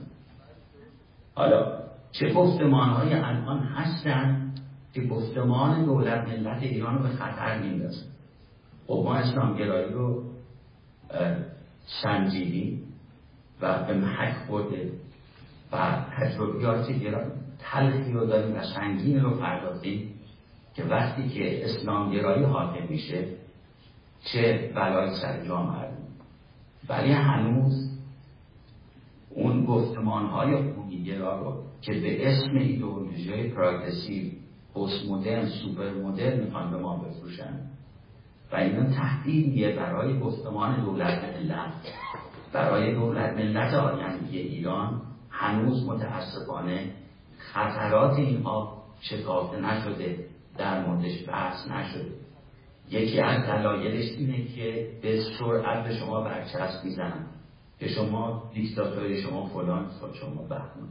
حالا 1.34 1.80
چه 2.12 2.32
گفتمان 2.32 2.90
های 2.90 3.14
الان 3.14 3.58
هستن 3.58 4.52
که 4.94 5.02
گفتمان 5.02 5.84
دولت 5.84 6.28
ملت 6.28 6.62
ایران 6.62 6.96
رو 6.98 7.02
به 7.02 7.08
خطر 7.08 7.58
میندازن 7.58 8.06
خب 8.86 9.02
ما 9.04 9.14
اسلامگرایی 9.14 9.92
رو 9.92 10.24
سنجیدیم 12.02 12.82
و 13.60 13.84
به 13.84 13.94
محک 13.94 14.48
برده 14.48 14.92
و 15.72 16.04
تجربیات 16.18 16.86
تلخی 17.58 18.12
رو 18.12 18.26
داریم 18.26 18.56
و 18.56 18.62
سنگین 18.62 19.20
رو 19.20 19.40
پرداختیم. 19.40 20.14
که 20.74 20.84
وقتی 20.84 21.28
که 21.28 21.64
اسلامگرایی 21.64 22.44
حاکم 22.44 22.86
میشه 22.88 23.24
چه 24.24 24.72
بلایی 24.74 25.10
سر 25.22 25.46
جامعه 25.46 25.88
ولی 26.88 27.12
هنوز 27.12 27.90
اون 29.30 29.64
گفتمان 29.64 30.26
های 30.26 30.72
خوبیگرا 30.72 31.40
رو 31.40 31.62
که 31.82 31.92
به 31.92 32.28
اسم 32.28 32.56
ایدئولوژی 32.56 33.32
های 33.32 33.48
پراگرسیو 33.48 34.32
پست 34.74 35.10
مدرن 35.10 35.48
سوپر 35.48 35.90
مدرن 35.90 36.40
می‌خوان 36.40 36.70
به 36.70 36.76
ما 36.76 36.96
بفروشن. 36.96 37.60
و 38.52 38.56
اینا 38.56 38.84
تهدیدیه 38.84 39.76
برای 39.76 40.20
گفتمان 40.20 40.84
دولت 40.84 41.24
ملت. 41.24 41.72
برای 42.52 42.94
دولت 42.94 43.32
ملت 43.32 43.74
آینده 43.74 44.36
ایران 44.38 45.02
هنوز 45.30 45.86
متاسفانه 45.86 46.90
خطرات 47.38 48.18
اینها 48.18 48.82
شکافته 49.00 49.60
نشده. 49.60 50.29
در 50.60 50.86
موردش 50.86 51.28
بحث 51.28 51.70
نشده. 51.70 52.10
یکی 52.90 53.20
از 53.20 53.46
دلایلش 53.46 54.12
اینه 54.18 54.44
که 54.44 54.88
به 55.02 55.20
سرعت 55.38 55.84
به 55.84 55.94
شما 55.94 56.20
برچسب 56.20 56.84
می‌زنن 56.84 57.26
که 57.78 57.88
شما 57.88 58.50
دیکتاتوری 58.54 59.22
شما 59.22 59.46
فلان 59.46 59.86
شما 60.20 60.42
بهمان. 60.42 60.88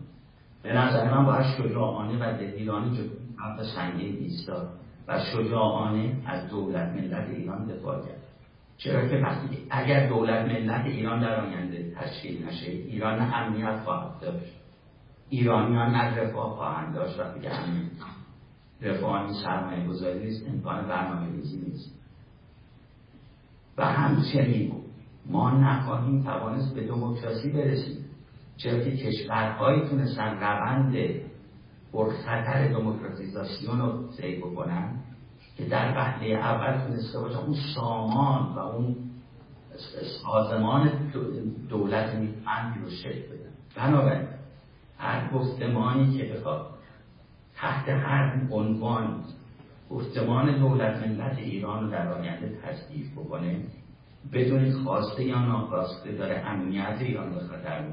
به 0.63 0.73
نظر 0.73 1.13
من 1.13 1.25
باید 1.25 1.45
شجاعانه 1.57 2.17
و 2.19 2.37
دلیرانه 2.37 2.99
حرف 3.37 3.65
سنگین 3.75 4.15
ایستاد 4.15 4.69
و 5.07 5.19
شجاعانه 5.19 6.21
از 6.25 6.49
دولت 6.49 6.89
ملت 6.89 7.29
ایران 7.29 7.67
دفاع 7.67 7.99
کرد. 8.05 8.23
چرا 8.77 9.07
که 9.07 9.17
وقتی 9.17 9.57
اگر 9.69 10.09
دولت 10.09 10.45
ملت 10.45 10.85
ایران 10.85 11.19
در 11.19 11.45
آینده 11.45 11.95
تشکیل 11.95 12.45
نشه 12.45 12.71
ایران 12.71 13.19
امنیت 13.33 13.79
خواهد 13.83 14.19
داشت. 14.21 14.53
ایرانیان 15.29 15.95
نه 15.95 16.15
رفاه 16.15 16.55
خواهند 16.55 16.95
داشت 16.95 17.19
وقتی 17.19 17.39
که 17.39 17.53
امنیت 17.53 18.18
رفاه 18.81 19.33
سرمایه 19.43 19.87
گذاری 19.87 20.19
نیست 20.19 20.47
امکان 20.47 20.87
برنامه 20.87 21.31
ریزی 21.31 21.57
نیست. 21.57 21.91
و 23.77 23.85
همچنین 23.85 24.71
ما 25.25 25.51
نخواهیم 25.51 26.23
توانست 26.23 26.75
به 26.75 26.87
دموکراسی 26.87 27.51
برسیم 27.51 28.05
چرا 28.57 28.79
که 28.79 28.97
کشورهایی 28.97 29.89
تونستن 29.89 30.39
روند 30.39 30.95
پرخطر 31.93 32.67
دموکراتیزاسیون 32.67 33.79
رو 33.79 34.07
طی 34.17 34.35
بکنن 34.35 34.99
که 35.57 35.65
در 35.65 35.97
وحله 35.97 36.35
اول 36.35 36.87
تونسته 36.87 37.19
باشه 37.19 37.39
اون 37.39 37.55
سامان 37.75 38.55
و 38.55 38.59
اون 38.59 38.95
سازمان 40.23 41.11
دولت 41.69 42.09
امنی 42.47 42.83
رو 42.83 42.89
شکل 42.89 43.21
بدن. 43.21 43.51
بنابراین 43.75 44.27
هر 44.97 45.31
گفتمانی 45.33 46.17
که 46.17 46.33
بخواد 46.33 46.78
تحت 47.61 47.89
هر 47.89 48.41
عنوان 48.51 49.23
گفتمان 49.89 50.59
دولت 50.59 51.07
ملت 51.07 51.37
ایران 51.37 51.83
رو 51.83 51.91
در 51.91 52.13
آینده 52.13 52.57
تصدیف 52.63 53.11
بکنه 53.11 53.59
بدون 54.33 54.71
خواسته 54.71 55.23
یا 55.23 55.45
ناخواسته 55.45 56.11
داره 56.11 56.39
امنیت 56.45 56.97
ایران 56.99 57.33
به 57.33 57.39
خطر 57.39 57.85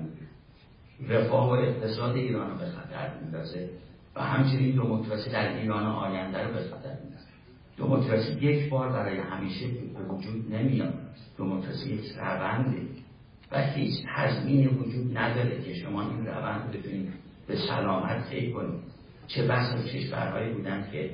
رفاه 1.08 1.48
و 1.48 1.52
اقتصاد 1.52 2.16
ایران 2.16 2.50
رو 2.50 2.56
به 2.56 2.66
خطر 2.66 3.18
میندازه. 3.20 3.68
و 4.16 4.20
همچنین 4.20 4.76
دموکراسی 4.76 5.30
در 5.30 5.56
ایران 5.56 5.86
آینده 5.86 6.42
رو 6.42 6.52
به 6.52 6.60
خطر 6.60 6.96
میندازه. 7.02 7.26
دموکراسی 7.76 8.32
یک 8.32 8.70
بار 8.70 8.88
برای 8.88 9.18
همیشه 9.18 9.66
به 9.68 10.14
وجود 10.14 10.54
نمیاد. 10.54 10.94
دموکراسی 11.38 11.94
یک 11.94 12.12
رونده 12.16 12.82
و 13.52 13.62
هیچ 13.62 13.94
تضمینی 14.16 14.66
وجود 14.66 15.18
نداره 15.18 15.62
که 15.62 15.74
شما 15.74 16.02
این 16.02 16.26
روند 16.26 16.70
بتونید 16.70 17.12
به 17.46 17.56
سلامت 17.56 18.30
طی 18.30 18.52
کنید. 18.52 18.95
چه 19.26 19.46
بس 19.46 19.86
کشورهایی 19.86 20.54
بودن 20.54 20.88
که 20.92 21.10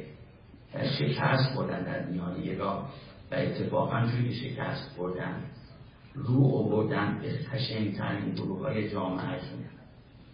شکست 0.99 1.57
بردن 1.57 1.83
در 1.83 2.07
میانه 2.07 2.59
راه 2.59 2.89
و 3.31 3.35
اتفاقا 3.35 4.07
جوری 4.07 4.35
شکست 4.35 4.97
بردن 4.99 5.43
رو 6.15 6.45
آوردن 6.57 7.19
به 7.23 7.39
خشنترین 7.51 8.35
گروه 8.35 8.61
های 8.61 8.91
جامعهشون. 8.91 9.59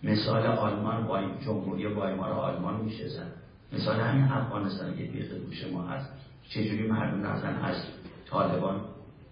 مثال 0.03 0.47
آلمان 0.47 1.07
با 1.07 1.21
جمهوری 1.45 1.87
وایمار 1.87 2.31
آلمان 2.31 2.81
میشه 2.81 3.09
زن 3.09 3.31
مثال 3.73 4.01
همین 4.01 4.25
افغانستان 4.25 4.97
که 4.97 5.03
بیخ 5.03 5.31
گوش 5.31 5.65
ما 5.73 5.83
هست. 5.83 6.13
چجوری 6.49 6.87
مردم 6.87 7.23
رفتن 7.23 7.55
از 7.55 7.77
طالبان 8.31 8.81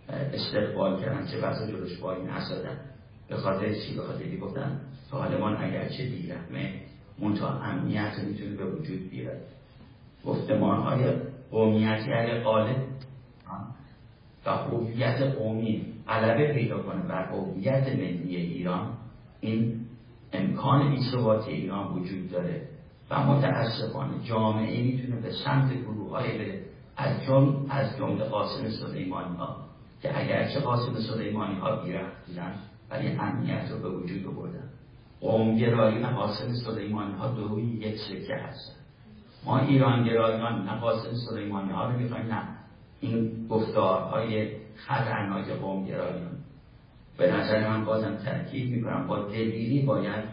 استقبال 0.08 1.00
کردن 1.00 1.26
چه 1.26 1.40
بحث 1.40 1.62
جلوش 1.62 1.98
بایی 1.98 2.24
نسادن 2.24 2.80
به 3.28 3.36
خاطر 3.36 3.74
چی؟ 3.74 3.94
به 3.94 4.02
خاطر 4.02 4.36
گفتن 4.36 4.80
طالبان 5.10 5.56
اگرچه 5.56 6.04
بیرحمه 6.08 6.80
منتها 7.18 7.48
امنیت 7.48 8.18
می‌تونه 8.18 8.56
به 8.56 8.64
وجود 8.64 9.10
بیاد 9.10 9.40
گفتمان 10.24 10.82
های 10.82 11.12
قومیتی 11.50 12.12
علی 12.12 12.40
قالب 12.40 12.76
و 14.46 14.50
هویت 14.50 15.22
قومی 15.22 15.86
غلبه 16.08 16.52
پیدا 16.52 16.82
کنه 16.82 17.02
بر 17.02 17.24
هویت 17.24 17.88
ملی 17.88 18.36
ایران 18.36 18.92
این 19.40 19.80
امکان 20.32 20.90
بیثباتی 20.90 21.50
ایران 21.50 21.92
وجود 21.92 22.30
داره 22.30 22.68
و 23.10 23.26
متاسفانه 23.26 24.24
جامعه 24.24 24.82
می‌تونه 24.82 25.20
به 25.20 25.30
سمت 25.44 25.72
گروه 25.72 26.10
های 26.10 26.38
بره 26.38 26.62
از 26.96 27.22
جمع 27.22 27.54
از 27.68 27.96
جمله 27.96 28.24
قاسم 28.24 28.70
سلیمانی 28.70 29.36
ها 29.36 29.56
که 30.02 30.20
اگرچه 30.20 30.60
قاسم 30.60 30.94
سلیمانی 30.94 31.54
ها 31.60 31.76
بودن 31.76 32.54
ولی 32.90 33.08
امنیت 33.08 33.70
رو 33.70 33.78
به 33.78 33.88
وجود 33.88 34.26
آوردن. 34.26 34.65
قومگرایی 35.20 35.98
و 36.02 36.06
قاسم 36.06 36.52
سلیمانی 36.52 37.12
ها 37.12 37.28
دوی 37.28 37.62
یک 37.62 37.96
سکه 37.98 38.34
هستن 38.34 38.76
ما 39.44 39.58
ایران 39.58 40.04
گرایان 40.04 40.64
نه 40.64 40.80
قاسم 40.80 41.10
سلیمانی 41.30 41.70
ها 41.70 41.90
رو 41.90 41.98
می‌خوایم 41.98 42.26
نه. 42.26 42.42
این 43.00 43.46
گفتارهای 43.48 44.56
خطرناک 44.76 45.48
قومگرایان. 45.48 46.36
به 47.18 47.32
نظر 47.32 47.68
من 47.68 47.84
بازم 47.84 48.16
تاکید 48.16 48.70
می‌کنم 48.70 49.06
با 49.06 49.18
دلیری 49.18 49.82
باید 49.82 50.24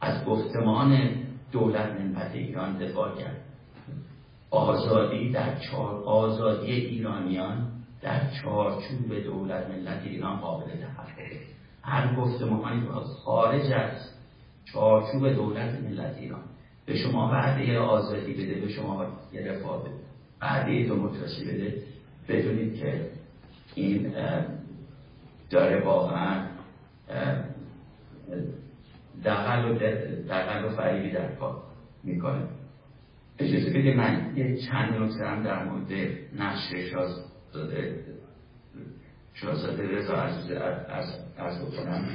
از 0.00 0.24
گفتمان 0.24 1.14
دولت 1.52 2.00
ملت 2.00 2.34
ایران 2.34 2.78
دفاع 2.78 3.16
کرد. 3.18 3.40
آزادی 4.50 5.32
در 5.32 5.58
چهار 5.58 6.02
آزادی 6.04 6.72
ایرانیان 6.72 7.70
در 8.02 8.30
چارچوب 8.42 9.24
دولت 9.24 9.70
ملت 9.70 10.02
ایران 10.04 10.36
قابل 10.36 10.64
تحقق. 10.64 11.51
هر 11.82 12.16
گفتمانی 12.16 12.82
خارج 13.24 13.72
از 13.72 14.10
چارچوب 14.64 15.28
دولت 15.28 15.80
ملت 15.80 16.16
ایران. 16.18 16.42
به 16.86 16.96
شما 16.96 17.28
وعده 17.28 17.78
آزادی 17.78 18.32
بده 18.32 18.60
به 18.60 18.68
شما 18.68 19.06
یه 19.32 19.52
رفاه 19.52 19.82
بده. 19.82 19.94
وعده 20.42 20.88
دموکراسی 20.88 21.44
بده. 21.44 21.74
بدونید 22.28 22.76
که 22.76 23.10
این 23.74 24.14
داره 25.50 25.84
واقعا 25.84 26.46
دقل 29.24 29.70
و, 29.70 29.78
دقل 30.28 30.64
و 30.64 30.68
فریبی 30.68 31.10
در 31.10 31.34
کار 31.34 31.62
می‌کنه. 32.04 32.42
اجازه 33.38 33.70
بده 33.70 33.94
من 33.94 34.32
یه 34.36 34.56
چند 34.56 34.94
نکته 34.94 35.26
هم 35.26 35.42
در 35.42 35.64
مورد 35.64 35.92
نقش 36.38 36.74
شازده 36.74 38.11
شازده 39.34 39.98
رضا 39.98 40.14
عزیز 40.14 40.50
از 41.36 41.66
بکنم. 41.66 42.08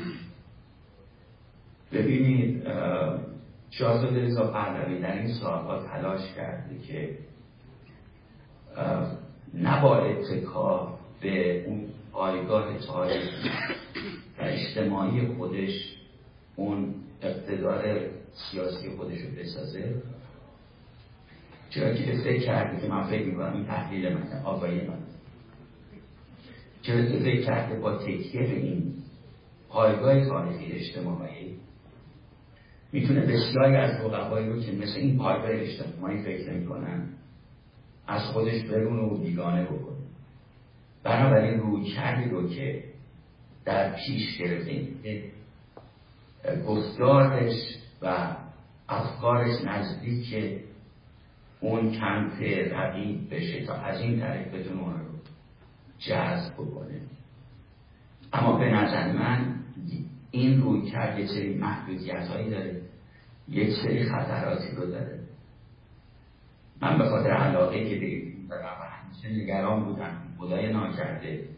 ببینید 1.92 2.64
شاهزاده 3.70 4.26
رضا 4.26 4.52
پهلوی 4.52 5.02
در 5.02 5.14
این 5.14 5.34
سالها 5.34 5.84
تلاش 5.84 6.34
کرده 6.36 6.80
که 6.88 7.18
نه 9.54 9.82
با 9.82 9.98
اتکا 9.98 11.00
به 11.22 11.64
اون 11.66 11.86
پایگاه 12.12 12.78
تاریخی 12.78 13.50
و 14.40 14.42
اجتماعی 14.42 15.28
خودش 15.28 15.96
اون 16.56 16.96
اقتدار 17.22 18.00
سیاسی 18.34 18.90
خودش 18.90 19.20
رو 19.22 19.30
بسازه. 19.40 19.96
چرا 21.70 21.94
که 21.94 22.04
فکر 22.24 22.46
کرده 22.46 22.82
که 22.82 22.88
من 22.88 23.04
فکر 23.04 23.26
می‌کنم 23.26 23.54
این 23.54 23.66
تحلیل 23.66 24.14
من 24.14 24.42
آقای 24.46 24.88
من. 24.88 24.98
چرا 26.88 27.06
که 27.06 27.20
فکر 27.20 27.46
کرده 27.46 27.80
با 27.80 27.98
تکیه 27.98 28.42
به 28.42 28.56
این 28.56 28.94
پایگاه 29.70 30.26
تاریخی 30.26 30.72
اجتماعی 30.72 31.56
می‌تونه 32.92 33.22
بسیاری 33.22 33.76
از 33.76 34.06
رقبایی 34.06 34.50
رو 34.50 34.62
که 34.62 34.72
مثل 34.72 35.00
این 35.00 35.18
پایگاه 35.18 35.50
اجتماعی 35.52 36.24
فکر 36.24 36.52
می‌کنن 36.52 37.10
از 38.08 38.22
خودش 38.22 38.64
برون 38.64 39.00
و 39.00 39.18
بیگانه 39.18 39.64
بکنه. 39.64 39.98
بنابراین 41.04 41.60
روی 41.60 41.84
کردی 41.84 42.30
رو 42.30 42.50
که 42.50 42.84
در 43.66 43.96
پیش 43.96 44.38
گرفتیم 44.38 45.00
گفتارش 46.68 47.78
و 48.02 48.36
افکارش 48.90 49.62
نزدیک 49.66 50.36
اون 51.60 51.92
کمپ 51.92 52.42
رقیب 52.72 53.36
بشه 53.36 53.66
تا 53.66 53.74
از 53.74 54.02
این 54.02 54.20
طریق 54.20 54.52
بدون 54.52 54.80
اون 54.80 55.07
جذب 56.00 56.54
بکنه. 56.54 57.02
اما 58.34 58.58
به 58.58 58.66
نظر 58.66 59.12
من 59.12 59.56
این 60.32 60.62
روی 60.62 60.92
کرد 60.92 61.20
یه 61.20 61.28
سری 61.28 61.58
محدودیت 61.58 62.28
هایی 62.28 62.50
داره 62.50 62.82
یک 63.50 63.70
سری 63.84 64.04
خطراتی 64.10 64.76
رو 64.76 64.86
داره. 64.86 65.20
من 66.82 66.98
به 66.98 67.10
خاطر 67.10 67.30
علاقه 67.30 67.90
که 67.90 67.96
به 68.50 68.56
همیشه 69.08 69.44
نگران 69.44 69.84
بودم 69.84 70.18
خدای 70.38 70.74
ناکرده 70.74 71.50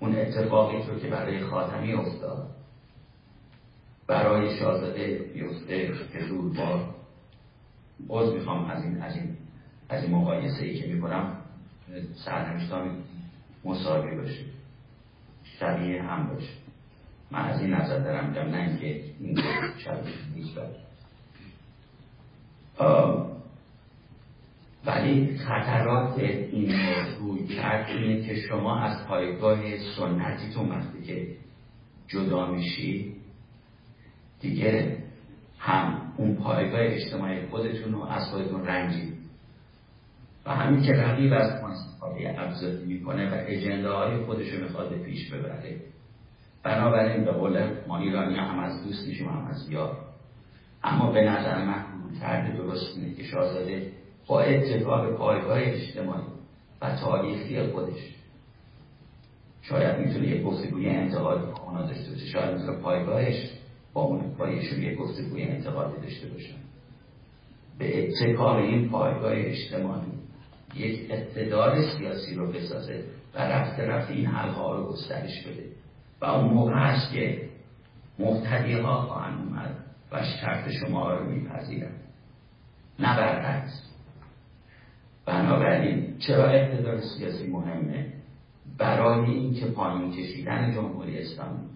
اون 0.00 0.16
اتفاقی 0.16 0.82
رو 0.82 0.98
که 0.98 1.08
برای 1.08 1.44
خاتمی 1.44 1.92
افتاد 1.92 2.50
برای 4.06 4.58
شاهزاده 4.58 5.30
بیفته 5.34 5.92
که 6.12 6.20
زود 6.28 6.56
با 6.56 6.94
باز 8.06 8.34
می‌خوام 8.34 8.64
از 8.64 8.84
این 8.84 9.02
از 9.02 9.16
این 9.16 9.36
از 9.88 10.04
این 10.04 10.14
مقایسه 10.14 10.64
ای 10.64 10.80
که 10.80 10.86
می‌کنم 10.94 11.36
سرنوشتان 12.24 12.96
مساوی 13.66 14.16
باشه 14.16 14.44
شبیه 15.58 16.02
هم 16.02 16.26
باشه 16.26 16.52
من 17.30 17.40
از 17.40 17.60
این 17.60 17.74
نظر 17.74 17.98
دارم 17.98 18.28
میگم 18.28 18.42
نه 18.42 18.68
اینکه 18.68 19.04
این 19.20 19.42
شبیه 19.78 20.12
نیست 20.36 20.58
ولی 24.86 25.38
خطرات 25.38 26.18
این 26.18 26.72
روی 27.20 27.46
کرد 27.46 27.88
اینه 27.88 28.26
که 28.26 28.34
شما 28.34 28.80
از 28.80 29.06
پایگاه 29.06 29.78
سنتیتون 29.96 30.68
وقتی 30.68 31.02
که 31.02 31.26
جدا 32.08 32.46
میشی 32.46 33.16
دیگه 34.40 34.98
هم 35.58 36.12
اون 36.16 36.36
پایگاه 36.36 36.80
اجتماعی 36.80 37.46
خودتون 37.46 37.92
رو 37.92 38.04
از 38.04 38.30
خودتون 38.30 38.66
رنجید. 38.66 39.16
و 40.46 40.54
همین 40.54 40.82
که 40.82 40.92
رقیب 40.92 41.32
از 41.32 41.60
ما 42.12 42.42
استفاده 42.42 42.84
می‌کنه 42.86 43.30
و 43.30 43.44
اجنده 43.46 43.90
های 43.90 44.16
خودش 44.16 44.52
رو 44.52 44.62
می‌خواد 44.62 44.94
پیش 44.94 45.32
ببره. 45.32 45.76
بنابراین 46.62 47.24
به 47.24 47.32
قول 47.32 47.70
ما 47.88 47.98
ایرانی 47.98 48.34
هم 48.34 48.58
از 48.58 48.84
دوست 48.84 49.08
میشیم 49.08 49.28
هم 49.28 49.46
از 49.46 49.70
یار. 49.70 49.96
اما 50.84 51.12
به 51.12 51.20
نظر 51.20 51.64
من 51.64 51.84
کرده 52.20 52.56
درست 52.56 52.98
اینه 52.98 53.14
که 53.14 53.22
شاهزاده 53.22 53.92
با 54.26 54.40
اتفاق 54.40 55.12
پایگاه 55.12 55.58
اجتماعی 55.60 56.24
و 56.82 56.96
تاریخی 56.96 57.62
خودش 57.62 58.14
شاید 59.62 59.98
می‌تونه 59.98 60.28
یه 60.28 60.42
گفتگوی 60.42 60.88
انتقادی 60.88 61.52
کهنا 61.52 61.82
داشته 61.82 62.10
باشه. 62.10 62.26
شاید 62.26 62.54
می‌تونه 62.54 62.78
پایگاهش 62.78 63.50
با 63.92 64.02
اون 64.02 64.34
پایشون 64.38 64.82
یه 64.82 64.94
گفتگوی 64.94 65.42
انتقادی 65.42 66.00
داشته 66.00 66.28
باشن 66.28 66.56
به 67.78 68.08
اتفاق 68.08 68.56
این 68.56 68.88
پایگاه 68.88 69.32
اجتماعی 69.34 70.12
یک 70.80 71.10
اقتدار 71.10 71.82
سیاسی 71.82 72.34
رو 72.34 72.52
بسازه 72.52 73.04
و 73.34 73.38
رفته 73.38 73.82
رفته 73.82 74.14
این 74.14 74.26
حلقه 74.26 74.76
رو 74.76 74.92
گسترش 74.92 75.46
بده. 75.46 75.64
و 76.20 76.24
اون 76.24 76.54
موقع 76.54 76.74
هست 76.74 77.12
که 77.12 77.40
مفتدی 78.18 78.72
ها 78.72 79.02
خواهند 79.02 79.48
اومد 79.48 79.76
و 80.12 80.22
شرط 80.22 80.70
شما 80.70 81.14
رو 81.14 81.30
میپذیرن. 81.30 81.92
نه 82.98 83.16
برعکس. 83.16 83.82
بنابراین 85.26 86.18
چرا 86.18 86.44
اقتدار 86.50 87.00
سیاسی 87.00 87.46
مهمه؟ 87.46 88.12
برای 88.78 89.30
اینکه 89.30 89.66
پایین 89.66 90.12
کشیدن 90.12 90.72
جمهوری 90.74 91.18
اسلامی 91.18 91.66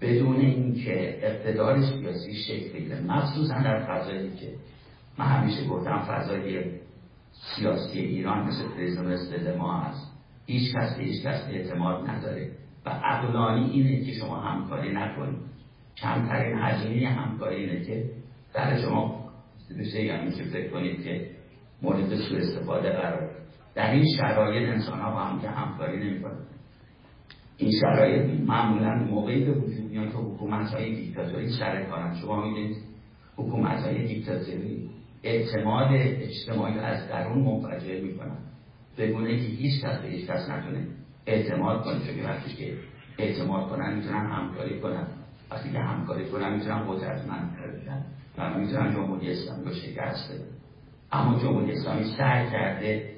بدون 0.00 0.36
اینکه 0.36 1.18
اقتدار 1.26 1.82
سیاسی 1.82 2.34
شکل 2.34 2.72
بگیره 2.72 3.00
مخصوصا 3.00 3.54
در 3.54 3.86
فضایی 3.86 4.36
که 4.36 4.52
من 5.18 5.26
همیشه 5.26 5.66
گفتم 5.66 6.02
فضای 6.08 6.64
سیاسی 7.40 7.98
ایران 7.98 8.46
مثل 8.46 8.68
پریزم 8.68 9.06
مثل 9.06 9.56
ما 9.56 9.80
هست. 9.80 10.12
هیچ 10.46 10.74
کس 10.74 10.98
هیچ 10.98 11.26
کس 11.26 11.48
اعتماد 11.50 12.10
نداره. 12.10 12.50
و 12.86 12.90
عقلانی 12.90 13.70
اینه 13.70 14.04
که 14.04 14.12
شما 14.12 14.40
همکاری 14.40 14.92
نکنید. 14.92 15.38
کمترین 15.96 16.58
هزینه 16.58 17.08
همکاری 17.08 17.56
اینه 17.56 17.84
که 17.84 18.10
در 18.54 18.82
شما 18.82 19.30
بشه 19.78 20.02
یعنی 20.02 20.30
که 20.32 20.44
فکر 20.44 20.70
کنید 20.70 21.04
که 21.04 21.30
مورد 21.82 22.16
سوء 22.16 22.38
استفاده 22.38 22.90
قرار 22.90 23.30
در 23.74 23.90
این 23.90 24.04
شرایط 24.16 24.68
انسان 24.68 25.00
ها 25.00 25.10
با 25.10 25.20
هم 25.20 25.40
که 25.40 25.48
همکاری 25.48 25.98
نمی 25.98 26.24
این 27.56 27.70
شرایط 27.80 28.40
معمولا 28.40 28.94
موقعی 28.94 29.44
به 29.44 29.52
وجود 29.52 29.90
میاد 29.90 30.12
که 30.12 30.18
حکومت 30.18 30.70
های 30.70 30.94
دیکتاتوری 30.94 31.48
سر 31.58 31.82
کارن. 31.82 32.14
شما 32.14 32.44
می‌دونید 32.44 32.76
حکومت 33.36 33.78
های 33.84 34.06
دیکتاتوری 34.06 34.90
اعتماد 35.22 35.88
اجتماعی 35.92 36.78
از 36.78 37.08
درون 37.08 37.38
منفجر 37.38 38.00
می‌کنن. 38.00 38.36
بگونه 38.98 39.36
که 39.36 39.42
هیچ 39.42 39.84
کس 39.84 39.98
به 39.98 40.08
هیچ 40.08 40.26
کس 40.26 40.50
نتونه 40.50 40.86
اعتماد 41.26 41.84
کنه 41.84 41.98
چون 42.06 42.24
وقتی 42.24 42.54
که 42.54 42.74
اعتماد 43.18 43.68
کنن 43.68 43.94
می‌تونن 43.94 44.26
همکاری 44.26 44.80
کنن. 44.80 45.06
وقتی 45.50 45.72
که 45.72 45.78
همکاری 45.78 46.28
کنن 46.28 46.54
می‌تونن 46.54 46.86
قدرتمند 46.88 47.56
بشن 47.56 48.04
و 48.38 48.58
می‌تونن 48.58 48.94
جمهوری 48.94 49.32
اسلامی 49.32 49.64
رو 49.64 49.74
شکست 49.74 50.34
اما 51.12 51.38
جمهوری 51.40 51.72
اسلامی 51.72 52.04
سعی 52.18 52.50
کرده 52.50 53.10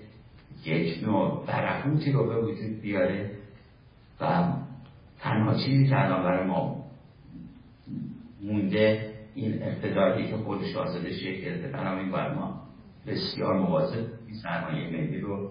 یک 0.64 1.04
نوع 1.04 1.46
برهوتی 1.46 2.12
رو 2.12 2.28
به 2.28 2.40
وجود 2.40 2.80
بیاره 2.80 3.30
و 4.20 4.52
تنها 5.20 5.54
چیزی 5.54 5.88
که 5.88 6.04
الان 6.04 6.22
برای 6.22 6.46
ما 6.46 6.84
مونده 8.42 9.11
این 9.34 9.62
اقتداری 9.62 10.30
که 10.30 10.36
خودش 10.36 10.76
آزاده 10.76 11.12
شکل 11.12 11.70
بنابراین 11.72 12.10
باید 12.10 12.32
ما 12.32 12.62
بسیار 13.06 13.58
مواظب 13.58 14.06
این 14.26 14.36
سرمایه 14.42 14.90
ملی 14.90 15.20
رو 15.20 15.50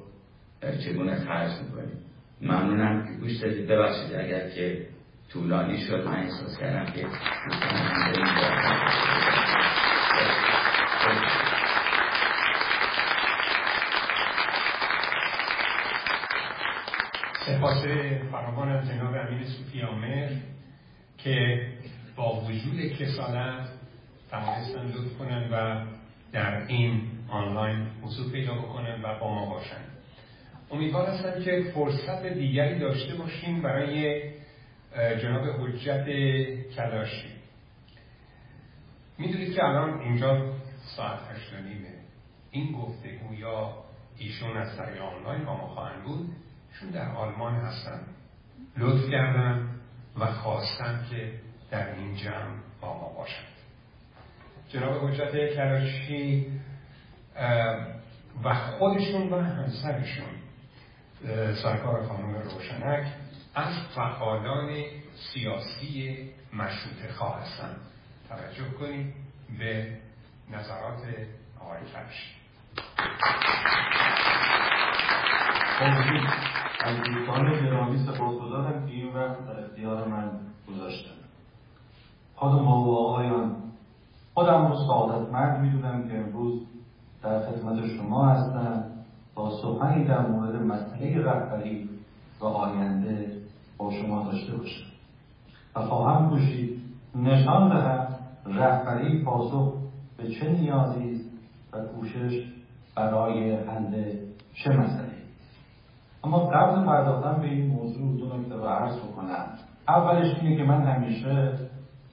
چگونه 0.86 1.16
خرج 1.16 1.52
می‌کنیم 1.62 1.98
ممنونم 2.42 3.06
که 3.08 3.14
گوش 3.14 3.38
دادید. 3.38 3.68
ببخشید 3.68 4.16
اگر 4.16 4.50
که 4.50 4.88
طولانی 5.34 5.78
شد 5.78 6.08
من 6.08 6.16
احساس 6.16 6.58
کردم 6.58 6.86
که 6.86 7.08
سپاس 17.46 17.84
فراوان 18.32 18.70
از 18.70 18.90
جناب 18.90 19.16
امیر 19.16 19.44
صوفی 19.44 19.82
آمر 19.82 20.30
که 21.18 21.68
با 22.16 22.42
وجود 22.42 22.94
کسالت 23.00 23.68
توانستن 24.32 24.88
لطف 24.88 25.18
کنن 25.18 25.50
و 25.52 25.86
در 26.32 26.68
این 26.68 27.02
آنلاین 27.30 27.88
حضور 28.02 28.32
پیدا 28.32 28.54
بکنن 28.54 29.02
و 29.04 29.20
با 29.20 29.34
ما 29.34 29.46
باشن. 29.46 29.82
امیدوار 30.72 31.10
هستم 31.10 31.44
که 31.44 31.72
فرصت 31.74 32.26
دیگری 32.26 32.80
داشته 32.80 33.16
باشیم 33.16 33.62
برای 33.62 34.22
جناب 35.22 35.44
حجت 35.48 36.06
کلاشی. 36.76 37.28
می‌دونید 39.18 39.56
که 39.56 39.64
الان 39.64 40.00
اینجا 40.00 40.54
ساعت 40.98 41.20
هشت 41.32 41.54
نیمه 41.54 41.94
این 42.52 42.72
گفتگو 42.72 43.34
یا 43.34 43.74
ایشون 44.18 44.58
از 44.58 44.78
طریق 44.78 45.02
آنلاین 45.02 45.46
با 45.46 45.58
ما 45.58 45.68
خواهند 45.68 46.04
بود 46.04 46.30
چون 46.80 46.90
در 46.90 47.12
آلمان 47.12 47.56
هستن. 47.56 48.02
لطف 48.78 49.10
کردن 49.10 49.70
و 50.20 50.26
خواستن 50.26 51.06
که 51.10 51.32
در 51.72 51.96
این 51.96 52.16
جمع 52.16 52.58
با 52.82 52.98
ما 52.98 53.14
باشند 53.18 53.51
جناب 54.74 55.10
حجت 55.10 55.56
کراشی 55.56 56.48
و 58.44 58.54
خودشون 58.54 59.30
و 59.30 59.42
همسرشون 59.42 60.30
سرکار 61.64 62.08
خانم 62.08 62.36
روشنک 62.36 63.08
از 63.56 63.74
فعالان 63.96 64.70
سیاسی 65.34 66.30
مشروط 66.54 67.12
خواه 67.18 67.42
هستند 67.42 67.78
توجه 68.30 68.70
کنید 68.80 69.14
به 69.60 69.98
نظرات 70.52 71.00
آقای 71.60 71.80
کرشی 71.94 72.32
از 76.84 76.98
دوستان 76.98 77.66
گرامی 77.66 78.06
سپاسگزارم 78.06 78.88
که 78.88 78.94
این 78.94 79.14
وقت 79.14 79.48
در 79.48 79.60
اختیار 79.60 80.08
من 80.08 80.32
گذاشتن. 80.68 81.12
خانم 82.36 82.68
و 82.68 82.96
آقایان 82.96 83.71
خودم 84.42 84.68
رو 84.68 84.76
سعادتمند 84.76 85.62
می‌دونم 85.62 86.08
که 86.08 86.18
امروز 86.18 86.62
در 87.24 87.40
خدمت 87.40 87.88
شما 87.98 88.26
هستم. 88.26 88.84
تا 89.36 89.50
سخنی 89.62 90.06
در 90.06 90.28
مورد 90.28 90.56
مسئله 90.56 91.24
رهبری 91.26 91.90
و 92.40 92.46
آینده 92.46 93.32
با 93.78 93.92
شما 93.92 94.24
داشته 94.24 94.58
باشم. 94.58 94.86
و 95.76 95.82
خواهم 95.82 96.30
کوشید 96.30 96.82
نشان 97.16 97.70
دهم 97.70 98.08
رهبری 98.46 99.24
پاسخ 99.24 99.74
به 100.18 100.28
چه 100.28 100.50
نیازی 100.50 101.12
است 101.12 101.30
و 101.74 101.86
کوشش 101.86 102.46
برای 102.96 103.56
حل 103.56 104.04
چه 104.54 104.70
مسئله. 104.70 105.12
اما 106.24 106.40
قبل 106.40 106.86
پرداختن 106.86 107.42
به 107.42 107.48
این 107.48 107.68
موضوع 107.68 108.18
دو 108.18 108.38
نکته 108.38 108.56
رو 108.56 108.66
عرض 108.66 108.98
بکنم. 108.98 109.46
اولش 109.88 110.36
اینه 110.42 110.58
که 110.58 110.64
من 110.64 110.82
همیشه 110.82 111.54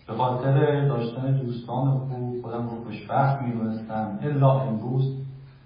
به 0.09 0.15
خاطر 0.15 0.89
داشتن 0.89 1.33
دوستان 1.33 1.99
خوب 1.99 2.43
خودم 2.43 2.69
رو 2.69 2.85
خوشبخت 2.85 3.43
می‌دونستم. 3.43 4.19
الا 4.23 4.61
امروز 4.61 5.17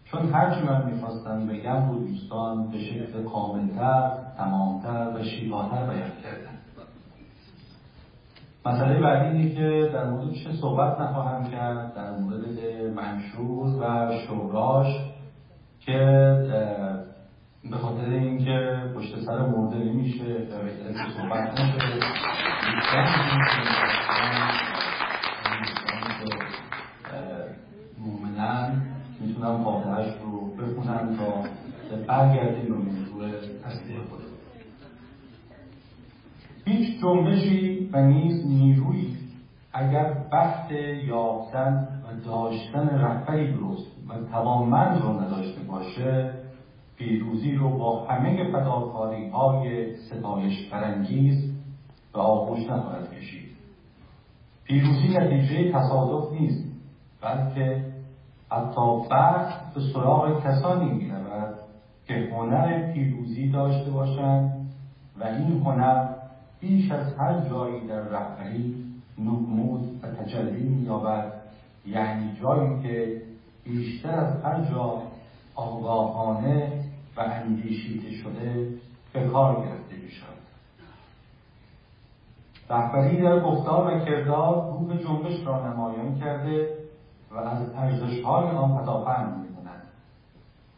چون 0.04 0.32
هرچی 0.32 0.66
من 0.66 0.90
می‌خواستم 0.90 1.46
بگم 1.46 1.88
رو 1.88 1.98
دوستان 1.98 2.70
به 2.70 2.78
شکل 2.78 3.22
کاملتر 3.32 4.10
تمامتر 4.36 5.12
و 5.14 5.22
شیواتر 5.22 5.86
بیان 5.86 6.10
کردن 6.22 6.52
مسئله 8.66 9.00
بعدی 9.00 9.38
اینه 9.38 9.54
که 9.54 9.90
در 9.92 10.10
مورد 10.10 10.32
چه 10.32 10.52
صحبت 10.60 11.00
نخواهم 11.00 11.50
کرد؟ 11.50 11.94
در 11.94 12.10
مورد 12.10 12.44
منشور 12.96 13.68
و 13.80 14.12
شوراش 14.26 14.86
که 15.80 15.98
به 17.70 17.76
خاطر 17.76 18.10
اینکه 18.10 18.82
پشت 18.96 19.20
سر 19.20 19.46
بهتره 20.62 20.92
که 20.92 21.12
صحبت 21.16 21.60
نشه. 21.60 21.98
مومنن 27.98 28.82
می‌تونم 29.20 29.64
فاتحش 29.64 30.14
رو 30.22 30.46
بخونم 30.46 31.16
تا 31.16 31.44
برگردیم 32.06 32.68
به 32.68 32.74
موضوع 32.74 33.26
اصلی 33.64 33.98
خود 34.10 34.20
هیچ 36.64 37.00
جنبشی 37.00 37.88
و 37.92 38.02
نیز 38.06 38.46
نیرویی 38.46 39.16
اگر 39.72 40.14
بخت 40.32 40.70
یافتن 41.06 41.88
و 42.04 42.24
داشتن 42.26 42.88
رهبری 42.88 43.52
درست 43.52 43.86
و 44.08 44.30
توانمند 44.32 45.02
رو 45.02 45.20
نداشته 45.20 45.60
باشه 45.60 46.41
پیروزی 47.02 47.54
رو 47.54 47.78
با 47.78 48.04
همه 48.04 48.44
فداکاری 48.52 49.28
های 49.28 49.96
ستایش 49.96 50.68
برانگیز 50.68 51.52
به 52.12 52.20
آغوش 52.20 52.70
نخواهد 52.70 53.14
کشید. 53.14 53.48
پیروزی 54.64 55.08
نتیجه 55.08 55.72
تصادف 55.72 56.32
نیست 56.32 56.64
بلکه 57.20 57.84
حتی 58.50 59.08
بخت 59.10 59.74
به 59.74 59.80
سراغ 59.92 60.44
کسانی 60.44 60.90
می‌رود 60.92 61.54
که 62.06 62.14
هنر 62.14 62.92
پیروزی 62.92 63.48
داشته 63.48 63.90
باشند 63.90 64.70
و 65.20 65.24
این 65.24 65.62
هنر 65.64 66.08
بیش 66.60 66.90
از 66.90 67.14
هر 67.18 67.48
جایی 67.48 67.86
در 67.86 68.00
رهبری 68.00 68.84
نمود 69.18 69.98
و 70.02 70.06
تجلی 70.06 70.68
مییابد 70.68 71.32
یعنی 71.86 72.36
جایی 72.42 72.82
که 72.82 73.22
بیشتر 73.64 74.10
از 74.10 74.44
هر 74.44 74.64
جا 74.70 75.02
آگاهانه 75.54 76.81
و 77.16 77.20
اندیشیده 77.20 78.10
شده 78.10 78.68
به 79.12 79.28
کار 79.28 79.54
گرفته 79.54 79.96
می 80.02 80.10
شود 80.10 80.42
رهبری 82.70 83.22
در 83.22 83.40
گفتار 83.40 83.94
و 83.94 84.00
کردار 84.04 84.54
روح 84.54 84.96
جنبش 84.96 85.46
را 85.46 85.72
نمایان 85.72 86.18
کرده 86.18 86.68
و 87.30 87.38
از 87.38 87.70
ارزشهای 87.76 88.50
آن 88.50 88.78
پداپند 88.78 89.38
می 89.38 89.56
کند 89.56 89.82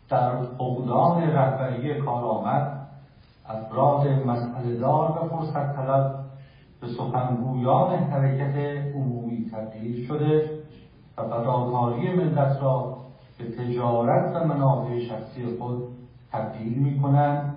در 0.08 0.42
فقدان 0.42 1.22
رهبری 1.22 2.00
کارآمد 2.00 2.86
افراد 3.48 4.08
مسئله 4.08 4.76
دار 4.76 5.10
و 5.10 5.28
فرصت 5.28 5.76
طلب 5.76 6.24
به 6.80 6.86
سخنگویان 6.86 7.94
حرکت 7.94 8.56
عمومی 8.94 9.50
تبدیل 9.52 10.06
شده 10.06 10.50
و 11.18 11.22
فداکاری 11.22 12.14
ملت 12.14 12.62
را 12.62 12.96
به 13.38 13.44
تجارت 13.44 14.36
و 14.36 14.44
منافع 14.44 15.00
شخصی 15.00 15.56
خود 15.58 15.88
تبدیل 16.34 16.78
می 16.78 17.00
کنند 17.00 17.54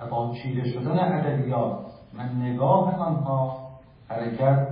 و 0.00 0.06
با 0.06 0.34
چیره 0.42 0.70
شدن 0.70 0.98
ادبیات 0.98 1.84
و 2.18 2.22
نگاه 2.22 2.96
آنها 2.96 3.68
حرکت 4.08 4.68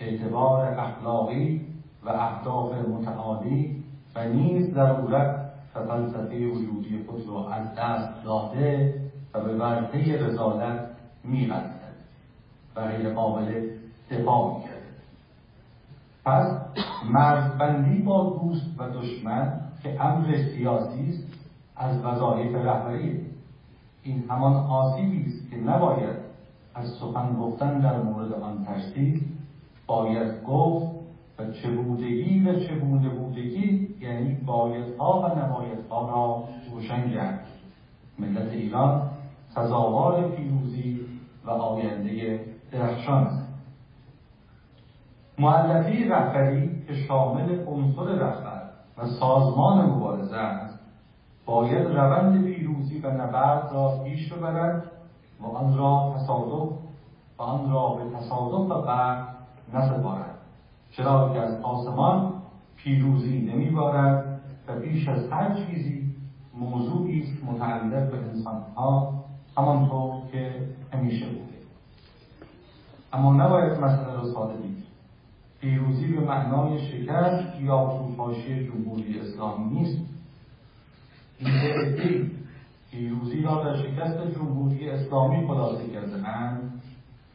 اعتبار 0.00 0.80
اخلاقی 0.80 1.66
و 2.04 2.08
اهداف 2.08 2.72
متعالی 2.72 3.84
و 4.14 4.28
نیز 4.28 4.74
ضرورت 4.74 5.52
و 5.74 5.86
فلسفه 5.86 6.46
وجودی 6.46 7.04
خود 7.06 7.28
را 7.28 7.48
از 7.50 7.74
دست 7.74 8.24
داده 8.24 8.94
و 9.34 9.40
به 9.40 9.56
ورطه 9.56 10.26
رسالت 10.26 10.88
میغزد 11.24 11.82
و 12.76 12.84
غیر 12.84 13.12
قابل 13.12 13.68
دفاع 14.10 14.56
می‌کرد. 14.56 14.82
پس 16.24 16.46
مرزبندی 17.10 18.02
با 18.02 18.38
دوست 18.42 18.80
و 18.80 18.88
دشمن 18.88 19.60
که 19.82 20.04
امر 20.04 20.36
سیاسی 20.36 21.08
است 21.10 21.41
از 21.76 22.04
وظایف 22.04 22.54
رهبری. 22.54 23.26
این 24.02 24.24
همان 24.30 24.52
آسیبی 24.52 25.24
است 25.26 25.50
که 25.50 25.56
نباید 25.56 26.16
از 26.74 26.88
سخن 27.00 27.36
گفتن 27.36 27.80
در 27.80 28.02
مورد 28.02 28.32
آن 28.32 28.64
ترسید. 28.64 29.22
باید 29.86 30.44
گفت 30.44 30.86
و 31.38 31.52
چگونگی 31.52 32.48
و 32.48 32.60
چگونه 32.60 33.08
بودگی 33.08 33.88
یعنی 34.00 34.34
بایدها 34.34 35.20
و 35.20 35.38
نبایدها 35.38 36.08
را 36.08 36.44
روشن 36.70 37.10
کرد. 37.10 37.46
ملت 38.18 38.52
ایران 38.52 39.10
سزاوار 39.54 40.30
پیروزی 40.30 41.00
و 41.44 41.50
آینده 41.50 42.44
درخشان 42.72 43.22
است. 43.22 43.48
معلفه 45.38 46.08
رهبری 46.08 46.84
که 46.86 46.94
شامل 46.94 47.66
عنصر 47.66 48.04
رهبر 48.04 48.62
و 48.98 49.06
سازمان 49.06 49.86
مبارزه 49.86 50.36
است 50.36 50.71
باید 51.46 51.86
روند 51.86 52.44
پیروزی 52.44 53.00
و 53.00 53.10
نبرد 53.10 53.72
را 53.72 54.00
پیش 54.04 54.32
ببرد 54.32 54.90
و 55.40 55.46
آن 55.46 55.76
را 55.76 56.14
تصادف 56.16 56.72
و 57.38 57.42
آن 57.42 57.70
را 57.70 57.88
به 57.88 58.16
تصادف 58.16 58.70
و 58.70 58.82
برد 58.82 59.28
نسپارد. 59.74 60.38
چرا 60.90 61.32
که 61.32 61.40
از 61.40 61.60
آسمان 61.62 62.32
پیروزی 62.76 63.40
نمیبارد 63.40 64.40
و 64.68 64.80
بیش 64.80 65.08
از 65.08 65.28
هر 65.30 65.54
چیزی 65.54 66.14
موضوعی 66.54 67.20
است 67.20 67.44
متعلق 67.44 68.10
به 68.10 68.18
انسانها 68.18 69.14
همانطور 69.56 70.14
که 70.32 70.68
همیشه 70.92 71.26
بوده. 71.26 71.52
اما 73.12 73.32
نباید 73.32 73.72
مسئله 73.72 74.14
را 74.14 74.32
ساده 74.34 74.56
دید. 74.56 74.84
پیروزی 75.60 76.12
به 76.12 76.20
معنای 76.20 76.78
شکست 76.78 77.60
یا 77.60 77.88
فروپاشی 77.88 78.66
جمهوری 78.66 79.20
اسلامی 79.20 79.80
نیست. 79.80 80.11
این 81.46 82.30
پیروزی 82.90 83.42
را 83.42 83.64
در 83.64 83.76
شکست 83.76 84.34
جمهوری 84.34 84.90
اسلامی 84.90 85.46
خلاصه 85.46 85.88
کرده. 85.88 86.28
اند 86.28 86.82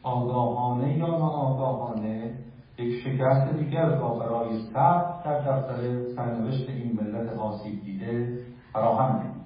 آگاهانه 0.02 0.98
یا 0.98 1.06
ناآگاهانه 1.06 2.34
یک 2.78 3.02
شکست 3.02 3.56
دیگر 3.58 3.86
را 3.86 4.14
برای 4.14 4.58
ثبت 4.58 5.24
در 5.24 5.40
دفتر 5.40 6.04
سرنوشت 6.16 6.68
این 6.68 7.00
ملت 7.00 7.38
آسیب 7.38 7.84
دیده 7.84 8.38
فراهم 8.72 9.16
نمود 9.16 9.38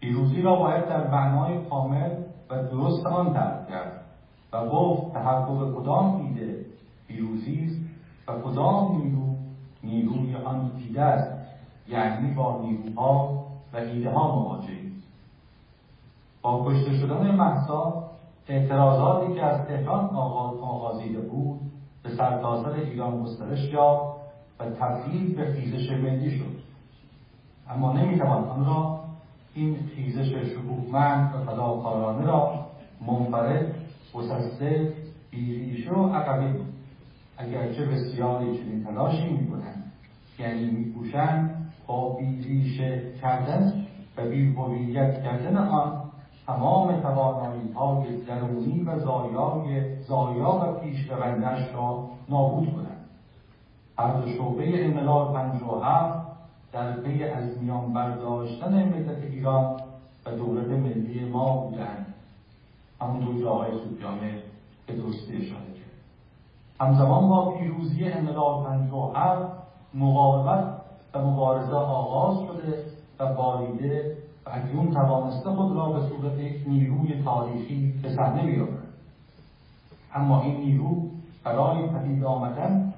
پیروزی 0.00 0.42
را 0.42 0.56
باید 0.56 0.88
در 0.88 1.10
معنای 1.10 1.68
کامل 1.68 2.10
و 2.50 2.62
درست 2.62 3.06
آن 3.06 3.32
درک 3.32 3.68
کرد 3.68 4.04
و 4.52 4.68
گفت 4.68 5.12
تحقق 5.12 5.74
کدام 5.74 6.16
ایده 6.16 6.66
پیروزی 7.08 7.64
است 7.64 7.80
و 8.28 8.50
کدام 8.50 9.02
نیرو 9.02 9.36
نیروی 9.82 10.34
آن 10.34 10.72
ایده 10.78 11.02
است. 11.02 11.39
یعنی 11.90 12.34
با 12.34 12.60
نیروها 12.62 13.44
و 13.72 13.76
ایده 13.76 14.10
ها 14.10 14.36
مواجهید 14.36 14.92
با 16.42 16.64
کشته 16.66 16.96
شدن 16.96 17.30
محسا 17.30 18.04
اعتراضاتی 18.48 19.34
که 19.34 19.42
از 19.42 19.66
تهران 19.66 20.04
آغازیده 20.10 21.20
بود 21.20 21.60
به 22.02 22.10
سرتاسر 22.10 22.72
ایران 22.72 23.22
گسترش 23.22 23.72
یافت 23.72 24.20
و 24.60 24.64
تبدیل 24.64 25.34
به 25.34 25.44
خیزش 25.44 25.90
ملی 25.90 26.38
شد. 26.38 26.60
اما 27.70 27.92
نمی‌توان 27.92 28.44
آن 28.44 28.66
را 28.66 29.00
این 29.54 29.76
خیزش 29.96 30.34
شکوهمند 30.34 31.34
و 31.34 31.38
فداکارانه 31.38 32.26
را 32.26 32.66
منفرد 33.06 33.74
گسسته 34.14 34.92
بیریشه 35.30 35.92
و 35.92 36.14
عقبی 36.14 36.60
اگرچه 37.38 37.86
بسیاری 37.86 38.58
چنین 38.58 38.84
تلاشی 38.84 39.28
می‌کنند 39.28 39.92
یعنی 40.38 40.70
میکوشند 40.70 41.59
با 41.90 42.08
بیریشه 42.08 43.02
کردن 43.22 43.86
و 44.16 44.28
بیهویت 44.28 45.22
کردن 45.22 45.56
آن 45.56 46.02
تمام 46.46 47.00
توانایی 47.00 47.72
های 47.72 48.16
درونی 48.16 48.82
و 48.82 48.98
زایای 48.98 49.96
زایا 50.02 50.50
و 50.50 50.80
پیشروندش 50.80 51.74
را 51.74 52.08
نابود 52.28 52.68
کنند. 52.72 54.24
دو 54.24 54.32
شعبه 54.32 54.84
انقلاب 54.84 55.36
هفت 55.82 56.26
در 56.72 56.92
پی 56.92 57.24
از 57.24 57.62
میان 57.62 57.92
برداشتن 57.92 58.74
ملت 58.74 59.22
ایران 59.30 59.80
و 60.26 60.30
دولت 60.30 60.68
ملی 60.68 61.24
ما 61.24 61.56
بودند. 61.56 62.14
همونطور 63.00 63.38
که 63.38 63.46
آقای 63.46 63.70
سوپیانه 63.84 64.42
به 64.86 64.96
درستی 64.96 65.36
اشاره 65.36 65.72
کرد. 65.74 65.90
همزمان 66.80 67.28
با 67.28 67.50
پیروزی 67.50 68.04
انقلاب 68.04 68.66
هفت 69.14 69.52
مقاومت 69.94 70.79
و 71.14 71.18
مبارزه 71.18 71.72
آغاز 71.72 72.38
شده 72.48 72.84
و 73.18 73.34
باریده 73.34 74.16
و 74.46 74.50
و 74.50 74.52
اکنون 74.52 74.90
توانسته 74.90 75.50
خود 75.50 75.76
را 75.76 75.92
به 75.92 76.08
صورت 76.08 76.38
یک 76.38 76.68
نیروی 76.68 77.22
تاریخی 77.22 77.94
به 78.02 78.08
صحنه 78.08 78.46
بیاورد 78.46 78.88
اما 80.14 80.42
این 80.42 80.56
نیرو 80.56 81.02
برای 81.44 81.86
پدید 81.86 82.24
آمدن 82.24 82.94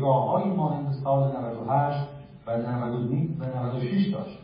گاه 0.00 0.46
مانند 0.46 0.94
سال 1.04 1.36
98 1.36 2.06
و 2.46 2.56
96 2.56 4.08
داشت. 4.12 4.38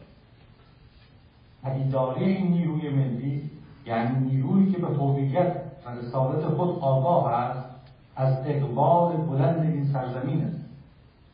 پدیداری 1.62 2.24
این 2.24 2.50
نیروی 2.50 2.88
ملی 2.88 3.50
یعنی 3.86 4.30
نیرویی 4.30 4.72
که 4.72 4.78
به 4.78 4.86
هویت 4.86 5.56
و 5.86 5.90
رسالت 5.90 6.44
خود 6.44 6.78
آگاه 6.78 7.32
است 7.32 7.68
از 8.16 8.36
اقبال 8.46 9.16
بلند 9.16 9.60
این 9.60 9.92
سرزمین 9.92 10.44
است. 10.44 10.60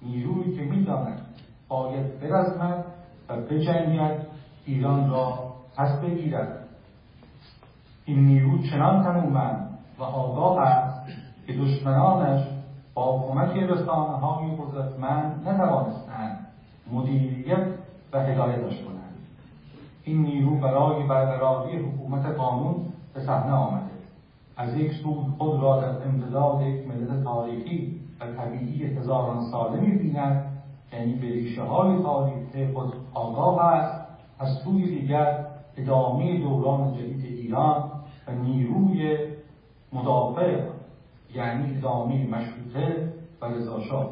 نیرویی 0.02 0.56
که 0.56 0.62
می‌داند 0.62 1.20
باید 1.70 2.20
برزمد 2.20 2.84
و 3.28 3.36
بجنگد 3.36 4.26
ایران 4.66 5.10
را 5.10 5.52
پس 5.76 6.00
بگیرد 6.00 6.64
این 8.04 8.24
نیرو 8.24 8.58
چنان 8.70 9.02
تنومند 9.02 9.78
و 9.98 10.02
آگاه 10.02 10.60
است 10.60 11.10
که 11.46 11.52
دشمنانش 11.52 12.46
با 12.94 13.24
کمک 13.28 13.56
رسانه 13.56 14.16
های 14.16 14.56
قدرتمند 14.56 15.48
نتوانستند 15.48 16.46
مدیریت 16.92 17.66
و 18.12 18.20
هدایتش 18.20 18.84
کنند. 18.84 19.14
این 20.04 20.22
نیرو 20.22 20.60
برای 20.60 21.06
برقراری 21.08 21.76
حکومت 21.76 22.26
قانون 22.26 22.76
به 23.14 23.20
صحنه 23.20 23.52
آمده. 23.52 23.90
از 24.56 24.76
یک 24.76 24.92
سو 24.92 25.14
خود 25.38 25.62
را 25.62 25.80
در 25.80 26.08
امتداد 26.08 26.60
یک 26.62 26.88
ملت 26.88 27.24
تاریخی 27.24 28.00
و 28.20 28.26
طبیعی 28.26 28.96
هزاران 28.96 29.50
ساله 29.50 29.80
می‌بیند 29.80 30.49
یعنی 30.93 31.14
به 31.14 31.26
ریشه 31.26 31.62
های 31.62 32.03
تاریخی 32.03 32.72
خود 32.72 32.93
آگاه 33.14 33.64
است 33.64 34.07
از 34.38 34.49
سوی 34.64 34.99
دیگر 35.01 35.47
ادامه 35.76 36.38
دوران 36.38 36.95
جدید 36.95 37.24
ایران 37.24 37.91
و 38.28 38.32
نیروی 38.32 39.18
مدافع 39.93 40.61
یعنی 41.34 41.76
ادامه 41.76 42.26
مشروطه 42.26 43.12
و 43.41 43.47
رضاشاه 43.47 44.11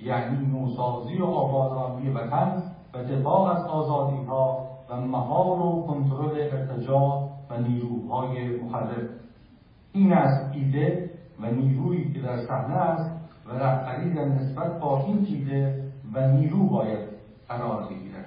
یعنی 0.00 0.46
نوسازی 0.46 1.18
و 1.18 1.24
آبادانی 1.24 2.10
وطن 2.10 2.62
و 2.94 3.04
دفاع 3.04 3.56
از 3.56 3.66
آزادی 3.66 4.24
ها 4.24 4.68
و 4.90 5.00
مهار 5.00 5.60
و 5.60 5.86
کنترل 5.86 6.40
ارتجاع 6.40 7.28
و 7.50 7.60
نیروهای 7.60 8.56
مخرب. 8.56 9.08
این 9.92 10.12
است 10.12 10.54
ایده 10.54 11.10
و 11.40 11.50
نیرویی 11.50 12.12
که 12.12 12.20
در 12.20 12.46
صحنه 12.46 12.74
است 12.74 13.10
و 13.46 13.52
رهبری 13.52 14.14
در 14.14 14.24
نسبت 14.24 14.80
با 14.80 15.04
این 15.06 15.26
ایده 15.28 15.87
و 16.18 16.30
نیرو 16.30 16.66
باید 16.66 16.98
قرار 17.48 17.82
بگیرد. 17.82 18.26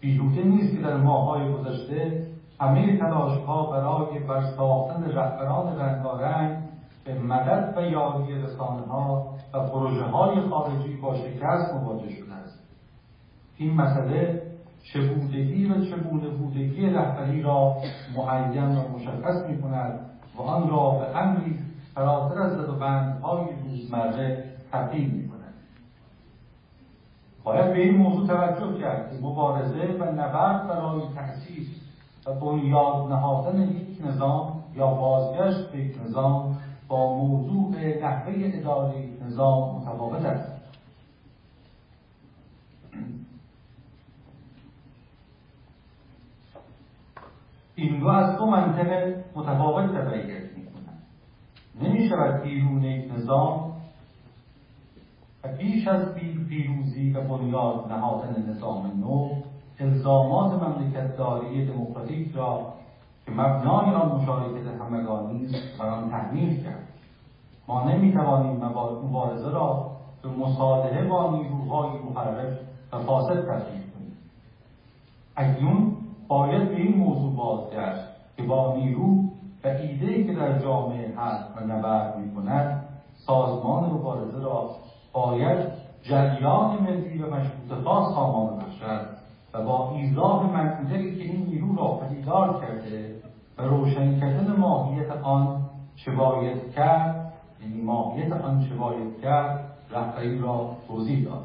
بیهوده 0.00 0.42
نیست 0.42 0.76
که 0.76 0.82
در 0.82 0.96
ماههای 0.96 1.52
گذشته 1.52 2.26
همه 2.60 2.98
تلاش 2.98 3.38
ها 3.38 3.70
برای 3.70 4.18
برساختن 4.18 5.04
رهبران 5.04 5.78
رنگارنگ 5.78 6.58
به 7.04 7.18
مدد 7.18 7.74
و 7.76 7.80
یاری 7.80 8.42
رسانه 8.42 8.86
ها 8.86 9.34
و 9.54 9.60
پروژه 9.60 10.04
های 10.04 10.40
خارجی 10.40 10.96
با 10.96 11.14
شکست 11.14 11.74
مواجه 11.74 12.10
شده 12.10 12.34
است. 12.34 12.58
این 13.56 13.74
مسئله 13.74 14.42
چگونگی 14.92 15.66
و 15.66 15.84
چگونه 15.84 16.28
بودگی 16.28 16.86
رهبری 16.86 17.42
را 17.42 17.76
معین 18.16 18.76
و 18.76 18.88
مشخص 18.88 19.48
می 19.48 19.62
کند 19.62 20.00
و 20.38 20.42
آن 20.42 20.68
را 20.68 20.90
به 20.90 21.18
امری 21.18 21.58
فراتر 21.94 22.38
از 22.38 22.78
بندهای 22.80 23.44
روزمره 23.64 24.44
تبدیل 24.72 25.10
می 25.10 25.28
باید 27.46 27.72
به 27.72 27.78
این 27.78 27.96
موضوع 27.96 28.26
توجه 28.26 28.78
کرد 28.80 29.10
که 29.10 29.26
مبارزه 29.26 29.96
و 30.00 30.04
نبرد 30.04 30.68
برای 30.68 31.00
تأسیس 31.14 31.68
و 32.26 32.34
بنیاد 32.34 33.12
نهادن 33.12 33.62
یک 33.62 34.06
نظام 34.06 34.64
یا 34.76 34.86
بازگشت 34.86 35.72
به 35.72 35.78
یک 35.78 35.96
نظام 36.04 36.56
با 36.88 37.16
موضوع 37.16 37.70
نحوه 38.02 38.32
اداره 38.36 39.08
نظام 39.26 39.76
متفاوت 39.76 40.24
است. 40.24 40.52
این 47.74 48.00
دو 48.00 48.08
از 48.08 48.38
دو 48.38 48.46
منطقه 48.46 49.24
متفاوت 49.34 49.90
تبعیت 49.90 50.42
می 50.56 50.66
کنند 50.66 51.02
نمی 51.80 52.08
شود 52.08 52.42
بیرون 52.42 52.84
یک 52.84 53.12
نظام 53.12 53.75
و 55.46 55.56
بیش 55.56 55.88
از 55.88 56.14
پیروزی 56.48 57.12
و 57.12 57.20
بنیاد 57.20 57.92
نهادن 57.92 58.50
نظام 58.50 58.92
نو 59.00 59.28
الزامات 59.80 60.62
مملکتداری 60.62 61.66
دموکراتیک 61.66 62.34
را 62.34 62.72
که 63.26 63.32
مبنای 63.32 63.94
آن 63.94 64.22
مشارکت 64.22 64.80
همگانی 64.80 65.44
است 65.44 65.78
بر 65.78 65.88
آن 65.88 66.10
تحمیل 66.10 66.64
کرد. 66.64 66.88
ما 67.68 67.90
نمی‌توانیم 67.90 68.64
مبارزه 69.04 69.50
را 69.50 69.90
به 70.22 70.28
مصالحه 70.28 71.08
با 71.08 71.36
نیروهای 71.36 71.90
محرف 71.98 72.58
و 72.92 72.98
فاسد 72.98 73.46
تبدیل 73.46 73.82
کنیم. 73.94 74.16
اکنون 75.36 75.96
باید 76.28 76.68
به 76.68 76.76
این 76.76 76.96
موضوع 76.96 77.36
بازگشت 77.36 78.06
که 78.36 78.42
با 78.42 78.76
نیرو 78.76 79.16
و 79.64 79.68
ایده 79.68 80.24
که 80.24 80.32
در 80.32 80.58
جامعه 80.58 81.14
هست 81.16 81.56
و 81.56 81.60
نبرد 81.60 82.18
می 82.18 82.34
کند 82.34 82.82
سازمان 83.26 83.90
مبارزه 83.90 84.38
را 84.38 84.70
باید 85.16 85.58
جریان 86.02 86.82
ملی 86.82 87.22
و 87.22 87.26
مشروط 87.26 87.84
خاص 87.84 88.14
سامان 88.14 88.56
بخشد 88.58 89.06
و 89.54 89.62
با 89.62 89.90
ایزاح 89.90 90.52
منطقی 90.52 91.16
که 91.16 91.22
این 91.22 91.46
نیرو 91.46 91.76
را 91.76 91.88
پدیدار 91.88 92.60
کرده 92.60 93.16
و 93.58 93.62
روشن 93.62 94.20
کردن 94.20 94.56
ماهیت 94.56 95.10
آن 95.22 95.60
چه 95.96 96.10
باید 96.10 96.72
کرد 96.72 97.32
یعنی 97.62 97.82
ماهیت 97.82 98.32
آن 98.32 98.68
چه 98.68 98.74
باید 98.74 99.20
کرد 99.22 99.72
رهبری 99.90 100.38
را 100.38 100.76
توضیح 100.88 101.24
داد. 101.24 101.44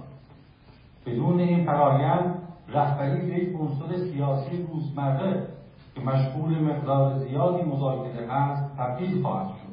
بدون 1.06 1.40
این 1.40 1.66
فرایند 1.66 2.36
رهبری 2.68 3.28
به 3.28 3.38
یک 3.38 3.56
عنصر 3.60 3.98
سیاسی 4.12 4.68
روزمره 4.74 5.48
که 5.96 6.02
مشغول 6.02 6.60
مقدار 6.60 7.18
زیادی 7.18 7.64
مذاکره 7.64 8.34
است 8.34 8.78
تبدیل 8.78 9.22
خواهد 9.22 9.48
شد. 9.48 9.72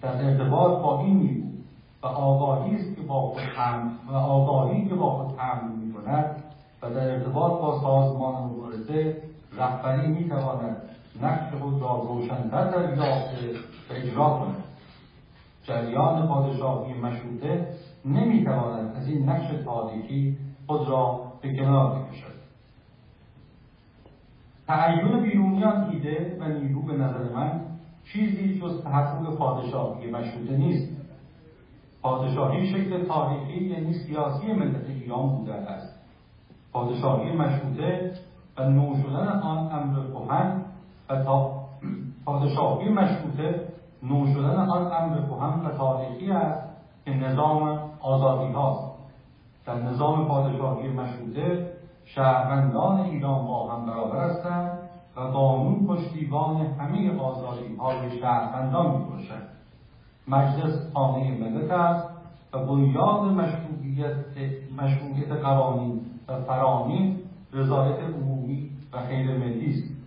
در 0.00 0.24
ارتباط 0.24 0.82
با 0.82 1.00
این 1.00 1.18
نیرو 1.18 1.48
و 2.02 2.06
آگاهی 2.06 2.74
است 2.74 2.97
با 3.08 3.20
خود 3.20 3.42
و 4.08 4.12
آگاهی 4.12 4.88
که 4.88 4.94
با 4.94 5.10
خود 5.10 5.38
حمل 5.38 5.72
می 5.72 5.92
کند 5.92 6.42
و 6.82 6.90
در 6.90 7.10
ارتباط 7.10 7.52
با 7.52 7.80
سازمان 7.80 8.44
مبارزه 8.44 9.22
رهبری 9.58 10.08
می 10.12 10.28
تواند 10.28 10.76
نقش 11.22 11.54
خود 11.54 11.82
را 11.82 12.06
روشنتر 12.08 12.70
دریافته 12.70 13.50
و 13.90 13.92
اجرا 13.94 14.30
کند. 14.30 14.64
جریان 15.62 16.28
پادشاهی 16.28 16.94
مشروطه 16.94 17.68
نمی‌تواند 18.04 18.96
از 18.96 19.08
این 19.08 19.28
نقش 19.28 19.46
تاریخی 19.64 20.36
خود 20.66 20.88
را 20.88 21.20
به 21.42 21.56
کنار 21.56 21.98
بکشد. 21.98 22.38
تعین 24.66 25.22
بیرونیان 25.22 25.90
ایده 25.90 26.38
و 26.40 26.44
نیرو 26.48 26.82
به 26.82 26.92
نظر 26.92 27.32
من 27.34 27.60
چیزی 28.12 28.60
جز 28.60 28.82
تحقق 28.84 29.36
پادشاهی 29.36 30.10
مشروطه 30.10 30.56
نیست. 30.56 30.97
پادشاهی 32.08 32.66
شکل 32.66 33.04
تاریخی 33.04 33.64
یعنی 33.64 33.92
سیاسی 33.92 34.52
ملت 34.52 34.84
ایران 34.88 35.28
بوده 35.28 35.54
است. 35.54 36.00
پادشاهی 36.72 37.32
مشروطه 37.32 38.12
و 38.58 38.68
نو 38.68 38.96
شدن 39.02 39.28
آن 39.28 39.58
امر 39.72 39.96
کهن 40.12 40.64
و 41.08 41.24
تا 41.24 41.60
پادشاهی 42.24 42.88
مشروطه 42.88 43.68
نو 44.02 44.26
شدن 44.26 44.56
آن 44.56 44.92
امر 44.92 45.20
کهن 45.26 45.66
و 45.66 45.76
تاریخی 45.76 46.30
است 46.30 46.68
که 47.04 47.10
نظام 47.10 47.80
آزادی 48.00 48.52
هاست. 48.52 48.94
در 49.66 49.74
نظام 49.74 50.28
پادشاهی 50.28 50.88
مشروطه 50.88 51.72
شهروندان 52.04 53.00
ایران 53.00 53.46
با 53.46 53.72
هم 53.72 53.86
برابر 53.86 54.30
هستند 54.30 54.78
و 55.16 55.20
قانون 55.20 55.86
پشتیبان 55.86 56.56
همه 56.56 57.20
آزادی 57.20 57.76
های 57.76 58.20
شهروندان 58.20 58.96
می 58.96 59.04
مجلس 60.28 60.92
خانه 60.94 61.38
ملت 61.38 61.70
است 61.70 62.08
و 62.52 62.58
بنیاد 62.66 63.22
مشروعیت, 63.24 64.16
مشروعیت 64.76 65.32
قوانین 65.32 66.00
و 66.28 66.40
فرامین 66.40 67.16
رضایت 67.52 67.98
عمومی 68.00 68.70
و 68.92 69.00
خیر 69.00 69.38
ملی 69.38 69.70
است. 69.70 69.98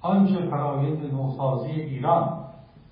آنچه 0.00 0.46
فرایند 0.50 1.12
نوسازی 1.12 1.70
ایران 1.70 2.38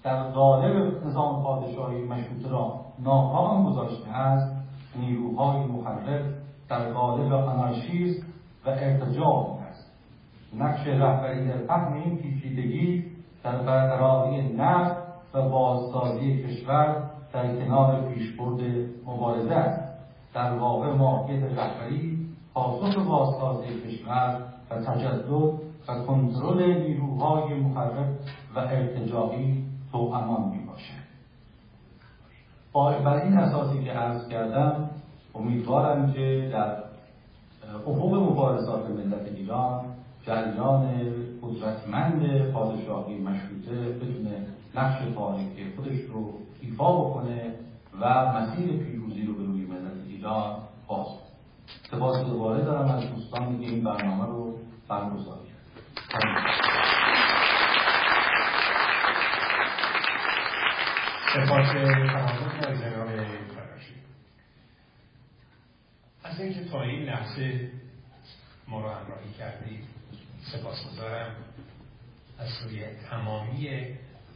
در 0.03 0.23
قالب 0.23 1.07
نظام 1.07 1.43
پادشاهی 1.43 2.05
مشروطه 2.05 2.49
را 2.51 2.81
ناکام 2.99 3.71
گذاشته 3.71 4.09
است 4.09 4.57
نیروهای 4.97 5.67
مخرب 5.67 6.25
در 6.69 6.93
قالب 6.93 7.33
آنارشیست 7.33 8.23
و 8.67 8.69
ارتجاع 8.71 9.59
است. 9.71 9.91
نقش 10.59 10.87
رهبری 10.87 11.49
در 11.49 11.59
فهم 11.67 11.93
این 11.93 12.17
پیچیدگی 12.17 13.05
در 13.45 13.57
برقراری 13.57 14.55
نفت 14.57 15.08
بازسازی 15.41 16.43
کشور 16.43 17.11
در 17.33 17.57
کنار 17.57 18.09
پیشبرد 18.09 18.61
مبارزه 19.07 19.55
است. 19.55 19.89
در 20.35 20.53
واقع 20.53 20.93
ماهیت 20.93 21.43
رهبری 21.43 22.27
پاسخ 22.55 22.99
بازسازی 22.99 23.81
کشور 23.81 24.43
و 24.71 24.75
تجدد 24.75 25.31
و 25.89 26.05
کنترل 26.07 26.83
نیروهای 26.83 27.55
مخرب 27.55 28.19
و 28.55 28.59
ارتجاعی 28.59 29.65
امان 29.95 30.49
می 30.49 30.65
باشد. 30.67 31.09
بر 33.05 33.23
این 33.23 33.39
اساسی 33.39 33.85
که 33.85 33.91
عرض 33.91 34.29
کردم 34.29 34.91
امیدوارم 35.35 36.13
که 36.13 36.51
در 36.53 36.77
افق 37.87 38.15
مبارزات 38.15 38.91
ملت 38.91 39.33
ایران 39.37 39.85
جریان 40.27 40.89
قدرتمند 41.43 42.51
پادشاهی 42.53 43.19
مشروطه 43.19 43.93
بتونه 43.93 44.47
نقش 44.79 45.15
تاریخی 45.15 45.73
خودش 45.77 46.01
رو 46.01 46.33
ایفا 46.61 47.05
بکنه 47.05 47.55
و 48.01 48.33
مسیر 48.33 48.67
پیروزی 48.67 49.23
رو 49.23 49.35
به 49.35 49.45
روی 49.45 49.67
ملت 49.67 50.07
ایران 50.09 50.59
باز 50.87 51.07
سپاس 51.91 52.27
دوباره 52.27 52.65
دارم 52.65 52.89
از 52.89 53.11
دوستانی 53.11 53.65
که 53.65 53.71
این 53.73 53.85
برنامه 53.85 54.27
رو 54.27 54.59
برگزار 54.89 55.39
سپاس 61.35 61.67
تمامی 61.73 62.67
از 62.67 62.81
جناب 62.81 63.09
فراشی 63.55 63.95
از 66.25 66.41
اینکه 66.41 66.65
تا 66.65 66.83
این 66.83 67.03
لحظه 67.03 67.71
ما 68.69 68.81
رو 68.81 68.89
همراهی 68.89 69.33
کردید 69.39 69.85
سپاس 70.53 70.77
گذارم 70.93 71.35
از 72.39 72.49
سوی 72.49 72.85
تمامی 73.11 73.69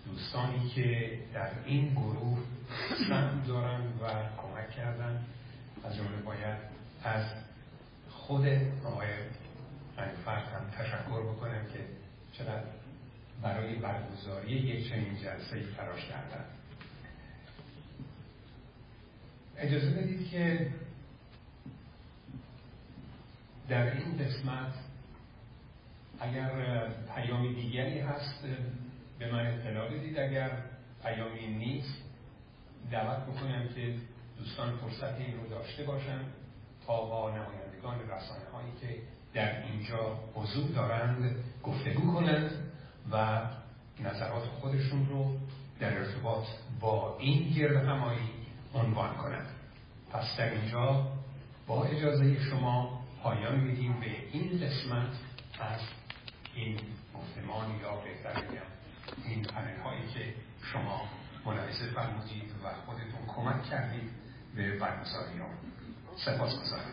دوستانی 0.06 0.68
که 0.68 1.18
در 1.34 1.50
این 1.64 1.94
گروه 1.94 2.38
سهم 3.08 3.44
دارن 3.46 3.80
و 3.80 4.08
کمک 4.36 4.70
کردن 4.70 5.24
از 5.84 5.96
جمله 5.96 6.22
باید 6.24 6.58
از 7.04 7.24
خود 8.10 8.46
آقای 8.84 9.08
فرد 10.24 10.48
هم 10.48 10.70
تشکر 10.78 11.22
بکنم 11.22 11.66
که 11.72 11.78
چقدر 12.32 12.64
برای 13.42 13.74
برگزاری 13.74 14.52
یک 14.52 14.88
چنین 14.88 15.16
جلسه 15.16 15.64
تلاش 15.76 16.04
کردن. 16.04 16.44
اجازه 19.58 19.90
بدید 19.90 20.30
که 20.30 20.70
در 23.68 23.96
این 23.96 24.18
قسمت 24.18 24.72
اگر 26.20 26.88
پیامی 27.14 27.54
دیگری 27.54 27.98
هست 27.98 28.44
به 29.22 29.32
من 29.32 29.46
اطلاع 29.46 29.88
بدید 29.88 30.18
اگر 30.18 30.50
پیامی 31.02 31.46
نیست. 31.46 32.02
دعوت 32.90 33.22
بکنم 33.22 33.68
که 33.74 33.94
دوستان 34.38 34.76
فرصت 34.76 35.20
این 35.20 35.36
رو 35.40 35.48
داشته 35.48 35.84
باشن 35.84 36.20
تا 36.86 37.04
با 37.04 37.30
نمایندگان 37.30 38.00
رسانه 38.00 38.50
هایی 38.52 38.72
که 38.80 39.02
در 39.34 39.62
اینجا 39.62 40.18
حضور 40.34 40.70
دارند 40.70 41.36
گفتگو 41.62 42.12
کنند 42.12 42.50
و 43.12 43.42
نظرات 44.00 44.42
خودشون 44.42 45.08
رو 45.08 45.36
در 45.80 45.98
ارتباط 45.98 46.44
با 46.80 47.16
این 47.18 47.50
گرد 47.50 47.76
همایی 47.76 48.30
عنوان 48.74 49.14
کنند. 49.14 49.48
پس 50.12 50.36
در 50.38 50.50
اینجا 50.50 51.06
با 51.66 51.84
اجازه 51.84 52.40
شما 52.40 53.00
پایان 53.22 53.60
میدیم 53.60 54.00
به 54.00 54.16
این 54.32 54.60
قسمت 54.60 55.12
از 55.60 55.80
این 56.54 56.80
گفتمان 57.14 57.80
یا 57.82 57.96
بهتر 57.96 58.40
بگم 58.40 58.71
این 59.26 59.42
پنل 59.42 59.80
هایی 59.84 60.08
که 60.14 60.34
شما 60.72 61.08
ملاحظه 61.44 61.86
فرمودید 61.86 62.50
و 62.64 62.68
خودتون 62.86 63.26
کمک 63.36 63.64
کردید 63.64 64.10
به 64.54 64.78
برگزاری 64.78 65.40
آن 65.40 65.58
سپاس 66.16 66.52
گذارم 66.60 66.92